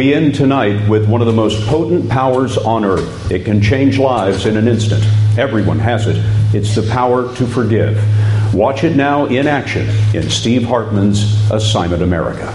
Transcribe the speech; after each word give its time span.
We 0.00 0.14
end 0.14 0.34
tonight 0.34 0.88
with 0.88 1.06
one 1.10 1.20
of 1.20 1.26
the 1.26 1.34
most 1.34 1.60
potent 1.66 2.08
powers 2.08 2.56
on 2.56 2.86
earth. 2.86 3.30
It 3.30 3.44
can 3.44 3.60
change 3.60 3.98
lives 3.98 4.46
in 4.46 4.56
an 4.56 4.66
instant. 4.66 5.04
Everyone 5.36 5.78
has 5.78 6.06
it. 6.06 6.16
It's 6.54 6.74
the 6.74 6.90
power 6.90 7.30
to 7.34 7.46
forgive. 7.46 8.02
Watch 8.54 8.82
it 8.82 8.96
now 8.96 9.26
in 9.26 9.46
action 9.46 9.86
in 10.14 10.30
Steve 10.30 10.62
Hartman's 10.64 11.22
Assignment 11.50 12.02
America. 12.02 12.50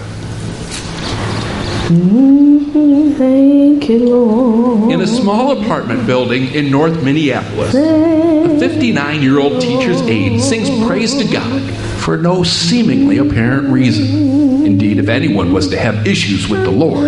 Thank 3.16 3.90
you, 3.90 4.08
Lord. 4.08 4.90
In 4.90 5.00
a 5.00 5.06
small 5.06 5.62
apartment 5.62 6.04
building 6.04 6.52
in 6.52 6.68
North 6.68 7.00
Minneapolis, 7.04 7.72
a 7.76 8.58
59 8.58 9.22
year 9.22 9.38
old 9.38 9.62
teacher's 9.62 10.02
aide 10.02 10.40
sings 10.40 10.84
praise 10.84 11.14
to 11.14 11.32
God 11.32 11.85
for 12.06 12.16
no 12.16 12.44
seemingly 12.44 13.18
apparent 13.18 13.68
reason. 13.68 14.64
Indeed, 14.64 14.98
if 14.98 15.08
anyone 15.08 15.52
was 15.52 15.66
to 15.70 15.76
have 15.76 16.06
issues 16.06 16.46
with 16.46 16.62
the 16.62 16.70
Lord, 16.70 17.04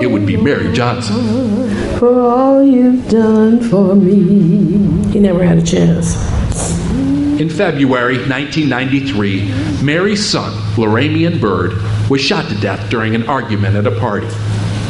it 0.00 0.08
would 0.08 0.24
be 0.24 0.36
Mary 0.36 0.72
Johnson. 0.72 1.68
For 1.98 2.20
all 2.20 2.62
you've 2.62 3.08
done 3.08 3.68
for 3.68 3.96
me. 3.96 5.10
He 5.10 5.18
never 5.18 5.44
had 5.44 5.58
a 5.58 5.62
chance. 5.62 6.14
In 7.40 7.50
February 7.50 8.18
1993, 8.18 9.82
Mary's 9.82 10.24
son, 10.24 10.52
Laramiun 10.76 11.40
Byrd, 11.40 11.72
was 12.08 12.20
shot 12.20 12.48
to 12.48 12.54
death 12.60 12.88
during 12.88 13.16
an 13.16 13.28
argument 13.28 13.74
at 13.74 13.88
a 13.88 13.98
party. 13.98 14.28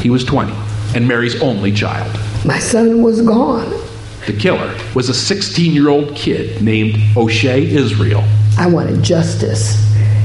He 0.03 0.11
was 0.11 0.25
20 0.25 0.53
and 0.95 1.09
Mary's 1.09 1.41
only 1.41 1.73
child. 1.73 2.14
My 2.45 2.59
son 2.59 3.01
was 3.01 3.23
gone. 3.23 3.70
The 4.27 4.37
killer 4.39 4.78
was 4.95 5.09
a 5.09 5.14
16 5.14 5.73
year 5.73 5.89
old 5.89 6.14
kid 6.14 6.61
named 6.62 6.98
O'Shea 7.17 7.64
Israel. 7.64 8.22
I 8.59 8.67
wanted 8.69 9.03
justice. 9.03 9.83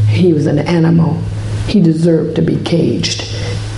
He 0.08 0.34
was 0.34 0.46
an 0.46 0.60
animal. 0.60 1.22
He 1.68 1.82
deserved 1.82 2.36
to 2.38 2.42
be 2.42 2.58
caged. 2.64 3.24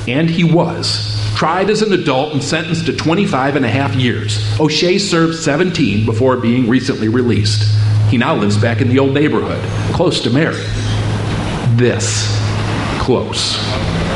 And 0.08 0.30
he 0.30 0.44
was. 0.44 1.10
Tried 1.36 1.70
as 1.70 1.82
an 1.82 1.92
adult 1.94 2.34
and 2.34 2.44
sentenced 2.44 2.86
to 2.86 2.96
25 2.96 3.56
and 3.56 3.66
a 3.66 3.70
half 3.70 3.96
years. 3.96 4.40
O'Shea 4.60 5.00
served 5.00 5.36
17 5.36 6.06
before 6.06 6.38
being 6.38 6.70
recently 6.70 7.08
released. 7.08 7.64
He 8.10 8.18
now 8.18 8.36
lives 8.36 8.58
back 8.58 8.80
in 8.80 8.90
the 8.90 9.00
old 9.00 9.14
neighborhood, 9.14 9.64
close 9.96 10.22
to 10.22 10.30
Mary. 10.30 10.64
This 11.76 12.28
close. 13.00 13.58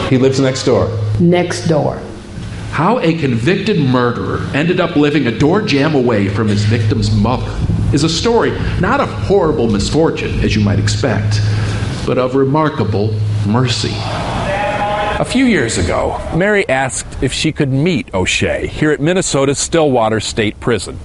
He 0.08 0.18
lives 0.18 0.40
next 0.40 0.64
door. 0.64 0.88
Next 1.20 1.68
door. 1.68 2.00
How 2.72 3.00
a 3.00 3.18
convicted 3.18 3.80
murderer 3.80 4.48
ended 4.54 4.80
up 4.80 4.96
living 4.96 5.28
a 5.28 5.38
door 5.38 5.62
jam 5.62 5.96
away 5.96 6.28
from 6.28 6.48
his 6.48 6.64
victim's 6.64 7.12
mother 7.12 7.52
is 7.94 8.04
a 8.04 8.10
story 8.10 8.52
not 8.80 9.00
of 9.00 9.10
horrible 9.10 9.70
misfortune, 9.70 10.40
as 10.42 10.56
you 10.56 10.62
might 10.64 10.80
expect, 10.80 11.40
but 12.06 12.18
of 12.18 12.36
remarkable 12.36 13.14
mercy. 13.48 13.94
A 15.20 15.26
few 15.26 15.46
years 15.46 15.80
ago, 15.80 16.22
Mary 16.36 16.70
asked 16.70 17.24
if 17.24 17.34
she 17.34 17.52
could 17.52 17.70
meet 17.70 18.14
O'Shea 18.14 18.68
here 18.68 18.92
at 18.92 19.00
Minnesota's 19.00 19.58
Stillwater 19.58 20.20
State 20.20 20.60
Prison. 20.60 21.00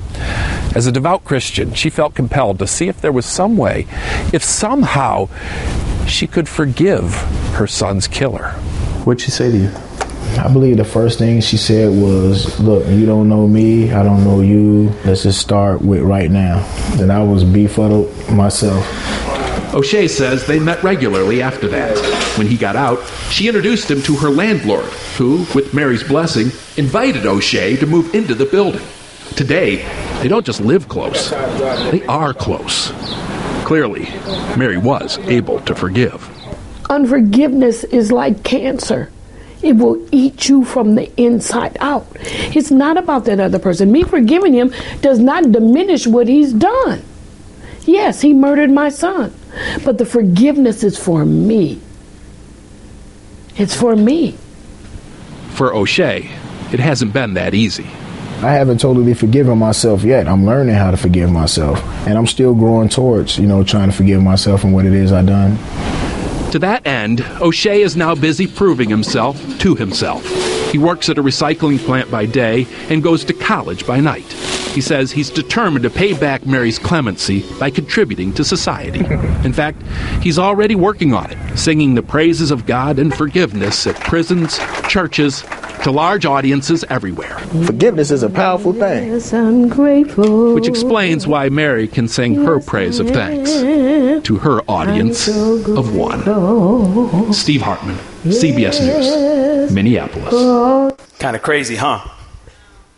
As 0.75 0.87
a 0.87 0.93
devout 0.93 1.25
Christian, 1.25 1.73
she 1.73 1.89
felt 1.89 2.15
compelled 2.15 2.59
to 2.59 2.67
see 2.67 2.89
if 2.89 3.01
there 3.01 3.13
was 3.13 3.25
some 3.25 3.57
way, 3.57 3.87
if 4.35 4.45
somehow 4.45 5.29
she 6.07 6.27
could 6.27 6.49
forgive 6.49 7.15
her 7.55 7.67
son's 7.67 8.07
killer. 8.07 8.51
What'd 9.05 9.23
she 9.23 9.31
say 9.31 9.51
to 9.51 9.57
you? 9.57 9.71
I 10.43 10.53
believe 10.53 10.77
the 10.77 10.85
first 10.85 11.21
thing 11.21 11.41
she 11.41 11.57
said 11.57 11.89
was, 11.89 12.59
Look, 12.59 12.85
you 12.89 13.07
don't 13.07 13.29
know 13.29 13.47
me, 13.47 13.93
I 13.93 14.03
don't 14.03 14.25
know 14.25 14.41
you. 14.41 14.89
Let's 15.05 15.23
just 15.23 15.41
start 15.41 15.83
with 15.83 16.03
right 16.03 16.29
now. 16.29 16.67
And 16.99 17.13
I 17.13 17.23
was 17.23 17.45
befuddled 17.45 18.11
myself. 18.29 18.85
O'Shea 19.73 20.09
says 20.09 20.45
they 20.45 20.59
met 20.59 20.83
regularly 20.83 21.43
after 21.43 21.69
that. 21.69 21.97
When 22.37 22.49
he 22.49 22.57
got 22.57 22.75
out, 22.75 22.99
she 23.31 23.47
introduced 23.47 23.89
him 23.89 24.03
to 24.03 24.17
her 24.17 24.31
landlord, 24.31 24.87
who, 25.17 25.47
with 25.55 25.75
Mary's 25.75 26.03
blessing, 26.03 26.47
invited 26.77 27.25
O'Shea 27.25 27.77
to 27.77 27.87
move 27.87 28.13
into 28.13 28.35
the 28.35 28.47
building. 28.47 28.83
Today, 29.37 29.77
they 30.23 30.29
don't 30.29 30.45
just 30.45 30.61
live 30.61 30.89
close, 30.89 31.31
they 31.31 32.05
are 32.07 32.35
close. 32.35 32.91
Clearly, 33.65 34.09
Mary 34.59 34.77
was 34.77 35.19
able 35.19 35.61
to 35.61 35.75
forgive. 35.77 36.29
Unforgiveness 36.91 37.85
is 37.85 38.11
like 38.11 38.43
cancer. 38.43 39.12
It 39.63 39.77
will 39.77 40.07
eat 40.11 40.49
you 40.49 40.65
from 40.65 40.97
the 40.97 41.11
inside 41.21 41.77
out. 41.81 42.07
It's 42.21 42.71
not 42.71 42.97
about 42.97 43.25
that 43.27 43.41
other 43.41 43.59
person. 43.59 43.93
Me 43.93 44.03
forgiving 44.03 44.53
him 44.53 44.75
does 45.01 45.19
not 45.19 45.53
diminish 45.53 46.07
what 46.07 46.29
he's 46.29 46.53
done. 46.53 47.03
Yes, 47.85 48.21
he 48.21 48.33
murdered 48.33 48.71
my 48.71 48.89
son, 48.89 49.33
but 49.85 49.99
the 49.99 50.07
forgiveness 50.07 50.83
is 50.83 50.99
for 50.99 51.25
me. 51.25 51.81
It's 53.57 53.75
for 53.75 53.95
me. 53.97 54.37
For 55.51 55.75
O'Shea, 55.75 56.31
it 56.73 56.81
hasn't 56.81 57.13
been 57.13 57.35
that 57.35 57.55
easy. 57.55 57.87
I 58.43 58.55
haven't 58.55 58.81
totally 58.81 59.15
forgiven 59.15 59.59
myself 59.59 60.03
yet. 60.03 60.27
I'm 60.27 60.45
learning 60.45 60.75
how 60.75 60.91
to 60.91 60.97
forgive 60.97 61.31
myself. 61.31 61.81
And 62.09 62.19
I'm 62.19 62.27
still 62.27 62.55
growing 62.55 62.89
towards, 62.89 63.39
you 63.39 63.47
know, 63.47 63.63
trying 63.63 63.89
to 63.91 63.97
forgive 63.97 64.21
myself 64.21 64.65
and 64.65 64.75
what 64.75 64.85
it 64.85 64.93
is 64.93 65.13
I've 65.13 65.27
done. 65.27 65.57
To 66.53 66.59
that 66.59 66.87
end, 66.87 67.23
O'Shea 67.41 67.81
is 67.81 67.97
now 67.97 68.15
busy 68.15 68.47
proving 68.47 68.91
himself 68.91 69.41
to 69.61 69.75
himself. 69.75 70.23
He 70.71 70.77
works 70.77 71.09
at 71.09 71.17
a 71.17 71.23
recycling 71.23 71.79
plant 71.79 72.11
by 72.11 72.27
day 72.27 72.67
and 72.91 73.03
goes 73.03 73.25
to 73.25 73.33
college 73.33 73.87
by 73.87 74.01
night. 74.01 74.31
He 74.75 74.83
says 74.83 75.11
he's 75.11 75.31
determined 75.31 75.85
to 75.85 75.91
pay 75.91 76.13
back 76.13 76.45
Mary's 76.45 76.79
clemency 76.79 77.43
by 77.59 77.71
contributing 77.71 78.35
to 78.35 78.45
society. 78.45 78.99
In 79.47 79.55
fact, 79.55 79.83
he's 80.23 80.39
already 80.39 80.75
working 80.75 81.15
on 81.15 81.31
it, 81.31 81.57
singing 81.57 81.95
the 81.95 82.03
praises 82.03 82.51
of 82.51 82.67
God 82.67 82.99
and 82.99 83.15
forgiveness 83.15 83.87
at 83.87 83.97
prisons, 84.01 84.59
churches, 84.89 85.45
to 85.83 85.91
large 85.91 86.25
audiences 86.25 86.85
everywhere. 86.89 87.39
Forgiveness 87.67 88.11
is 88.11 88.23
a 88.23 88.31
powerful 88.31 88.73
thing. 88.73 89.09
Yes, 89.09 89.33
I'm 89.33 89.69
grateful. 89.69 90.55
Which 90.55 90.69
explains 90.69 91.27
why 91.27 91.49
Mary 91.49 91.89
can 91.89 92.09
sing 92.09 92.35
her 92.37 92.61
praise 92.61 92.99
of 92.99 93.11
thanks 93.11 93.51
to 93.53 94.39
her 94.39 94.61
audience 94.69 95.29
of 95.29 95.95
one. 95.95 97.33
Steve 97.33 97.63
Hartman, 97.63 97.97
CBS 98.25 98.81
News, 98.81 99.73
Minneapolis. 99.73 100.97
Kind 101.19 101.37
of 101.37 101.43
crazy, 101.43 101.77
huh? 101.77 102.01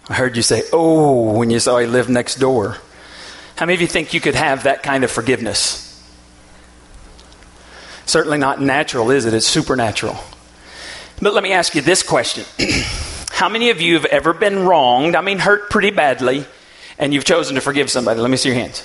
I 0.08 0.14
heard 0.14 0.36
you 0.36 0.42
say, 0.42 0.62
oh, 0.72 1.32
when 1.32 1.50
you 1.50 1.58
saw 1.58 1.78
he 1.78 1.86
lived 1.86 2.10
next 2.10 2.36
door. 2.36 2.76
How 3.56 3.66
many 3.66 3.74
of 3.74 3.80
you 3.80 3.86
think 3.86 4.12
you 4.12 4.20
could 4.20 4.34
have 4.34 4.64
that 4.64 4.82
kind 4.82 5.04
of 5.04 5.10
forgiveness? 5.10 5.80
Certainly 8.04 8.38
not 8.38 8.60
natural, 8.60 9.10
is 9.10 9.24
it? 9.24 9.32
It's 9.32 9.46
supernatural. 9.46 10.18
But 11.24 11.32
let 11.32 11.42
me 11.42 11.52
ask 11.52 11.74
you 11.74 11.80
this 11.80 12.02
question 12.02 12.44
How 13.30 13.48
many 13.48 13.70
of 13.70 13.80
you 13.80 13.94
have 13.94 14.04
ever 14.04 14.34
been 14.34 14.66
wronged, 14.66 15.16
I 15.16 15.22
mean, 15.22 15.38
hurt 15.38 15.70
pretty 15.70 15.90
badly, 15.90 16.44
and 16.98 17.14
you've 17.14 17.24
chosen 17.24 17.54
to 17.54 17.62
forgive 17.62 17.90
somebody? 17.90 18.20
Let 18.20 18.30
me 18.30 18.36
see 18.36 18.50
your 18.50 18.58
hands. 18.58 18.82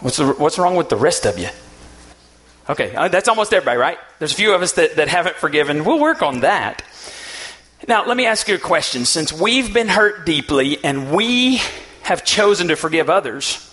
What's, 0.00 0.16
the, 0.16 0.28
what's 0.28 0.58
wrong 0.58 0.74
with 0.74 0.88
the 0.88 0.96
rest 0.96 1.26
of 1.26 1.38
you? 1.38 1.50
Okay, 2.66 2.94
uh, 2.94 3.08
that's 3.08 3.28
almost 3.28 3.52
everybody, 3.52 3.76
right? 3.76 3.98
There's 4.20 4.32
a 4.32 4.34
few 4.34 4.54
of 4.54 4.62
us 4.62 4.72
that, 4.72 4.96
that 4.96 5.08
haven't 5.08 5.36
forgiven. 5.36 5.84
We'll 5.84 6.00
work 6.00 6.22
on 6.22 6.40
that. 6.40 6.82
Now, 7.86 8.06
let 8.06 8.16
me 8.16 8.24
ask 8.24 8.48
you 8.48 8.54
a 8.54 8.58
question. 8.58 9.04
Since 9.04 9.34
we've 9.34 9.74
been 9.74 9.88
hurt 9.88 10.24
deeply 10.24 10.82
and 10.82 11.12
we 11.12 11.60
have 12.04 12.24
chosen 12.24 12.68
to 12.68 12.76
forgive 12.76 13.10
others, 13.10 13.70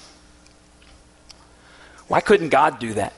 why 2.10 2.20
couldn't 2.20 2.50
God 2.50 2.80
do 2.80 2.96
that? 2.96 3.14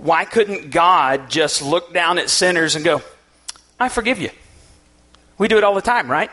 Why 0.00 0.24
couldn't 0.24 0.70
God 0.70 1.28
just 1.28 1.60
look 1.60 1.92
down 1.92 2.18
at 2.18 2.30
sinners 2.30 2.74
and 2.74 2.82
go, 2.82 3.02
I 3.78 3.90
forgive 3.90 4.18
you? 4.18 4.30
We 5.36 5.46
do 5.46 5.58
it 5.58 5.64
all 5.64 5.74
the 5.74 5.82
time, 5.82 6.10
right? 6.10 6.30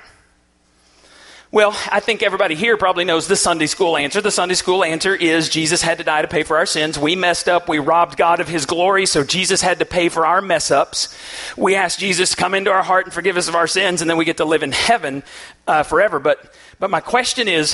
Well, 1.51 1.77
I 1.91 1.99
think 1.99 2.23
everybody 2.23 2.55
here 2.55 2.77
probably 2.77 3.03
knows 3.03 3.27
the 3.27 3.35
Sunday 3.35 3.67
school 3.67 3.97
answer. 3.97 4.21
The 4.21 4.31
Sunday 4.31 4.55
school 4.55 4.85
answer 4.85 5.13
is 5.13 5.49
Jesus 5.49 5.81
had 5.81 5.97
to 5.97 6.05
die 6.05 6.21
to 6.21 6.29
pay 6.29 6.43
for 6.43 6.55
our 6.57 6.65
sins. 6.65 6.97
We 6.97 7.17
messed 7.17 7.49
up. 7.49 7.67
We 7.67 7.79
robbed 7.79 8.17
God 8.17 8.39
of 8.39 8.47
his 8.47 8.65
glory, 8.65 9.05
so 9.05 9.25
Jesus 9.25 9.61
had 9.61 9.79
to 9.79 9.85
pay 9.85 10.07
for 10.07 10.25
our 10.25 10.41
mess 10.41 10.71
ups. 10.71 11.13
We 11.57 11.75
asked 11.75 11.99
Jesus 11.99 12.29
to 12.31 12.35
come 12.37 12.53
into 12.53 12.71
our 12.71 12.83
heart 12.83 13.05
and 13.05 13.13
forgive 13.13 13.35
us 13.35 13.49
of 13.49 13.55
our 13.55 13.67
sins, 13.67 14.01
and 14.01 14.09
then 14.09 14.17
we 14.17 14.23
get 14.23 14.37
to 14.37 14.45
live 14.45 14.63
in 14.63 14.71
heaven 14.71 15.23
uh, 15.67 15.83
forever. 15.83 16.19
But, 16.19 16.53
but 16.79 16.89
my 16.89 17.01
question 17.01 17.49
is 17.49 17.73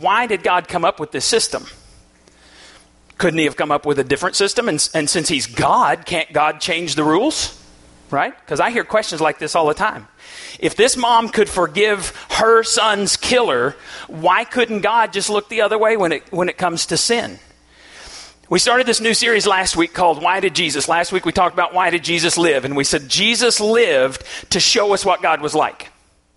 why 0.00 0.26
did 0.26 0.42
God 0.42 0.66
come 0.66 0.84
up 0.84 0.98
with 0.98 1.12
this 1.12 1.24
system? 1.24 1.64
Couldn't 3.18 3.38
he 3.38 3.44
have 3.44 3.56
come 3.56 3.72
up 3.72 3.84
with 3.84 3.98
a 3.98 4.04
different 4.04 4.36
system? 4.36 4.68
And, 4.68 4.88
and 4.94 5.10
since 5.10 5.28
he's 5.28 5.46
God, 5.46 6.06
can't 6.06 6.32
God 6.32 6.60
change 6.60 6.94
the 6.94 7.04
rules? 7.04 7.54
Right? 8.10 8.32
Because 8.40 8.60
I 8.60 8.70
hear 8.70 8.84
questions 8.84 9.20
like 9.20 9.38
this 9.38 9.54
all 9.54 9.66
the 9.66 9.74
time. 9.74 10.08
If 10.58 10.76
this 10.76 10.96
mom 10.96 11.28
could 11.28 11.48
forgive 11.48 12.16
her 12.30 12.62
son's 12.62 13.16
killer, 13.16 13.76
why 14.06 14.44
couldn't 14.44 14.80
God 14.80 15.12
just 15.12 15.28
look 15.28 15.48
the 15.48 15.60
other 15.60 15.76
way 15.76 15.96
when 15.96 16.12
it, 16.12 16.32
when 16.32 16.48
it 16.48 16.56
comes 16.56 16.86
to 16.86 16.96
sin? 16.96 17.38
We 18.48 18.58
started 18.58 18.86
this 18.86 19.00
new 19.00 19.12
series 19.12 19.46
last 19.46 19.76
week 19.76 19.92
called 19.92 20.22
Why 20.22 20.40
Did 20.40 20.54
Jesus? 20.54 20.88
Last 20.88 21.12
week 21.12 21.26
we 21.26 21.32
talked 21.32 21.54
about 21.54 21.74
why 21.74 21.90
did 21.90 22.02
Jesus 22.02 22.38
live? 22.38 22.64
And 22.64 22.76
we 22.76 22.84
said 22.84 23.08
Jesus 23.08 23.60
lived 23.60 24.24
to 24.50 24.60
show 24.60 24.94
us 24.94 25.04
what 25.04 25.20
God 25.20 25.42
was 25.42 25.54
like. 25.54 25.90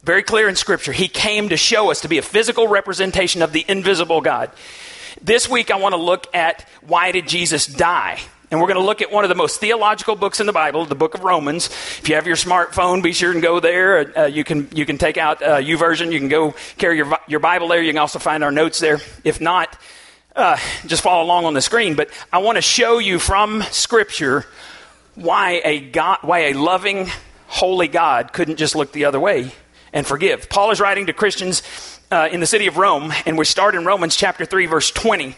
Very 0.04 0.24
clear 0.24 0.50
in 0.50 0.58
Scripture. 0.58 0.92
He 0.92 1.08
came 1.08 1.50
to 1.50 1.58
show 1.58 1.90
us 1.90 2.02
to 2.02 2.10
be 2.10 2.18
a 2.18 2.24
physical 2.24 2.68
representation 2.68 3.42
of 3.42 3.54
the 3.54 3.64
invisible 3.68 4.20
God. 4.20 4.52
This 5.22 5.50
week 5.50 5.72
I 5.72 5.78
want 5.78 5.94
to 5.94 6.02
look 6.02 6.28
at 6.34 6.68
why 6.86 7.12
did 7.12 7.28
Jesus 7.28 7.66
die? 7.66 8.20
And 8.52 8.60
we're 8.60 8.68
going 8.68 8.80
to 8.80 8.86
look 8.86 9.02
at 9.02 9.12
one 9.12 9.24
of 9.24 9.30
the 9.30 9.36
most 9.36 9.62
theological 9.62 10.16
books 10.18 10.42
in 10.42 10.46
the 10.46 10.52
Bible, 10.52 10.86
the 10.86 10.94
book 10.94 11.16
of 11.16 11.24
Romans. 11.24 11.68
If 11.68 12.10
you 12.10 12.16
have 12.16 12.28
your 12.28 12.36
smartphone, 12.36 13.02
be 13.02 13.14
sure 13.14 13.32
and 13.32 13.42
go 13.42 13.62
there. 13.62 14.18
Uh, 14.18 14.26
you, 14.26 14.44
can, 14.44 14.68
you 14.74 14.86
can 14.86 14.98
take 14.98 15.18
out 15.18 15.42
uh, 15.42 15.62
version. 15.78 16.12
You 16.12 16.20
can 16.20 16.28
go 16.28 16.54
carry 16.78 16.98
your, 16.98 17.18
your 17.28 17.40
Bible 17.40 17.70
there. 17.70 17.82
You 17.82 17.94
can 17.94 18.00
also 18.00 18.20
find 18.20 18.44
our 18.44 18.52
notes 18.52 18.80
there. 18.80 19.00
If 19.24 19.40
not, 19.40 19.78
uh, 20.36 20.58
just 20.86 21.02
follow 21.02 21.24
along 21.24 21.46
on 21.46 21.54
the 21.54 21.62
screen. 21.62 21.96
But 21.96 22.10
I 22.32 22.40
want 22.40 22.58
to 22.58 22.62
show 22.62 23.00
you 23.00 23.20
from 23.20 23.64
Scripture 23.72 24.46
why 25.16 25.62
a, 25.64 25.80
God, 25.80 26.18
why 26.22 26.40
a 26.50 26.54
loving, 26.54 27.10
holy 27.48 27.88
God 27.88 28.34
couldn't 28.34 28.58
just 28.58 28.76
look 28.76 28.92
the 28.92 29.06
other 29.06 29.20
way 29.20 29.54
and 29.94 30.06
forgive. 30.06 30.50
Paul 30.50 30.72
is 30.72 30.82
writing 30.82 31.06
to 31.06 31.14
Christians 31.14 31.62
uh, 32.12 32.28
in 32.32 32.40
the 32.42 32.46
city 32.46 32.68
of 32.68 32.78
Rome, 32.78 33.14
and 33.26 33.38
we 33.38 33.46
start 33.46 33.74
in 33.74 33.86
Romans 33.86 34.16
chapter 34.16 34.46
3, 34.46 34.66
verse 34.66 34.92
20. 34.92 35.36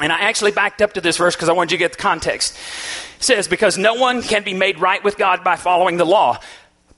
And 0.00 0.12
I 0.12 0.20
actually 0.22 0.50
backed 0.50 0.82
up 0.82 0.94
to 0.94 1.00
this 1.00 1.16
verse 1.16 1.36
because 1.36 1.48
I 1.48 1.52
wanted 1.52 1.72
you 1.72 1.78
to 1.78 1.84
get 1.84 1.92
the 1.92 1.98
context. 1.98 2.58
It 3.18 3.22
says, 3.22 3.46
Because 3.46 3.78
no 3.78 3.94
one 3.94 4.22
can 4.22 4.42
be 4.42 4.54
made 4.54 4.80
right 4.80 5.02
with 5.04 5.16
God 5.16 5.44
by 5.44 5.54
following 5.54 5.96
the 5.96 6.04
law. 6.04 6.40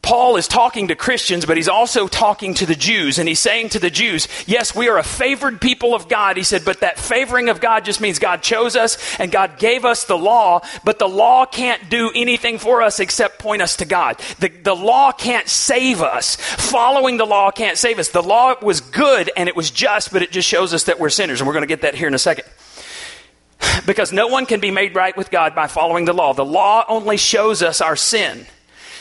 Paul 0.07 0.37
is 0.37 0.47
talking 0.47 0.87
to 0.87 0.95
Christians, 0.95 1.47
but 1.47 1.57
he's 1.57 1.69
also 1.69 2.07
talking 2.07 2.55
to 2.55 2.67
the 2.67 2.77
Jews. 2.77 3.19
And 3.19 3.29
he's 3.29 3.41
saying 3.41 3.71
to 3.71 3.81
the 3.81 3.91
Jews, 3.91 4.29
Yes, 4.47 4.73
we 4.73 4.89
are 4.89 4.99
a 4.99 5.03
favored 5.03 5.61
people 5.61 5.97
of 5.97 6.09
God. 6.09 6.37
He 6.37 6.45
said, 6.45 6.65
But 6.65 6.79
that 6.81 6.97
favoring 6.97 7.49
of 7.49 7.61
God 7.61 7.85
just 7.85 8.01
means 8.01 8.21
God 8.21 8.41
chose 8.41 8.77
us 8.77 9.19
and 9.19 9.33
God 9.33 9.59
gave 9.59 9.85
us 9.85 10.05
the 10.05 10.17
law, 10.17 10.61
but 10.85 11.01
the 11.01 11.09
law 11.09 11.45
can't 11.45 11.91
do 11.91 12.13
anything 12.15 12.59
for 12.59 12.83
us 12.83 13.01
except 13.01 13.41
point 13.41 13.63
us 13.63 13.79
to 13.79 13.85
God. 13.85 14.21
The, 14.39 14.49
the 14.49 14.77
law 14.77 15.11
can't 15.11 15.49
save 15.49 16.03
us. 16.03 16.37
Following 16.37 17.17
the 17.17 17.27
law 17.27 17.51
can't 17.51 17.77
save 17.77 17.99
us. 17.99 18.11
The 18.11 18.23
law 18.23 18.55
was 18.63 18.81
good 18.81 19.33
and 19.37 19.49
it 19.49 19.57
was 19.57 19.73
just, 19.73 20.13
but 20.13 20.23
it 20.23 20.31
just 20.31 20.49
shows 20.49 20.73
us 20.73 20.85
that 20.85 21.01
we're 21.01 21.11
sinners. 21.11 21.41
And 21.41 21.49
we're 21.49 21.55
going 21.55 21.65
to 21.65 21.67
get 21.67 21.81
that 21.81 21.97
here 21.97 22.07
in 22.07 22.15
a 22.15 22.19
second. 22.19 22.47
Because 23.87 24.13
no 24.13 24.29
one 24.29 24.47
can 24.47 24.61
be 24.61 24.71
made 24.71 24.95
right 24.95 25.17
with 25.17 25.31
God 25.31 25.55
by 25.55 25.67
following 25.67 26.05
the 26.05 26.13
law. 26.13 26.33
The 26.33 26.45
law 26.45 26.85
only 26.89 27.17
shows 27.17 27.63
us 27.63 27.81
our 27.81 27.97
sin. 27.97 28.47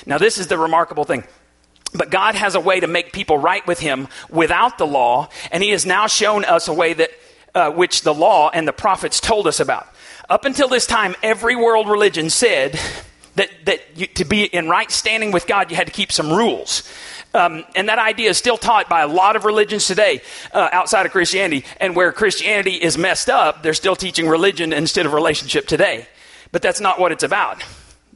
Now, 0.05 0.17
this 0.17 0.37
is 0.37 0.47
the 0.47 0.57
remarkable 0.57 1.03
thing. 1.03 1.23
But 1.93 2.11
God 2.11 2.35
has 2.35 2.55
a 2.55 2.59
way 2.59 2.79
to 2.79 2.87
make 2.87 3.13
people 3.13 3.37
right 3.37 3.65
with 3.65 3.79
Him 3.79 4.07
without 4.29 4.77
the 4.77 4.87
law, 4.87 5.29
and 5.51 5.63
He 5.63 5.69
has 5.69 5.85
now 5.85 6.07
shown 6.07 6.43
us 6.45 6.67
a 6.67 6.73
way 6.73 6.93
that 6.93 7.11
uh, 7.53 7.71
which 7.71 8.01
the 8.01 8.13
law 8.13 8.49
and 8.49 8.67
the 8.67 8.73
prophets 8.73 9.19
told 9.19 9.47
us 9.47 9.59
about. 9.59 9.87
Up 10.29 10.45
until 10.45 10.67
this 10.67 10.85
time, 10.85 11.15
every 11.23 11.55
world 11.55 11.87
religion 11.87 12.29
said 12.29 12.77
that, 13.35 13.49
that 13.65 13.81
you, 13.95 14.07
to 14.07 14.25
be 14.25 14.43
in 14.43 14.67
right 14.67 14.91
standing 14.91 15.31
with 15.31 15.47
God, 15.47 15.71
you 15.71 15.77
had 15.77 15.87
to 15.87 15.93
keep 15.93 16.11
some 16.11 16.31
rules. 16.31 16.83
Um, 17.33 17.65
and 17.75 17.89
that 17.89 17.99
idea 17.99 18.29
is 18.29 18.37
still 18.37 18.57
taught 18.57 18.89
by 18.89 19.01
a 19.01 19.07
lot 19.07 19.35
of 19.35 19.45
religions 19.45 19.87
today 19.87 20.21
uh, 20.53 20.69
outside 20.71 21.05
of 21.05 21.11
Christianity. 21.11 21.65
And 21.79 21.95
where 21.95 22.11
Christianity 22.11 22.75
is 22.75 22.97
messed 22.97 23.29
up, 23.29 23.61
they're 23.61 23.73
still 23.73 23.95
teaching 23.95 24.27
religion 24.27 24.73
instead 24.73 25.05
of 25.05 25.13
relationship 25.13 25.67
today. 25.67 26.07
But 26.51 26.61
that's 26.61 26.79
not 26.79 26.99
what 26.99 27.11
it's 27.11 27.23
about. 27.23 27.63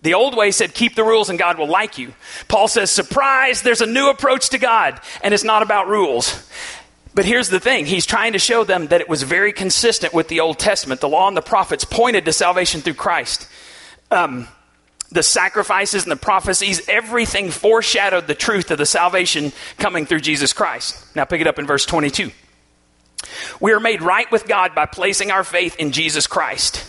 The 0.01 0.13
old 0.13 0.35
way 0.35 0.51
said, 0.51 0.73
keep 0.73 0.95
the 0.95 1.03
rules 1.03 1.29
and 1.29 1.37
God 1.37 1.57
will 1.57 1.67
like 1.67 1.97
you. 1.97 2.13
Paul 2.47 2.67
says, 2.67 2.89
surprise, 2.89 3.61
there's 3.61 3.81
a 3.81 3.85
new 3.85 4.09
approach 4.09 4.49
to 4.49 4.57
God, 4.57 4.99
and 5.21 5.33
it's 5.33 5.43
not 5.43 5.61
about 5.61 5.87
rules. 5.87 6.49
But 7.13 7.25
here's 7.25 7.49
the 7.49 7.59
thing 7.59 7.85
he's 7.85 8.05
trying 8.05 8.33
to 8.33 8.39
show 8.39 8.63
them 8.63 8.87
that 8.87 9.01
it 9.01 9.09
was 9.09 9.23
very 9.23 9.51
consistent 9.51 10.13
with 10.13 10.27
the 10.29 10.39
Old 10.39 10.57
Testament. 10.57 11.01
The 11.01 11.09
law 11.09 11.27
and 11.27 11.35
the 11.35 11.41
prophets 11.41 11.83
pointed 11.83 12.25
to 12.25 12.33
salvation 12.33 12.81
through 12.81 12.93
Christ. 12.93 13.47
Um, 14.09 14.47
the 15.11 15.23
sacrifices 15.23 16.03
and 16.03 16.11
the 16.11 16.15
prophecies, 16.15 16.87
everything 16.87 17.49
foreshadowed 17.49 18.27
the 18.27 18.35
truth 18.35 18.69
of 18.71 18.77
the 18.77 18.85
salvation 18.85 19.51
coming 19.77 20.05
through 20.05 20.19
Jesus 20.19 20.53
Christ. 20.53 21.03
Now 21.15 21.25
pick 21.25 21.41
it 21.41 21.47
up 21.47 21.59
in 21.59 21.65
verse 21.65 21.85
22. 21.85 22.31
We 23.59 23.73
are 23.73 23.79
made 23.79 24.01
right 24.01 24.31
with 24.31 24.47
God 24.47 24.75
by 24.75 24.85
placing 24.85 25.31
our 25.31 25.43
faith 25.43 25.75
in 25.77 25.91
Jesus 25.91 26.27
Christ. 26.27 26.85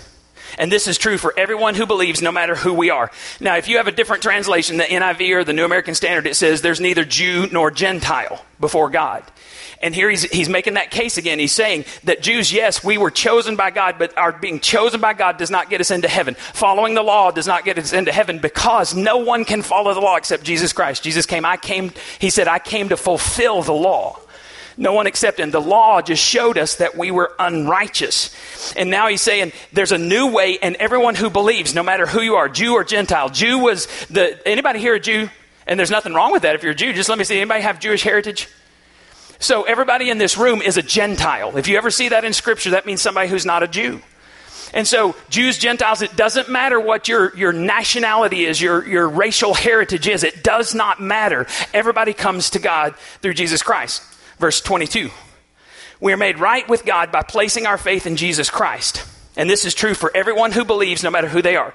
And 0.59 0.71
this 0.71 0.87
is 0.89 0.99
true 0.99 1.19
for 1.19 1.33
everyone 1.37 1.75
who 1.75 1.87
believes, 1.87 2.23
no 2.23 2.33
matter 2.33 2.55
who 2.55 2.75
we 2.75 2.91
are. 2.91 3.11
Now, 3.41 3.57
if 3.57 3.69
you 3.69 3.77
have 3.79 3.89
a 3.89 3.93
different 3.93 4.23
translation, 4.23 4.77
the 4.77 4.85
NIV 4.85 5.37
or 5.37 5.45
the 5.45 5.53
New 5.53 5.65
American 5.65 5.95
Standard, 5.95 6.27
it 6.27 6.37
says 6.37 6.63
there's 6.63 6.81
neither 6.81 7.05
Jew 7.05 7.49
nor 7.51 7.71
Gentile 7.71 8.45
before 8.59 8.91
God. 8.91 9.25
And 9.83 9.95
here 9.95 10.11
he's, 10.11 10.23
he's 10.25 10.49
making 10.49 10.75
that 10.75 10.91
case 10.91 11.17
again. 11.17 11.39
He's 11.39 11.55
saying 11.55 11.87
that 12.05 12.21
Jews, 12.21 12.53
yes, 12.53 12.85
we 12.85 12.99
were 12.99 13.11
chosen 13.11 13.57
by 13.57 13.71
God, 13.71 13.97
but 13.99 14.17
our 14.17 14.31
being 14.31 14.61
chosen 14.61 15.01
by 15.01 15.15
God 15.15 15.39
does 15.39 15.51
not 15.51 15.71
get 15.71 15.81
us 15.81 15.91
into 15.91 16.09
heaven. 16.09 16.35
Following 16.35 16.95
the 16.95 17.03
law 17.03 17.31
does 17.31 17.47
not 17.47 17.65
get 17.65 17.79
us 17.79 17.95
into 17.95 18.13
heaven 18.13 18.39
because 18.39 18.95
no 18.95 19.19
one 19.19 19.47
can 19.47 19.63
follow 19.63 19.95
the 19.95 20.01
law 20.01 20.17
except 20.17 20.45
Jesus 20.45 20.75
Christ. 20.75 21.03
Jesus 21.03 21.25
came, 21.25 21.47
I 21.47 21.57
came, 21.57 21.93
he 22.19 22.29
said, 22.29 22.47
I 22.47 22.59
came 22.59 22.91
to 22.91 22.97
fulfill 22.97 23.63
the 23.63 23.73
law. 23.73 24.21
No 24.77 24.93
one 24.93 25.07
except 25.07 25.41
him. 25.41 25.51
The 25.51 25.61
law 25.61 26.01
just 26.03 26.23
showed 26.23 26.59
us 26.59 26.77
that 26.77 26.97
we 26.97 27.11
were 27.11 27.33
unrighteous. 27.39 28.75
And 28.75 28.91
now 28.91 29.09
he's 29.09 29.23
saying 29.23 29.53
there's 29.73 29.93
a 29.93 29.99
new 29.99 30.29
way, 30.29 30.59
and 30.59 30.77
everyone 30.77 31.15
who 31.15 31.31
believes, 31.31 31.75
no 31.75 31.83
matter 31.83 32.07
who 32.07 32.21
you 32.21 32.37
are, 32.37 32.49
Jew 32.49 32.75
or 32.75 32.85
Gentile, 32.85 33.29
Jew 33.29 33.59
was 33.59 33.87
the, 34.07 34.41
anybody 34.47 34.79
here 34.79 34.95
a 34.95 35.01
Jew? 35.01 35.29
And 35.67 35.79
there's 35.79 35.91
nothing 35.91 36.15
wrong 36.15 36.33
with 36.33 36.43
that 36.43 36.55
if 36.55 36.63
you're 36.63 36.73
a 36.73 36.77
Jew. 36.77 36.93
Just 36.93 37.09
let 37.09 37.19
me 37.19 37.25
see, 37.25 37.37
anybody 37.37 37.63
have 37.63 37.81
Jewish 37.81 38.03
heritage? 38.03 38.49
So 39.39 39.63
everybody 39.63 40.11
in 40.11 40.19
this 40.19 40.37
room 40.37 40.61
is 40.61 40.77
a 40.77 40.83
Gentile. 40.83 41.57
If 41.57 41.69
you 41.69 41.79
ever 41.79 41.91
see 41.91 42.11
that 42.11 42.25
in 42.25 42.33
Scripture, 42.33 42.71
that 42.71 42.87
means 42.87 43.01
somebody 43.01 43.29
who's 43.29 43.47
not 43.47 43.63
a 43.63 43.69
Jew. 43.69 44.01
And 44.73 44.87
so, 44.87 45.17
Jews, 45.31 45.59
Gentiles, 45.59 46.03
it 46.03 46.15
doesn't 46.15 46.49
matter 46.49 46.79
what 46.79 47.09
your, 47.09 47.35
your 47.37 47.53
nationality 47.53 48.45
is, 48.45 48.61
your, 48.61 48.87
your 48.87 49.09
racial 49.09 49.55
heritage 49.55 50.07
is. 50.07 50.23
It 50.23 50.45
does 50.45 50.75
not 50.75 51.01
matter. 51.01 51.47
Everybody 51.75 52.13
comes 52.13 52.51
to 52.51 52.59
God 52.59 52.95
through 53.21 53.35
Jesus 53.35 53.63
Christ. 53.63 54.03
Verse 54.41 54.63
22. 54.63 55.11
We 56.01 56.15
are 56.15 56.17
made 56.17 56.39
right 56.39 56.67
with 56.67 56.87
God 56.87 57.13
by 57.13 57.23
placing 57.23 57.67
our 57.67 57.77
faith 57.77 58.07
in 58.07 58.17
Jesus 58.17 58.49
Christ. 58.49 59.05
And 59.37 59.51
this 59.51 59.67
is 59.67 59.75
true 59.75 59.93
for 59.93 60.11
everyone 60.17 60.53
who 60.53 60.65
believes, 60.65 61.05
no 61.05 61.11
matter 61.11 61.29
who 61.29 61.43
they 61.43 61.57
are. 61.57 61.75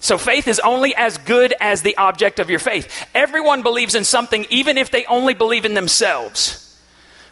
So 0.00 0.18
faith 0.18 0.48
is 0.48 0.58
only 0.58 0.96
as 0.96 1.16
good 1.18 1.54
as 1.60 1.82
the 1.82 1.96
object 1.96 2.40
of 2.40 2.50
your 2.50 2.58
faith. 2.58 3.06
Everyone 3.14 3.62
believes 3.62 3.94
in 3.94 4.02
something, 4.02 4.46
even 4.50 4.78
if 4.78 4.90
they 4.90 5.04
only 5.04 5.32
believe 5.32 5.64
in 5.64 5.74
themselves. 5.74 6.76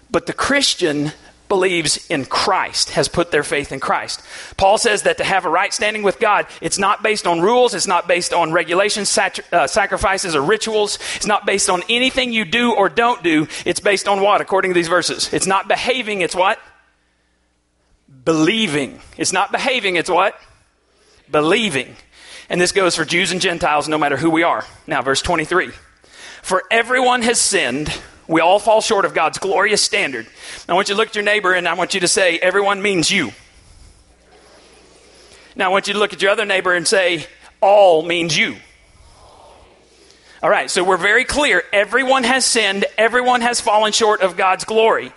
But 0.08 0.26
the 0.26 0.32
Christian 0.32 1.12
believes 1.50 2.06
in 2.08 2.25
Christ, 2.25 2.91
has 2.91 3.08
put 3.08 3.31
their 3.31 3.43
faith 3.43 3.73
in 3.73 3.81
Christ. 3.81 4.23
Paul 4.56 4.79
says 4.79 5.02
that 5.02 5.19
to 5.19 5.25
have 5.25 5.44
a 5.44 5.50
right 5.50 5.75
standing 5.75 6.02
with 6.02 6.19
God, 6.19 6.47
it's 6.62 6.79
not 6.79 7.02
based 7.02 7.26
on 7.26 7.43
rules, 7.43 7.75
it's 7.75 7.87
not 7.87 8.08
based 8.08 8.32
on 8.32 8.52
regulations, 8.52 9.11
sat- 9.11 9.52
uh, 9.52 9.67
sacrifices, 9.67 10.35
or 10.35 10.41
rituals. 10.41 10.99
It's 11.17 11.26
not 11.26 11.44
based 11.44 11.69
on 11.69 11.82
anything 11.91 12.32
you 12.32 12.47
do 12.47 12.73
or 12.73 12.88
don't 12.88 13.23
do. 13.23 13.49
It's 13.67 13.81
based 13.81 14.08
on 14.08 14.23
what, 14.23 14.41
according 14.41 14.70
to 14.70 14.75
these 14.75 14.88
verses? 14.88 15.31
It's 15.34 15.46
not 15.46 15.69
behaving, 15.69 16.22
it's 16.22 16.34
what? 16.34 16.58
Believing. 18.25 19.01
It's 19.19 19.32
not 19.32 19.53
behaving, 19.53 19.96
it's 19.96 20.08
what? 20.08 20.41
Believing. 21.31 21.96
And 22.48 22.58
this 22.58 22.72
goes 22.72 22.96
for 22.96 23.05
Jews 23.05 23.32
and 23.32 23.41
Gentiles, 23.41 23.89
no 23.89 23.98
matter 23.98 24.17
who 24.17 24.31
we 24.31 24.44
are. 24.44 24.65
Now, 24.86 25.03
verse 25.03 25.20
23. 25.20 25.72
For 26.43 26.63
everyone 26.70 27.22
has 27.22 27.39
sinned 27.39 27.93
we 28.31 28.41
all 28.41 28.60
fall 28.60 28.81
short 28.81 29.05
of 29.05 29.13
God's 29.13 29.39
glorious 29.39 29.82
standard. 29.82 30.27
I 30.69 30.75
want 30.75 30.89
you 30.89 30.94
to 30.94 30.99
look 30.99 31.08
at 31.08 31.15
your 31.17 31.25
neighbor 31.25 31.53
and 31.53 31.67
I 31.67 31.75
want 31.75 31.94
you 31.94 32.01
to 32.01 32.08
say, 32.08 32.39
everyone 32.39 32.81
means 32.81 33.10
you. 33.10 33.32
Now 35.56 35.67
I 35.67 35.69
want 35.69 35.89
you 35.89 35.94
to 35.94 35.99
look 35.99 36.13
at 36.13 36.22
your 36.22 36.31
other 36.31 36.44
neighbor 36.44 36.72
and 36.72 36.87
say, 36.87 37.27
all 37.60 38.03
means 38.03 38.39
you. 38.39 38.55
All 40.44 40.49
right, 40.49 40.70
so 40.70 40.84
we're 40.84 40.96
very 40.96 41.25
clear. 41.25 41.65
Everyone 41.72 42.22
has 42.22 42.46
sinned, 42.46 42.87
everyone 42.96 43.41
has 43.41 43.60
fallen 43.60 43.93
short 43.93 44.22
of 44.22 44.37
God's 44.37 44.65
glory. 44.65 45.13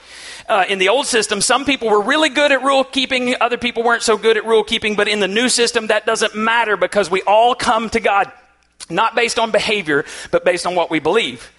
Uh, 0.49 0.65
in 0.67 0.79
the 0.79 0.89
old 0.89 1.05
system, 1.05 1.39
some 1.39 1.65
people 1.65 1.89
were 1.89 2.01
really 2.01 2.29
good 2.29 2.51
at 2.51 2.63
rule 2.63 2.83
keeping, 2.83 3.35
other 3.39 3.57
people 3.57 3.83
weren't 3.83 4.01
so 4.01 4.17
good 4.17 4.37
at 4.37 4.45
rule 4.45 4.63
keeping, 4.63 4.95
but 4.95 5.07
in 5.07 5.19
the 5.19 5.27
new 5.27 5.49
system, 5.49 5.87
that 5.87 6.07
doesn't 6.07 6.35
matter 6.35 6.75
because 6.75 7.11
we 7.11 7.21
all 7.21 7.53
come 7.53 7.91
to 7.91 7.99
God 7.99 8.31
not 8.89 9.15
based 9.15 9.37
on 9.37 9.51
behavior, 9.51 10.03
but 10.31 10.43
based 10.43 10.65
on 10.65 10.73
what 10.73 10.89
we 10.89 10.99
believe. 10.99 11.52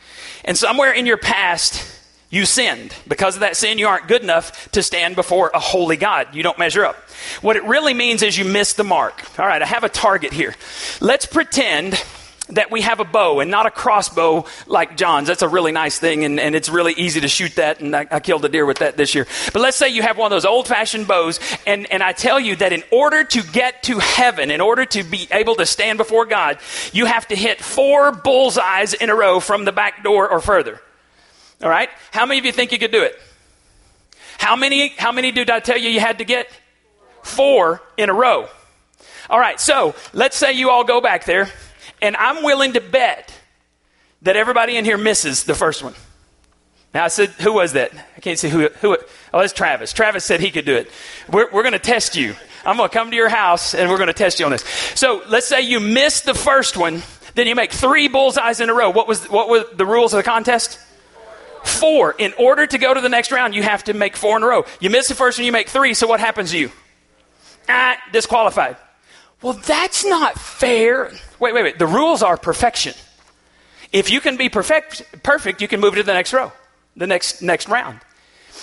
And 0.45 0.57
somewhere 0.57 0.93
in 0.93 1.07
your 1.07 1.17
past, 1.17 1.91
you 2.31 2.47
sinned. 2.47 2.95
Because 3.09 3.37
of 3.37 3.41
that 3.41 3.57
sin, 3.57 3.79
you 3.79 3.87
aren't 3.87 4.09
good 4.09 4.23
enough 4.23 4.71
to 4.73 4.83
stand 4.83 5.17
before 5.17 5.51
a 5.55 5.61
holy 5.61 5.97
God. 5.97 6.35
You 6.35 6.43
don't 6.43 6.59
measure 6.59 6.85
up. 6.85 6.97
What 7.41 7.57
it 7.57 7.65
really 7.65 7.95
means 7.95 8.23
is 8.23 8.37
you 8.37 8.45
missed 8.45 8.77
the 8.77 8.85
mark. 8.85 9.39
All 9.39 9.47
right, 9.47 9.63
I 9.63 9.67
have 9.67 9.85
a 9.85 9.89
target 9.89 10.33
here. 10.33 10.55
Let's 11.01 11.27
pretend 11.27 12.03
that 12.51 12.71
we 12.71 12.83
have 12.83 13.01
a 13.01 13.05
bow 13.05 13.41
and 13.41 13.51
not 13.51 13.65
a 13.65 13.71
crossbow 13.71 14.45
like 14.67 14.97
John's. 14.99 15.29
That's 15.29 15.43
a 15.43 15.49
really 15.49 15.73
nice 15.73 15.99
thing, 15.99 16.25
and, 16.25 16.39
and 16.39 16.55
it's 16.55 16.69
really 16.69 16.93
easy 16.93 17.21
to 17.23 17.29
shoot 17.29 17.55
that, 17.57 17.81
and 17.81 17.97
I, 17.97 18.07
I, 18.11 18.21
killed 18.21 18.45
a 18.45 18.51
deer 18.51 18.67
with 18.67 18.79
that 18.79 18.99
this 18.99 19.15
year. 19.15 19.27
But 19.53 19.63
let's 19.63 19.79
say 19.79 19.89
you 19.89 20.03
have 20.03 20.19
one 20.19 20.27
of 20.27 20.37
those 20.37 20.45
old 20.45 20.69
fashioned 20.69 21.09
bows, 21.09 21.41
and, 21.67 21.91
and 21.91 22.03
I 22.03 22.13
tell 22.13 22.39
you 22.39 22.57
that 22.57 22.73
in 22.73 22.83
order 22.91 23.25
to 23.25 23.43
get 23.43 23.83
to 23.85 23.99
heaven, 23.99 24.51
in 24.51 24.61
order 24.61 24.85
to 24.85 25.03
be 25.03 25.27
able 25.31 25.55
to 25.57 25.65
stand 25.65 25.97
before 25.97 26.27
God, 26.27 26.59
you 26.93 27.07
have 27.07 27.27
to 27.29 27.37
hit 27.37 27.63
four 27.63 28.13
bullseyes 28.13 28.93
in 28.93 29.09
a 29.09 29.15
row 29.15 29.41
from 29.41 29.65
the 29.65 29.73
back 29.73 30.05
door 30.05 30.29
or 30.29 30.41
further. 30.41 30.81
All 31.63 31.71
right? 31.71 31.89
How 32.11 32.27
many 32.27 32.41
of 32.41 32.45
you 32.45 32.53
think 32.53 32.73
you 32.73 32.79
could 32.79 32.93
do 32.93 33.05
it? 33.05 33.19
How 34.37 34.55
many, 34.55 34.89
how 34.89 35.13
many 35.13 35.33
did 35.33 35.49
I 35.49 35.61
tell 35.61 35.79
you 35.79 35.89
you 35.89 36.01
had 36.01 36.19
to 36.19 36.25
get? 36.25 36.51
Four 37.23 37.81
in 37.97 38.11
a 38.11 38.13
row. 38.13 38.49
All 39.31 39.41
right, 39.41 39.59
so 39.59 39.95
let's 40.13 40.37
say 40.37 40.53
you 40.53 40.69
all 40.69 40.85
go 40.85 41.01
back 41.01 41.25
there 41.25 41.49
and 42.05 42.17
I'm 42.17 42.45
willing 42.45 42.75
to 42.75 42.83
bet 42.83 43.33
that 44.23 44.37
everybody 44.37 44.77
in 44.77 44.85
here 44.85 44.99
misses 44.99 45.45
the 45.45 45.55
first 45.55 45.83
one. 45.83 45.95
Now, 46.93 47.05
I 47.05 47.09
said, 47.09 47.31
who 47.31 47.55
was 47.55 47.73
that? 47.73 47.93
I 48.17 48.21
can't 48.21 48.39
see 48.39 48.51
who. 48.51 48.69
who 48.69 48.99
oh, 49.33 49.41
it's 49.41 49.55
Travis. 49.55 49.93
Travis 49.93 50.23
said 50.23 50.41
he 50.41 50.51
could 50.51 50.67
do 50.67 50.77
it. 50.77 50.91
We're, 51.31 51.51
we're 51.51 51.63
going 51.63 51.73
to 51.73 51.79
test 51.79 52.15
you. 52.15 52.35
I'm 52.65 52.77
going 52.77 52.89
to 52.89 52.95
come 52.95 53.11
to 53.11 53.17
your 53.17 53.31
house 53.31 53.75
and 53.75 53.91
we're 53.91 53.97
going 53.97 54.09
to 54.09 54.13
test 54.13 54.39
you 54.39 54.45
on 54.45 54.53
this. 54.53 54.65
So 54.95 55.23
let's 55.29 55.47
say 55.47 55.63
you 55.63 55.81
missed 55.81 56.27
the 56.27 56.35
first 56.35 56.77
one, 56.77 57.03
then 57.35 57.47
you 57.47 57.55
make 57.55 57.73
three 57.73 58.09
bullseyes 58.09 58.61
in 58.61 58.69
a 58.69 58.75
row. 58.75 58.91
What 58.91 59.09
was 59.09 59.29
what 59.29 59.49
were 59.49 59.65
the 59.75 59.87
rules 59.87 60.13
of 60.13 60.19
the 60.19 60.23
contest? 60.23 60.79
Four. 61.65 62.15
In 62.19 62.35
order 62.39 62.67
to 62.67 62.79
go 62.79 62.93
to 62.93 63.01
the 63.01 63.09
next 63.09 63.33
round, 63.33 63.55
you 63.55 63.63
have 63.63 63.85
to 63.85 63.95
make 63.95 64.17
four 64.17 64.37
in 64.37 64.43
a 64.43 64.47
row. 64.47 64.65
You 64.79 64.91
miss 64.91 65.09
the 65.09 65.15
first 65.15 65.39
one, 65.39 65.47
you 65.47 65.53
make 65.53 65.69
three. 65.69 65.95
So 65.95 66.07
what 66.07 66.21
happens 66.21 66.53
to 66.53 66.59
you? 66.59 66.71
Ah, 67.69 67.97
disqualified. 68.13 68.77
Well, 69.45 69.53
that's 69.53 70.07
not 70.07 70.39
fair. 70.39 71.13
Wait, 71.39 71.53
wait, 71.53 71.63
wait. 71.63 71.79
The 71.79 71.87
rules 71.87 72.23
are 72.23 72.39
perfection. 72.39 72.95
If 73.93 74.09
you 74.09 74.23
can 74.23 74.39
be 74.39 74.49
perfect, 74.49 75.23
perfect, 75.23 75.61
you 75.61 75.69
can 75.69 75.81
move 75.81 75.97
to 75.97 76.03
the 76.03 76.15
next 76.15 76.33
row, 76.33 76.51
the 76.97 77.07
next 77.07 77.43
next 77.43 77.69
round. 77.69 78.01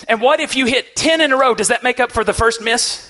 And 0.08 0.20
what 0.20 0.40
if 0.40 0.56
you 0.56 0.66
hit 0.66 0.96
10 0.96 1.20
in 1.20 1.30
a 1.30 1.36
row? 1.36 1.54
Does 1.54 1.68
that 1.68 1.84
make 1.84 2.00
up 2.00 2.10
for 2.10 2.24
the 2.24 2.32
first 2.32 2.60
miss? 2.60 3.08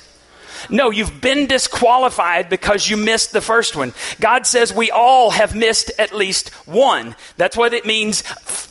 No, 0.68 0.90
you've 0.90 1.22
been 1.22 1.46
disqualified 1.46 2.50
because 2.50 2.90
you 2.90 2.98
missed 2.98 3.32
the 3.32 3.40
first 3.40 3.74
one. 3.74 3.94
God 4.20 4.46
says 4.46 4.74
we 4.74 4.90
all 4.90 5.30
have 5.30 5.56
missed 5.56 5.92
at 5.98 6.14
least 6.14 6.50
one. 6.68 7.16
That's 7.38 7.56
what 7.56 7.72
it 7.72 7.86
means 7.86 8.20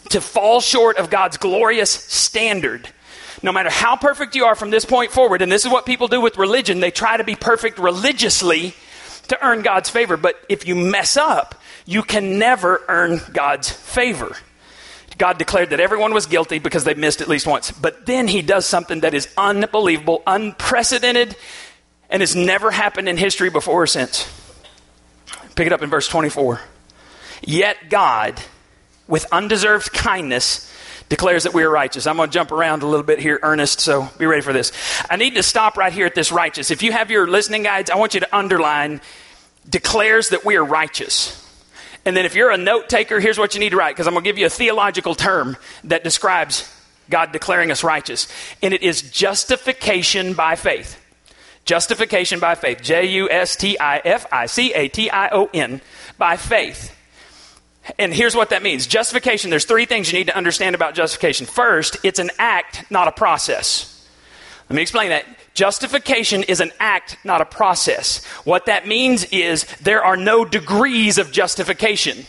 to 0.10 0.22
fall 0.22 0.62
short 0.62 0.98
of 0.98 1.10
God's 1.10 1.38
glorious 1.38 1.90
standard. 1.90 2.88
No 3.42 3.52
matter 3.52 3.72
how 3.72 3.96
perfect 3.96 4.36
you 4.36 4.46
are 4.46 4.54
from 4.54 4.70
this 4.70 4.86
point 4.86 5.12
forward, 5.12 5.42
and 5.42 5.52
this 5.52 5.66
is 5.66 5.72
what 5.72 5.88
people 5.88 6.08
do 6.08 6.22
with 6.22 6.38
religion, 6.38 6.82
they 6.82 6.92
try 6.92 7.18
to 7.18 7.24
be 7.24 7.36
perfect 7.36 7.80
religiously 7.80 8.76
to 9.32 9.46
earn 9.46 9.62
God's 9.62 9.90
favor. 9.90 10.16
But 10.16 10.36
if 10.48 10.68
you 10.68 10.76
mess 10.76 11.18
up, 11.18 11.56
you 11.86 12.04
can 12.04 12.38
never 12.38 12.84
earn 12.88 13.20
God's 13.34 13.70
favor. 13.70 14.38
God 15.18 15.38
declared 15.38 15.70
that 15.70 15.80
everyone 15.80 16.14
was 16.14 16.26
guilty 16.26 16.60
because 16.60 16.84
they 16.84 16.94
missed 16.94 17.22
at 17.22 17.28
least 17.28 17.46
once. 17.46 17.72
But 17.72 18.06
then 18.06 18.28
he 18.28 18.42
does 18.42 18.66
something 18.66 19.02
that 19.02 19.14
is 19.14 19.32
unbelievable, 19.38 20.24
unprecedented, 20.26 21.36
and 22.10 22.22
has 22.22 22.36
never 22.36 22.72
happened 22.72 23.08
in 23.08 23.18
history 23.18 23.50
before 23.50 23.84
or 23.84 23.88
since. 23.88 24.28
Pick 25.56 25.68
it 25.68 25.74
up 25.74 25.82
in 25.82 25.90
verse 25.90 26.08
24. 26.08 26.60
Yet 27.44 27.90
God, 27.90 28.42
with 29.08 29.26
undeserved 29.32 29.94
kindness, 29.94 30.72
declares 31.12 31.44
that 31.44 31.54
we 31.54 31.62
are 31.64 31.70
righteous. 31.70 32.08
I'm 32.08 32.16
going 32.16 32.30
to 32.30 32.34
jump 32.34 32.54
around 32.54 32.84
a 32.84 32.88
little 32.88 33.06
bit 33.06 33.20
here, 33.20 33.38
Ernest, 33.44 33.82
so 33.82 34.10
be 34.18 34.26
ready 34.26 34.42
for 34.42 34.54
this. 34.54 34.72
I 35.10 35.18
need 35.18 35.36
to 35.36 35.44
stop 35.44 35.76
right 35.76 35.92
here 35.92 36.06
at 36.06 36.16
this 36.16 36.32
righteous. 36.32 36.72
If 36.72 36.82
you 36.84 36.94
have 36.94 37.12
your 37.12 37.28
listening 37.28 37.64
guides, 37.64 37.90
I 37.90 37.98
want 37.98 38.14
you 38.14 38.22
to 38.22 38.34
underline 38.34 39.02
declares 39.70 40.30
that 40.30 40.46
we 40.46 40.56
are 40.56 40.64
righteous. 40.64 41.38
And 42.06 42.16
then 42.16 42.26
if 42.26 42.34
you're 42.34 42.50
a 42.50 42.58
note 42.58 42.88
taker, 42.88 43.20
here's 43.20 43.38
what 43.38 43.54
you 43.54 43.60
need 43.60 43.72
to 43.72 43.76
write, 43.76 43.94
because 43.94 44.08
I'm 44.08 44.14
going 44.14 44.24
to 44.24 44.30
give 44.30 44.38
you 44.38 44.46
a 44.46 44.50
theological 44.50 45.14
term 45.14 45.58
that 45.84 46.06
describes 46.06 46.74
God 47.10 47.34
declaring 47.34 47.72
us 47.72 47.84
righteous. 47.84 48.30
And 48.64 48.74
it 48.74 48.82
is 48.82 49.02
justification 49.02 50.34
by 50.34 50.56
faith. 50.56 50.98
Justification 51.66 52.40
by 52.40 52.56
faith. 52.56 52.82
J 52.82 53.06
U 53.06 53.30
S 53.30 53.58
T 53.58 53.78
I 53.78 53.98
F 53.98 54.26
I 54.32 54.46
C 54.46 54.74
A 54.74 54.88
T 54.88 55.12
I 55.12 55.28
O 55.30 55.50
N. 55.54 55.82
By 56.18 56.38
faith. 56.38 56.96
And 57.98 58.14
here's 58.14 58.36
what 58.36 58.50
that 58.52 58.64
means 58.64 58.88
justification, 58.88 59.50
there's 59.50 59.66
three 59.66 59.86
things 59.86 60.12
you 60.12 60.18
need 60.18 60.28
to 60.28 60.38
understand 60.38 60.76
about 60.76 60.94
justification. 60.94 61.46
First, 61.46 61.98
it's 62.04 62.20
an 62.20 62.32
act, 62.38 62.90
not 62.92 63.08
a 63.08 63.12
process. 63.12 64.08
Let 64.70 64.76
me 64.76 64.82
explain 64.82 65.10
that. 65.10 65.26
Justification 65.54 66.44
is 66.44 66.62
an 66.62 66.72
act, 66.80 67.18
not 67.26 67.42
a 67.42 67.46
process. 67.46 68.24
What 68.46 68.68
that 68.68 68.88
means 68.88 69.26
is 69.26 69.66
there 69.82 70.04
are 70.04 70.16
no 70.16 70.46
degrees 70.46 71.18
of 71.18 71.32
justification. 71.32 72.26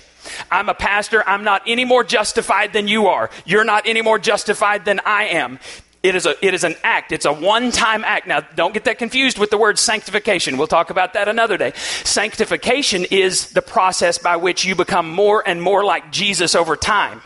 I'm 0.51 0.69
a 0.69 0.75
pastor. 0.75 1.27
I'm 1.29 1.45
not 1.45 1.63
any 1.67 1.85
more 1.85 2.03
justified 2.03 2.73
than 2.73 2.89
you 2.89 3.07
are. 3.07 3.31
You're 3.45 3.65
not 3.65 3.87
any 3.87 4.03
more 4.03 4.19
justified 4.19 4.85
than 4.85 5.01
I 5.05 5.27
am. 5.27 5.61
It 6.03 6.17
is, 6.17 6.27
a, 6.27 6.35
it 6.45 6.53
is 6.53 6.65
an 6.65 6.75
act. 6.83 7.13
It's 7.13 7.27
a 7.27 7.33
one 7.33 7.71
time 7.71 8.03
act. 8.05 8.27
Now, 8.27 8.41
don't 8.41 8.75
get 8.75 8.85
that 8.85 8.99
confused 8.99 9.39
with 9.39 9.51
the 9.51 9.59
word 9.59 9.79
sanctification. 9.79 10.59
We'll 10.59 10.67
talk 10.67 10.91
about 10.91 11.13
that 11.13 11.29
another 11.29 11.57
day. 11.57 11.73
Sanctification 11.77 13.05
is 13.11 13.53
the 13.53 13.63
process 13.63 14.19
by 14.19 14.37
which 14.37 14.65
you 14.65 14.75
become 14.75 15.09
more 15.09 15.45
and 15.47 15.63
more 15.63 15.85
like 15.85 16.11
Jesus 16.11 16.57
over 16.57 16.75
time. 16.75 17.23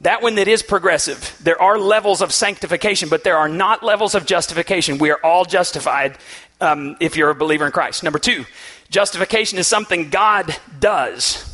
That 0.00 0.22
one 0.22 0.34
that 0.34 0.48
is 0.48 0.62
progressive. 0.62 1.38
There 1.40 1.60
are 1.62 1.78
levels 1.78 2.20
of 2.20 2.32
sanctification, 2.32 3.08
but 3.08 3.22
there 3.22 3.38
are 3.38 3.48
not 3.48 3.84
levels 3.84 4.16
of 4.16 4.26
justification. 4.26 4.98
We 4.98 5.10
are 5.10 5.20
all 5.22 5.44
justified 5.44 6.18
um, 6.60 6.96
if 7.00 7.16
you're 7.16 7.30
a 7.30 7.34
believer 7.34 7.64
in 7.64 7.72
Christ. 7.72 8.02
Number 8.02 8.18
two, 8.18 8.44
justification 8.90 9.58
is 9.58 9.68
something 9.68 10.10
God 10.10 10.56
does. 10.80 11.50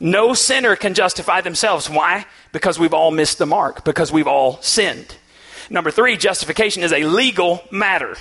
No 0.00 0.34
sinner 0.34 0.74
can 0.74 0.94
justify 0.94 1.40
themselves. 1.40 1.88
Why? 1.88 2.26
Because 2.52 2.78
we've 2.80 2.94
all 2.94 3.12
missed 3.12 3.38
the 3.38 3.46
mark, 3.46 3.84
because 3.84 4.12
we've 4.12 4.26
all 4.26 4.60
sinned. 4.60 5.16
Number 5.70 5.90
three, 5.90 6.16
justification 6.16 6.82
is 6.82 6.92
a 6.92 7.04
legal 7.04 7.62
matter. 7.70 8.16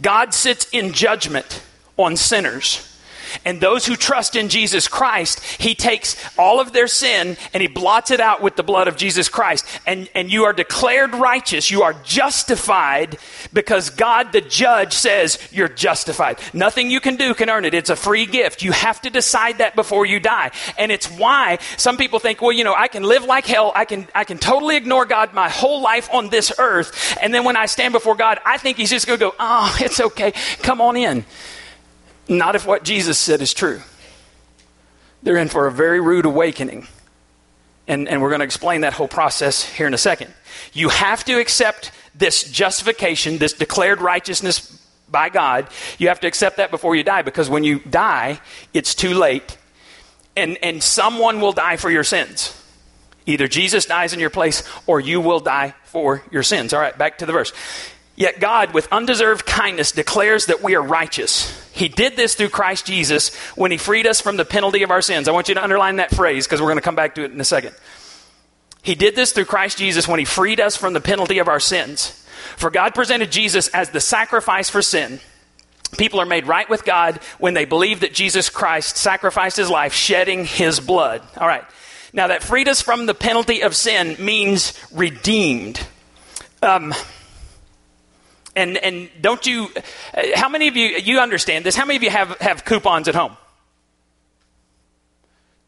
God 0.00 0.34
sits 0.34 0.66
in 0.72 0.92
judgment 0.92 1.62
on 1.96 2.16
sinners. 2.16 2.95
And 3.44 3.60
those 3.60 3.86
who 3.86 3.96
trust 3.96 4.36
in 4.36 4.48
Jesus 4.48 4.88
Christ, 4.88 5.44
He 5.44 5.74
takes 5.74 6.16
all 6.38 6.60
of 6.60 6.72
their 6.72 6.88
sin 6.88 7.36
and 7.52 7.60
He 7.60 7.68
blots 7.68 8.10
it 8.10 8.20
out 8.20 8.42
with 8.42 8.56
the 8.56 8.62
blood 8.62 8.88
of 8.88 8.96
Jesus 8.96 9.28
Christ. 9.28 9.64
And, 9.86 10.08
and 10.14 10.30
you 10.30 10.44
are 10.44 10.52
declared 10.52 11.14
righteous. 11.14 11.70
You 11.70 11.82
are 11.82 11.94
justified 12.04 13.18
because 13.52 13.90
God, 13.90 14.32
the 14.32 14.40
judge, 14.40 14.92
says 14.92 15.38
you're 15.52 15.68
justified. 15.68 16.38
Nothing 16.52 16.90
you 16.90 17.00
can 17.00 17.16
do 17.16 17.34
can 17.34 17.50
earn 17.50 17.64
it. 17.64 17.74
It's 17.74 17.90
a 17.90 17.96
free 17.96 18.26
gift. 18.26 18.62
You 18.62 18.72
have 18.72 19.00
to 19.02 19.10
decide 19.10 19.58
that 19.58 19.76
before 19.76 20.06
you 20.06 20.20
die. 20.20 20.50
And 20.78 20.92
it's 20.92 21.06
why 21.06 21.58
some 21.76 21.96
people 21.96 22.18
think, 22.18 22.40
well, 22.40 22.52
you 22.52 22.64
know, 22.64 22.74
I 22.74 22.88
can 22.88 23.02
live 23.02 23.24
like 23.24 23.46
hell. 23.46 23.72
I 23.74 23.84
can, 23.84 24.08
I 24.14 24.24
can 24.24 24.38
totally 24.38 24.76
ignore 24.76 25.06
God 25.06 25.34
my 25.34 25.48
whole 25.48 25.80
life 25.80 26.08
on 26.12 26.30
this 26.30 26.52
earth. 26.58 27.16
And 27.20 27.32
then 27.32 27.44
when 27.44 27.56
I 27.56 27.66
stand 27.66 27.92
before 27.92 28.14
God, 28.14 28.38
I 28.44 28.58
think 28.58 28.76
He's 28.76 28.90
just 28.90 29.06
going 29.06 29.18
to 29.18 29.26
go, 29.26 29.34
oh, 29.38 29.76
it's 29.80 30.00
okay. 30.00 30.32
Come 30.62 30.80
on 30.80 30.96
in. 30.96 31.24
Not 32.28 32.56
if 32.56 32.66
what 32.66 32.82
Jesus 32.82 33.18
said 33.18 33.40
is 33.40 33.54
true. 33.54 33.80
They're 35.22 35.36
in 35.36 35.48
for 35.48 35.66
a 35.66 35.72
very 35.72 36.00
rude 36.00 36.24
awakening. 36.24 36.86
And, 37.88 38.08
and 38.08 38.20
we're 38.20 38.30
going 38.30 38.40
to 38.40 38.44
explain 38.44 38.80
that 38.80 38.92
whole 38.92 39.08
process 39.08 39.62
here 39.62 39.86
in 39.86 39.94
a 39.94 39.98
second. 39.98 40.32
You 40.72 40.88
have 40.88 41.24
to 41.24 41.38
accept 41.38 41.92
this 42.14 42.44
justification, 42.50 43.38
this 43.38 43.52
declared 43.52 44.00
righteousness 44.00 44.82
by 45.08 45.28
God. 45.28 45.68
You 45.98 46.08
have 46.08 46.20
to 46.20 46.26
accept 46.26 46.56
that 46.56 46.70
before 46.70 46.96
you 46.96 47.04
die 47.04 47.22
because 47.22 47.48
when 47.48 47.64
you 47.64 47.78
die, 47.80 48.40
it's 48.74 48.94
too 48.94 49.14
late. 49.14 49.56
And, 50.36 50.58
and 50.62 50.82
someone 50.82 51.40
will 51.40 51.52
die 51.52 51.76
for 51.76 51.90
your 51.90 52.04
sins. 52.04 52.60
Either 53.24 53.48
Jesus 53.48 53.86
dies 53.86 54.12
in 54.12 54.20
your 54.20 54.30
place 54.30 54.62
or 54.86 55.00
you 55.00 55.20
will 55.20 55.40
die 55.40 55.74
for 55.84 56.22
your 56.30 56.42
sins. 56.42 56.72
All 56.72 56.80
right, 56.80 56.96
back 56.96 57.18
to 57.18 57.26
the 57.26 57.32
verse. 57.32 57.52
Yet 58.14 58.40
God, 58.40 58.72
with 58.72 58.88
undeserved 58.92 59.44
kindness, 59.44 59.92
declares 59.92 60.46
that 60.46 60.62
we 60.62 60.74
are 60.74 60.82
righteous. 60.82 61.65
He 61.76 61.88
did 61.88 62.16
this 62.16 62.34
through 62.34 62.48
Christ 62.48 62.86
Jesus 62.86 63.34
when 63.54 63.70
He 63.70 63.76
freed 63.76 64.06
us 64.06 64.18
from 64.18 64.38
the 64.38 64.46
penalty 64.46 64.82
of 64.82 64.90
our 64.90 65.02
sins. 65.02 65.28
I 65.28 65.32
want 65.32 65.48
you 65.48 65.54
to 65.56 65.62
underline 65.62 65.96
that 65.96 66.10
phrase 66.10 66.46
because 66.46 66.58
we're 66.58 66.68
going 66.68 66.78
to 66.78 66.82
come 66.82 66.96
back 66.96 67.14
to 67.16 67.24
it 67.24 67.32
in 67.32 67.40
a 67.40 67.44
second. 67.44 67.74
He 68.82 68.94
did 68.94 69.14
this 69.14 69.32
through 69.32 69.44
Christ 69.44 69.76
Jesus 69.76 70.08
when 70.08 70.18
He 70.18 70.24
freed 70.24 70.58
us 70.58 70.74
from 70.74 70.94
the 70.94 71.02
penalty 71.02 71.38
of 71.38 71.48
our 71.48 71.60
sins. 71.60 72.24
For 72.56 72.70
God 72.70 72.94
presented 72.94 73.30
Jesus 73.30 73.68
as 73.68 73.90
the 73.90 74.00
sacrifice 74.00 74.70
for 74.70 74.80
sin. 74.80 75.20
People 75.98 76.18
are 76.18 76.26
made 76.26 76.46
right 76.46 76.68
with 76.68 76.84
God 76.84 77.20
when 77.38 77.52
they 77.52 77.66
believe 77.66 78.00
that 78.00 78.14
Jesus 78.14 78.48
Christ 78.48 78.96
sacrificed 78.96 79.58
His 79.58 79.68
life, 79.68 79.92
shedding 79.92 80.46
His 80.46 80.80
blood. 80.80 81.20
All 81.36 81.46
right. 81.46 81.64
Now, 82.14 82.28
that 82.28 82.42
freed 82.42 82.68
us 82.68 82.80
from 82.80 83.04
the 83.04 83.14
penalty 83.14 83.60
of 83.60 83.76
sin 83.76 84.16
means 84.18 84.72
redeemed. 84.90 85.86
Um, 86.62 86.94
and, 88.56 88.76
and 88.78 89.08
don't 89.20 89.46
you, 89.46 89.68
uh, 90.14 90.22
how 90.34 90.48
many 90.48 90.68
of 90.68 90.76
you, 90.76 90.88
you 90.88 91.20
understand 91.20 91.64
this, 91.64 91.76
how 91.76 91.84
many 91.84 91.96
of 91.96 92.02
you 92.02 92.10
have, 92.10 92.36
have 92.40 92.64
coupons 92.64 93.06
at 93.06 93.14
home? 93.14 93.36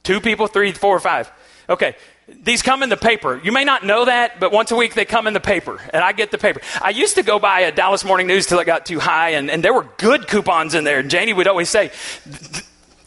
Two 0.02 0.20
people, 0.20 0.46
three, 0.46 0.72
four, 0.72 0.98
five. 0.98 1.30
Okay. 1.68 1.94
These 2.28 2.62
come 2.62 2.82
in 2.82 2.88
the 2.88 2.96
paper. 2.96 3.40
You 3.42 3.52
may 3.52 3.64
not 3.64 3.86
know 3.86 4.04
that, 4.04 4.38
but 4.38 4.52
once 4.52 4.70
a 4.70 4.76
week 4.76 4.94
they 4.94 5.06
come 5.06 5.26
in 5.26 5.32
the 5.32 5.40
paper, 5.40 5.80
and 5.94 6.04
I 6.04 6.12
get 6.12 6.30
the 6.30 6.36
paper. 6.36 6.60
I 6.82 6.90
used 6.90 7.14
to 7.14 7.22
go 7.22 7.38
buy 7.38 7.60
a 7.60 7.72
Dallas 7.72 8.04
Morning 8.04 8.26
News 8.26 8.46
till 8.46 8.58
it 8.58 8.66
got 8.66 8.84
too 8.84 9.00
high, 9.00 9.30
and, 9.30 9.50
and 9.50 9.64
there 9.64 9.72
were 9.72 9.86
good 9.96 10.28
coupons 10.28 10.74
in 10.74 10.84
there. 10.84 10.98
And 10.98 11.10
Janie 11.10 11.32
would 11.32 11.46
always 11.46 11.70
say, 11.70 11.90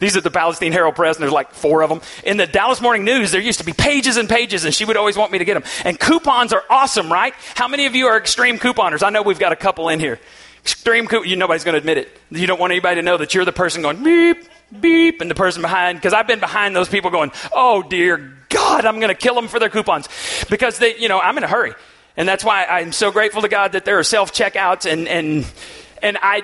these 0.01 0.17
are 0.17 0.21
the 0.21 0.31
Palestine 0.31 0.71
Herald 0.71 0.95
Press, 0.95 1.15
and 1.15 1.21
there's 1.21 1.31
like 1.31 1.51
four 1.51 1.83
of 1.83 1.89
them. 1.89 2.01
In 2.23 2.37
the 2.37 2.47
Dallas 2.47 2.81
Morning 2.81 3.05
News, 3.05 3.31
there 3.31 3.39
used 3.39 3.59
to 3.59 3.65
be 3.65 3.71
pages 3.71 4.17
and 4.17 4.27
pages, 4.27 4.65
and 4.65 4.73
she 4.73 4.83
would 4.83 4.97
always 4.97 5.15
want 5.15 5.31
me 5.31 5.37
to 5.37 5.45
get 5.45 5.53
them. 5.53 5.63
And 5.85 5.99
coupons 5.99 6.53
are 6.53 6.63
awesome, 6.71 7.11
right? 7.11 7.35
How 7.53 7.67
many 7.67 7.85
of 7.85 7.93
you 7.93 8.07
are 8.07 8.17
extreme 8.17 8.57
couponers? 8.57 9.03
I 9.03 9.11
know 9.11 9.21
we've 9.21 9.37
got 9.37 9.51
a 9.51 9.55
couple 9.55 9.89
in 9.89 9.99
here. 9.99 10.19
Extreme 10.63 11.05
coupon, 11.05 11.29
you, 11.29 11.35
nobody's 11.35 11.63
going 11.63 11.73
to 11.73 11.77
admit 11.77 11.99
it. 11.99 12.19
You 12.31 12.47
don't 12.47 12.59
want 12.59 12.71
anybody 12.71 12.95
to 12.95 13.03
know 13.03 13.17
that 13.17 13.35
you're 13.35 13.45
the 13.45 13.51
person 13.51 13.83
going 13.83 14.03
beep, 14.03 14.49
beep, 14.81 15.21
and 15.21 15.29
the 15.29 15.35
person 15.35 15.61
behind, 15.61 15.99
because 15.99 16.13
I've 16.13 16.25
been 16.25 16.39
behind 16.39 16.75
those 16.75 16.89
people 16.89 17.11
going, 17.11 17.31
oh 17.53 17.83
dear 17.83 18.33
God, 18.49 18.85
I'm 18.85 18.99
going 18.99 19.13
to 19.13 19.21
kill 19.21 19.35
them 19.35 19.47
for 19.47 19.59
their 19.59 19.69
coupons. 19.69 20.09
Because 20.49 20.79
they, 20.79 20.97
you 20.97 21.09
know, 21.09 21.19
I'm 21.19 21.37
in 21.37 21.43
a 21.43 21.47
hurry. 21.47 21.75
And 22.17 22.27
that's 22.27 22.43
why 22.43 22.65
I'm 22.65 22.91
so 22.91 23.11
grateful 23.11 23.43
to 23.43 23.49
God 23.49 23.73
that 23.73 23.85
there 23.85 23.99
are 23.99 24.03
self 24.03 24.33
checkouts 24.33 24.91
and, 24.91 25.07
and, 25.07 25.45
and 26.01 26.17
I, 26.23 26.41